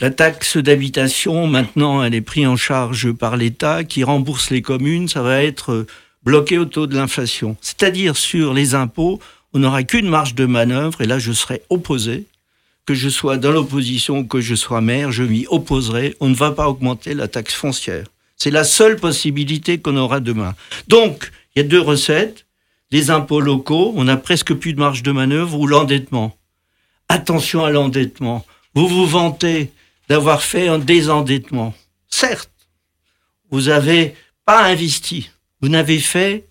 La 0.00 0.10
taxe 0.10 0.56
d'habitation, 0.56 1.46
maintenant, 1.46 2.02
elle 2.02 2.14
est 2.14 2.20
prise 2.20 2.46
en 2.46 2.56
charge 2.56 3.12
par 3.12 3.36
l'État 3.36 3.84
qui 3.84 4.02
rembourse 4.02 4.50
les 4.50 4.62
communes. 4.62 5.08
Ça 5.08 5.22
va 5.22 5.42
être 5.42 5.86
bloqué 6.24 6.58
au 6.58 6.64
taux 6.64 6.86
de 6.86 6.96
l'inflation. 6.96 7.56
C'est-à-dire 7.60 8.16
sur 8.16 8.54
les 8.54 8.74
impôts, 8.74 9.20
on 9.52 9.60
n'aura 9.60 9.84
qu'une 9.84 10.08
marge 10.08 10.34
de 10.34 10.46
manœuvre, 10.46 11.00
et 11.00 11.06
là 11.06 11.18
je 11.18 11.32
serai 11.32 11.62
opposé. 11.70 12.24
Que 12.86 12.94
je 12.94 13.08
sois 13.08 13.36
dans 13.36 13.52
l'opposition 13.52 14.18
ou 14.18 14.24
que 14.24 14.40
je 14.40 14.54
sois 14.54 14.80
maire, 14.80 15.12
je 15.12 15.22
m'y 15.22 15.46
opposerai. 15.48 16.16
On 16.20 16.28
ne 16.28 16.34
va 16.34 16.50
pas 16.50 16.68
augmenter 16.68 17.14
la 17.14 17.28
taxe 17.28 17.54
foncière. 17.54 18.06
C'est 18.36 18.50
la 18.50 18.64
seule 18.64 18.96
possibilité 18.96 19.78
qu'on 19.78 19.96
aura 19.96 20.20
demain. 20.20 20.54
Donc, 20.88 21.30
il 21.54 21.62
y 21.62 21.64
a 21.64 21.68
deux 21.68 21.80
recettes. 21.80 22.44
Les 22.90 23.10
impôts 23.10 23.40
locaux, 23.40 23.94
on 23.96 24.06
a 24.08 24.16
presque 24.16 24.52
plus 24.54 24.74
de 24.74 24.80
marge 24.80 25.02
de 25.02 25.12
manœuvre, 25.12 25.58
ou 25.58 25.66
l'endettement. 25.66 26.36
Attention 27.08 27.64
à 27.64 27.70
l'endettement. 27.70 28.44
Vous 28.74 28.88
vous 28.88 29.06
vantez 29.06 29.70
d'avoir 30.08 30.42
fait 30.42 30.68
un 30.68 30.78
désendettement. 30.78 31.74
Certes, 32.08 32.50
vous 33.50 33.62
n'avez 33.62 34.14
pas 34.44 34.64
investi. 34.64 35.30
Vous 35.60 35.68
n'avez 35.68 35.98
fait 35.98 36.44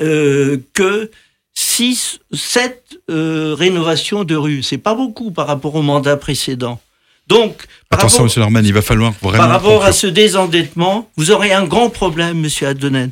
euh, 0.00 0.58
que 0.74 1.10
6, 1.54 2.20
7 2.32 2.98
euh, 3.10 3.54
rénovations 3.58 4.24
de 4.24 4.36
rues. 4.36 4.62
C'est 4.62 4.78
pas 4.78 4.94
beaucoup 4.94 5.30
par 5.30 5.46
rapport 5.46 5.74
au 5.74 5.82
mandat 5.82 6.16
précédent. 6.16 6.80
Donc, 7.26 7.66
par 7.88 7.98
Attention, 7.98 8.18
rapport, 8.18 8.24
monsieur 8.24 8.40
Norman, 8.40 8.60
il 8.64 8.72
va 8.72 8.82
falloir 8.82 9.12
vraiment. 9.20 9.44
par 9.44 9.50
rapport 9.50 9.84
à 9.84 9.92
ce 9.92 10.06
désendettement, 10.06 11.10
vous 11.16 11.30
aurez 11.30 11.52
un 11.52 11.64
grand 11.64 11.90
problème, 11.90 12.40
monsieur 12.40 12.68
Adonnet. 12.68 13.10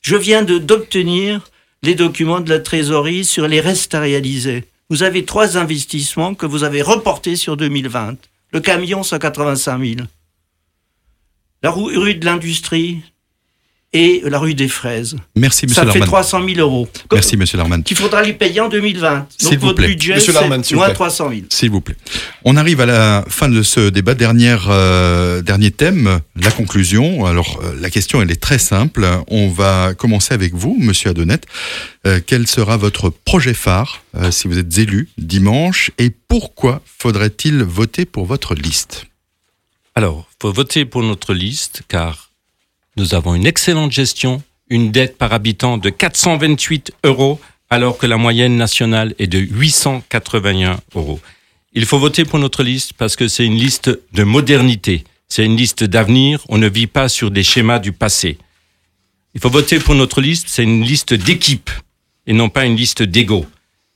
Je 0.00 0.16
viens 0.16 0.42
de 0.42 0.58
d'obtenir 0.58 1.48
les 1.82 1.94
documents 1.94 2.40
de 2.40 2.48
la 2.50 2.60
trésorerie 2.60 3.24
sur 3.24 3.46
les 3.46 3.60
restes 3.60 3.94
à 3.94 4.00
réaliser. 4.00 4.64
Vous 4.90 5.02
avez 5.02 5.26
trois 5.26 5.58
investissements 5.58 6.34
que 6.34 6.46
vous 6.46 6.64
avez 6.64 6.80
reportés 6.80 7.36
sur 7.36 7.58
2020. 7.58 8.16
Le 8.52 8.60
camion, 8.60 9.02
185 9.02 9.78
000. 9.78 10.08
La 11.62 11.70
rue, 11.70 12.14
de 12.14 12.24
l'industrie 12.24 13.02
et 13.94 14.22
la 14.26 14.38
rue 14.38 14.54
des 14.54 14.68
fraises. 14.68 15.16
Merci, 15.34 15.66
monsieur 15.66 15.82
Ça 15.82 15.90
fait 15.90 15.98
Norman. 16.00 16.12
300 16.12 16.46
000 16.46 16.60
euros. 16.60 16.88
Merci, 17.10 17.38
monsieur 17.38 17.56
Norman. 17.56 17.80
Qu'il 17.80 17.96
faudra 17.96 18.22
les 18.22 18.34
payer 18.34 18.60
en 18.60 18.68
2020. 18.68 19.26
S'il 19.30 19.48
Donc 19.50 19.58
vous 19.60 19.66
votre 19.68 19.76
plaît. 19.76 19.88
budget, 19.88 20.16
Monsieur 20.16 20.34
Larman, 20.34 20.62
c'est 20.62 20.68
s'il 20.68 20.76
vous 20.76 20.80
moins 20.80 20.88
plaît. 20.88 20.94
300 20.94 21.30
000. 21.30 21.40
S'il 21.48 21.70
vous 21.70 21.80
plaît. 21.80 21.96
On 22.44 22.56
arrive 22.56 22.82
à 22.82 22.86
la 22.86 23.24
fin 23.28 23.48
de 23.48 23.62
ce 23.62 23.88
débat. 23.88 24.14
Dernière, 24.14 24.66
euh, 24.68 25.40
dernier 25.40 25.70
thème, 25.70 26.20
la 26.36 26.50
conclusion. 26.50 27.24
Alors, 27.24 27.60
euh, 27.64 27.74
la 27.80 27.88
question, 27.88 28.20
elle 28.20 28.30
est 28.30 28.40
très 28.40 28.58
simple. 28.58 29.06
On 29.28 29.48
va 29.48 29.94
commencer 29.94 30.34
avec 30.34 30.52
vous, 30.54 30.76
monsieur 30.78 31.08
Adonette. 31.10 31.46
Euh, 32.06 32.20
quel 32.26 32.46
sera 32.46 32.76
votre 32.76 33.08
projet 33.08 33.54
phare 33.54 34.02
euh, 34.16 34.30
si 34.30 34.48
vous 34.48 34.58
êtes 34.58 34.76
élu 34.76 35.08
dimanche 35.16 35.90
et 35.98 36.10
pourquoi 36.10 36.82
faudrait-il 36.98 37.62
voter 37.62 38.04
pour 38.04 38.26
votre 38.26 38.54
liste? 38.54 39.06
Alors, 39.94 40.26
faut 40.40 40.52
voter 40.52 40.84
pour 40.84 41.02
notre 41.02 41.32
liste 41.32 41.82
car 41.88 42.27
nous 42.98 43.14
avons 43.14 43.34
une 43.34 43.46
excellente 43.46 43.92
gestion, 43.92 44.42
une 44.68 44.90
dette 44.90 45.16
par 45.16 45.32
habitant 45.32 45.78
de 45.78 45.88
428 45.88 46.92
euros 47.04 47.40
alors 47.70 47.96
que 47.96 48.06
la 48.06 48.16
moyenne 48.16 48.56
nationale 48.56 49.14
est 49.18 49.28
de 49.28 49.38
881 49.38 50.80
euros. 50.94 51.20
Il 51.74 51.86
faut 51.86 51.98
voter 51.98 52.24
pour 52.24 52.38
notre 52.38 52.62
liste 52.62 52.94
parce 52.94 53.14
que 53.14 53.28
c'est 53.28 53.46
une 53.46 53.56
liste 53.56 53.90
de 54.12 54.24
modernité, 54.24 55.04
c'est 55.28 55.44
une 55.44 55.56
liste 55.56 55.84
d'avenir, 55.84 56.44
on 56.48 56.58
ne 56.58 56.68
vit 56.68 56.86
pas 56.88 57.08
sur 57.08 57.30
des 57.30 57.44
schémas 57.44 57.78
du 57.78 57.92
passé. 57.92 58.36
Il 59.34 59.40
faut 59.40 59.50
voter 59.50 59.78
pour 59.78 59.94
notre 59.94 60.20
liste, 60.20 60.48
c'est 60.48 60.64
une 60.64 60.82
liste 60.82 61.14
d'équipe 61.14 61.70
et 62.26 62.32
non 62.32 62.48
pas 62.48 62.64
une 62.64 62.76
liste 62.76 63.02
d'ego. 63.02 63.46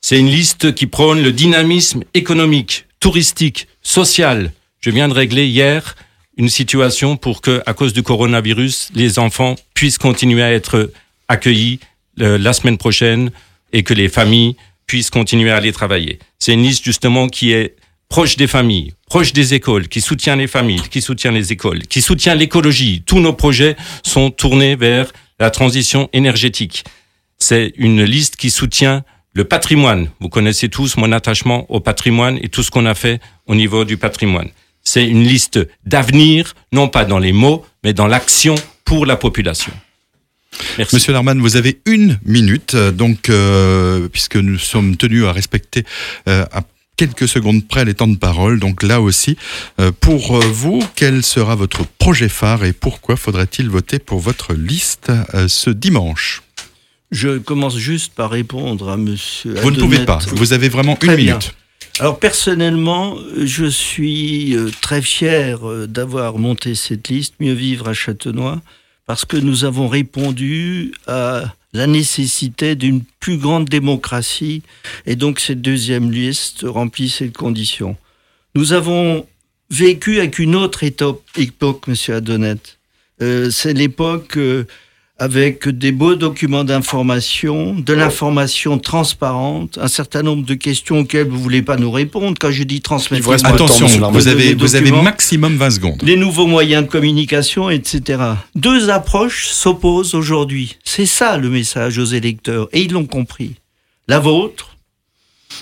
C'est 0.00 0.18
une 0.18 0.30
liste 0.30 0.74
qui 0.74 0.86
prône 0.86 1.22
le 1.22 1.32
dynamisme 1.32 2.04
économique, 2.14 2.86
touristique, 3.00 3.66
social. 3.82 4.52
Je 4.80 4.90
viens 4.90 5.08
de 5.08 5.14
régler 5.14 5.46
hier 5.46 5.96
une 6.42 6.48
situation 6.48 7.16
pour 7.16 7.40
que, 7.40 7.62
à 7.66 7.72
cause 7.72 7.92
du 7.92 8.02
coronavirus, 8.02 8.90
les 8.96 9.20
enfants 9.20 9.54
puissent 9.74 9.96
continuer 9.96 10.42
à 10.42 10.52
être 10.52 10.90
accueillis 11.28 11.78
euh, 12.20 12.36
la 12.36 12.52
semaine 12.52 12.78
prochaine 12.78 13.30
et 13.72 13.84
que 13.84 13.94
les 13.94 14.08
familles 14.08 14.56
puissent 14.88 15.08
continuer 15.08 15.52
à 15.52 15.56
aller 15.58 15.70
travailler. 15.70 16.18
C'est 16.40 16.54
une 16.54 16.64
liste 16.64 16.84
justement 16.84 17.28
qui 17.28 17.52
est 17.52 17.76
proche 18.08 18.36
des 18.36 18.48
familles, 18.48 18.92
proche 19.08 19.32
des 19.32 19.54
écoles, 19.54 19.86
qui 19.86 20.00
soutient 20.00 20.34
les 20.34 20.48
familles, 20.48 20.82
qui 20.90 21.00
soutient 21.00 21.30
les 21.30 21.52
écoles, 21.52 21.82
qui 21.82 22.02
soutient 22.02 22.34
l'écologie. 22.34 23.04
Tous 23.06 23.20
nos 23.20 23.32
projets 23.32 23.76
sont 24.02 24.32
tournés 24.32 24.74
vers 24.74 25.12
la 25.38 25.50
transition 25.50 26.10
énergétique. 26.12 26.82
C'est 27.38 27.72
une 27.76 28.02
liste 28.02 28.34
qui 28.34 28.50
soutient 28.50 29.04
le 29.32 29.44
patrimoine. 29.44 30.10
Vous 30.18 30.28
connaissez 30.28 30.68
tous 30.68 30.96
mon 30.96 31.12
attachement 31.12 31.70
au 31.70 31.78
patrimoine 31.78 32.40
et 32.42 32.48
tout 32.48 32.64
ce 32.64 32.72
qu'on 32.72 32.86
a 32.86 32.96
fait 32.96 33.20
au 33.46 33.54
niveau 33.54 33.84
du 33.84 33.96
patrimoine. 33.96 34.50
C'est 34.84 35.06
une 35.06 35.22
liste 35.24 35.58
d'avenir, 35.86 36.54
non 36.72 36.88
pas 36.88 37.04
dans 37.04 37.18
les 37.18 37.32
mots, 37.32 37.64
mais 37.84 37.92
dans 37.92 38.06
l'action 38.06 38.54
pour 38.84 39.06
la 39.06 39.16
population. 39.16 39.72
Merci. 40.76 40.96
Monsieur 40.96 41.12
Larman, 41.12 41.40
vous 41.40 41.56
avez 41.56 41.80
une 41.86 42.18
minute, 42.24 42.74
euh, 42.74 42.90
donc 42.92 43.30
euh, 43.30 44.08
puisque 44.08 44.36
nous 44.36 44.58
sommes 44.58 44.96
tenus 44.96 45.24
à 45.24 45.32
respecter 45.32 45.84
euh, 46.28 46.44
à 46.52 46.62
quelques 46.96 47.26
secondes 47.26 47.66
près 47.66 47.84
les 47.86 47.94
temps 47.94 48.06
de 48.06 48.16
parole. 48.18 48.60
Donc 48.60 48.82
là 48.82 49.00
aussi, 49.00 49.36
euh, 49.80 49.92
pour 49.98 50.40
vous, 50.40 50.82
quel 50.94 51.22
sera 51.22 51.54
votre 51.54 51.86
projet 51.86 52.28
phare 52.28 52.64
et 52.64 52.72
pourquoi 52.74 53.16
faudrait-il 53.16 53.70
voter 53.70 53.98
pour 53.98 54.20
votre 54.20 54.52
liste 54.52 55.10
euh, 55.34 55.48
ce 55.48 55.70
dimanche? 55.70 56.42
Je 57.10 57.38
commence 57.38 57.76
juste 57.76 58.14
par 58.14 58.30
répondre 58.30 58.90
à 58.90 58.96
monsieur 58.96 59.54
Vous 59.62 59.70
ne 59.70 59.78
pouvez 59.78 60.04
pas. 60.04 60.18
Vous 60.28 60.52
avez 60.52 60.68
vraiment 60.68 60.96
Très 60.96 61.08
une 61.08 61.16
bien. 61.16 61.34
minute. 61.38 61.54
Alors 62.00 62.18
personnellement, 62.18 63.16
je 63.36 63.66
suis 63.66 64.56
euh, 64.56 64.70
très 64.80 65.02
fier 65.02 65.68
euh, 65.68 65.86
d'avoir 65.86 66.38
monté 66.38 66.74
cette 66.74 67.08
liste 67.08 67.34
Mieux 67.38 67.52
vivre 67.52 67.88
à 67.88 67.94
Châtenois 67.94 68.62
parce 69.06 69.24
que 69.26 69.36
nous 69.36 69.64
avons 69.64 69.88
répondu 69.88 70.94
à 71.06 71.52
la 71.74 71.86
nécessité 71.86 72.76
d'une 72.76 73.02
plus 73.20 73.36
grande 73.36 73.68
démocratie 73.68 74.62
et 75.04 75.16
donc 75.16 75.38
cette 75.38 75.60
deuxième 75.60 76.10
liste 76.10 76.64
remplit 76.64 77.10
ces 77.10 77.30
conditions. 77.30 77.96
Nous 78.54 78.72
avons 78.72 79.26
vécu 79.70 80.18
avec 80.18 80.38
une 80.38 80.54
autre 80.54 80.82
époque, 80.84 81.86
Monsieur 81.86 82.14
Adonnet. 82.14 82.56
Euh, 83.20 83.50
C'est 83.50 83.74
l'époque 83.74 84.38
avec 85.22 85.68
des 85.68 85.92
beaux 85.92 86.16
documents 86.16 86.64
d'information, 86.64 87.74
de 87.74 87.92
l'information 87.92 88.80
transparente, 88.80 89.78
un 89.80 89.86
certain 89.86 90.22
nombre 90.22 90.44
de 90.44 90.54
questions 90.54 90.98
auxquelles 90.98 91.28
vous 91.28 91.38
voulez 91.38 91.62
pas 91.62 91.76
nous 91.76 91.92
répondre. 91.92 92.36
Quand 92.40 92.50
je 92.50 92.64
dis 92.64 92.80
transmettre, 92.80 93.22
vous 93.22 93.32
Attention, 93.32 93.86
vous 94.10 94.26
avez, 94.26 94.54
vous 94.54 95.02
maximum 95.02 95.56
20 95.58 95.70
secondes. 95.70 96.02
les 96.02 96.16
nouveaux 96.16 96.48
moyens 96.48 96.82
de 96.82 96.88
communication, 96.88 97.70
etc. 97.70 98.20
Deux 98.56 98.90
approches 98.90 99.46
s'opposent 99.46 100.16
aujourd'hui. 100.16 100.76
C'est 100.82 101.06
ça 101.06 101.36
le 101.36 101.50
message 101.50 101.98
aux 101.98 102.04
électeurs, 102.04 102.68
et 102.72 102.80
ils 102.80 102.90
l'ont 102.90 103.06
compris. 103.06 103.52
La 104.08 104.18
vôtre, 104.18 104.76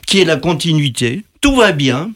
qui 0.07 0.21
est 0.23 0.25
la 0.25 0.37
continuité, 0.37 1.23
tout 1.43 1.57
va 1.57 1.73
bien, 1.73 2.13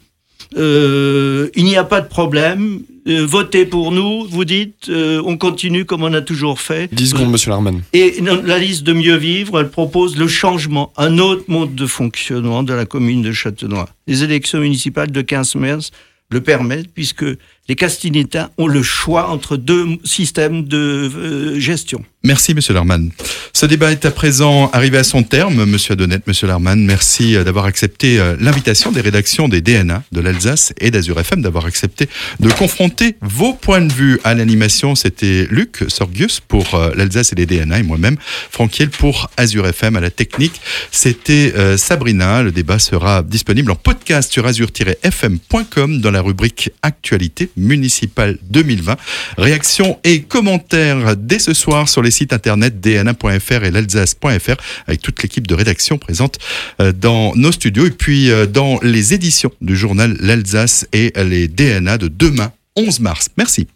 euh, 0.57 1.49
il 1.55 1.65
n'y 1.65 1.77
a 1.77 1.83
pas 1.83 2.01
de 2.01 2.07
problème, 2.07 2.81
euh, 3.07 3.25
votez 3.25 3.65
pour 3.65 3.91
nous, 3.91 4.25
vous 4.27 4.45
dites, 4.45 4.89
euh, 4.89 5.21
on 5.25 5.37
continue 5.37 5.85
comme 5.85 6.03
on 6.03 6.13
a 6.13 6.21
toujours 6.21 6.59
fait. 6.59 6.93
10 6.93 7.09
secondes, 7.09 7.31
monsieur 7.31 7.51
Larman. 7.51 7.81
Et 7.93 8.19
dans 8.21 8.41
la 8.41 8.57
liste 8.57 8.83
de 8.83 8.93
mieux 8.93 9.15
vivre, 9.15 9.59
elle 9.59 9.69
propose 9.69 10.17
le 10.17 10.27
changement, 10.27 10.91
un 10.97 11.19
autre 11.19 11.43
mode 11.47 11.75
de 11.75 11.85
fonctionnement 11.85 12.63
de 12.63 12.73
la 12.73 12.85
commune 12.85 13.21
de 13.21 13.31
Châtenois. 13.31 13.87
Les 14.07 14.23
élections 14.23 14.59
municipales 14.59 15.11
de 15.11 15.21
15 15.21 15.55
mars 15.55 15.91
le 16.31 16.41
permettent 16.41 16.91
puisque 16.91 17.25
les 17.67 17.75
Castinétains 17.75 18.51
ont 18.57 18.67
le 18.67 18.83
choix 18.83 19.29
entre 19.29 19.57
deux 19.57 19.97
systèmes 20.03 20.65
de 20.65 20.77
euh, 20.77 21.59
gestion. 21.59 22.03
Merci, 22.23 22.53
Monsieur 22.53 22.73
Larman. 22.73 23.11
Ce 23.53 23.65
débat 23.65 23.91
est 23.91 24.05
à 24.05 24.11
présent 24.11 24.69
arrivé 24.71 24.97
à 24.97 25.03
son 25.03 25.23
terme. 25.23 25.65
Monsieur 25.65 25.93
Adonnet, 25.93 26.19
Monsieur 26.27 26.47
Larman, 26.47 26.83
merci 26.83 27.35
euh, 27.35 27.43
d'avoir 27.43 27.65
accepté 27.65 28.19
euh, 28.19 28.35
l'invitation 28.39 28.91
des 28.91 29.01
rédactions 29.01 29.47
des 29.47 29.61
DNA 29.61 30.03
de 30.11 30.21
l'Alsace 30.21 30.73
et 30.79 30.91
d'Azur 30.91 31.19
FM, 31.19 31.41
d'avoir 31.41 31.65
accepté 31.65 32.07
de 32.39 32.51
confronter 32.51 33.15
vos 33.21 33.53
points 33.53 33.81
de 33.81 33.91
vue 33.91 34.19
à 34.23 34.35
l'animation. 34.35 34.93
C'était 34.93 35.47
Luc 35.49 35.85
Sorgius 35.87 36.39
pour 36.39 36.79
l'Alsace 36.95 37.31
et 37.31 37.35
les 37.35 37.45
DNA 37.45 37.79
et 37.79 37.83
moi-même, 37.83 38.17
Franquiel 38.51 38.89
pour 38.89 39.29
Azur 39.37 39.65
FM 39.65 39.95
à 39.95 40.01
la 40.01 40.11
technique. 40.11 40.61
C'était 40.91 41.53
Sabrina. 41.77 42.43
Le 42.43 42.51
débat 42.51 42.79
sera 42.79 43.23
disponible 43.23 43.71
en 43.71 43.75
podcast 43.75 44.31
sur 44.31 44.45
azur-fm.com 44.45 46.01
dans 46.01 46.11
la 46.11 46.21
rubrique 46.21 46.71
Actualité 46.81 47.49
municipale 47.57 48.37
2020. 48.49 48.97
Réactions 49.37 49.99
et 50.03 50.21
commentaires 50.21 51.15
dès 51.17 51.39
ce 51.39 51.53
soir 51.53 51.89
sur 51.89 52.01
les 52.01 52.11
sites 52.11 52.33
internet 52.33 52.79
dna.fr 52.79 53.63
et 53.63 53.71
l'alsace.fr 53.71 54.55
avec 54.87 55.01
toute 55.01 55.21
l'équipe 55.21 55.47
de 55.47 55.55
rédaction 55.55 55.97
présente 55.97 56.37
euh, 56.81 56.91
dans 56.91 57.35
nos 57.35 57.51
studios 57.51 57.85
et 57.85 57.91
puis 57.91 58.31
euh, 58.31 58.45
dans 58.45 58.79
les 58.81 59.13
éditions 59.13 59.51
du 59.61 59.75
journal 59.75 60.17
L'Alsace 60.19 60.87
et 60.93 61.13
les 61.23 61.47
DNA 61.47 61.97
de 61.97 62.07
demain 62.07 62.51
11 62.75 62.99
mars. 62.99 63.29
Merci. 63.37 63.67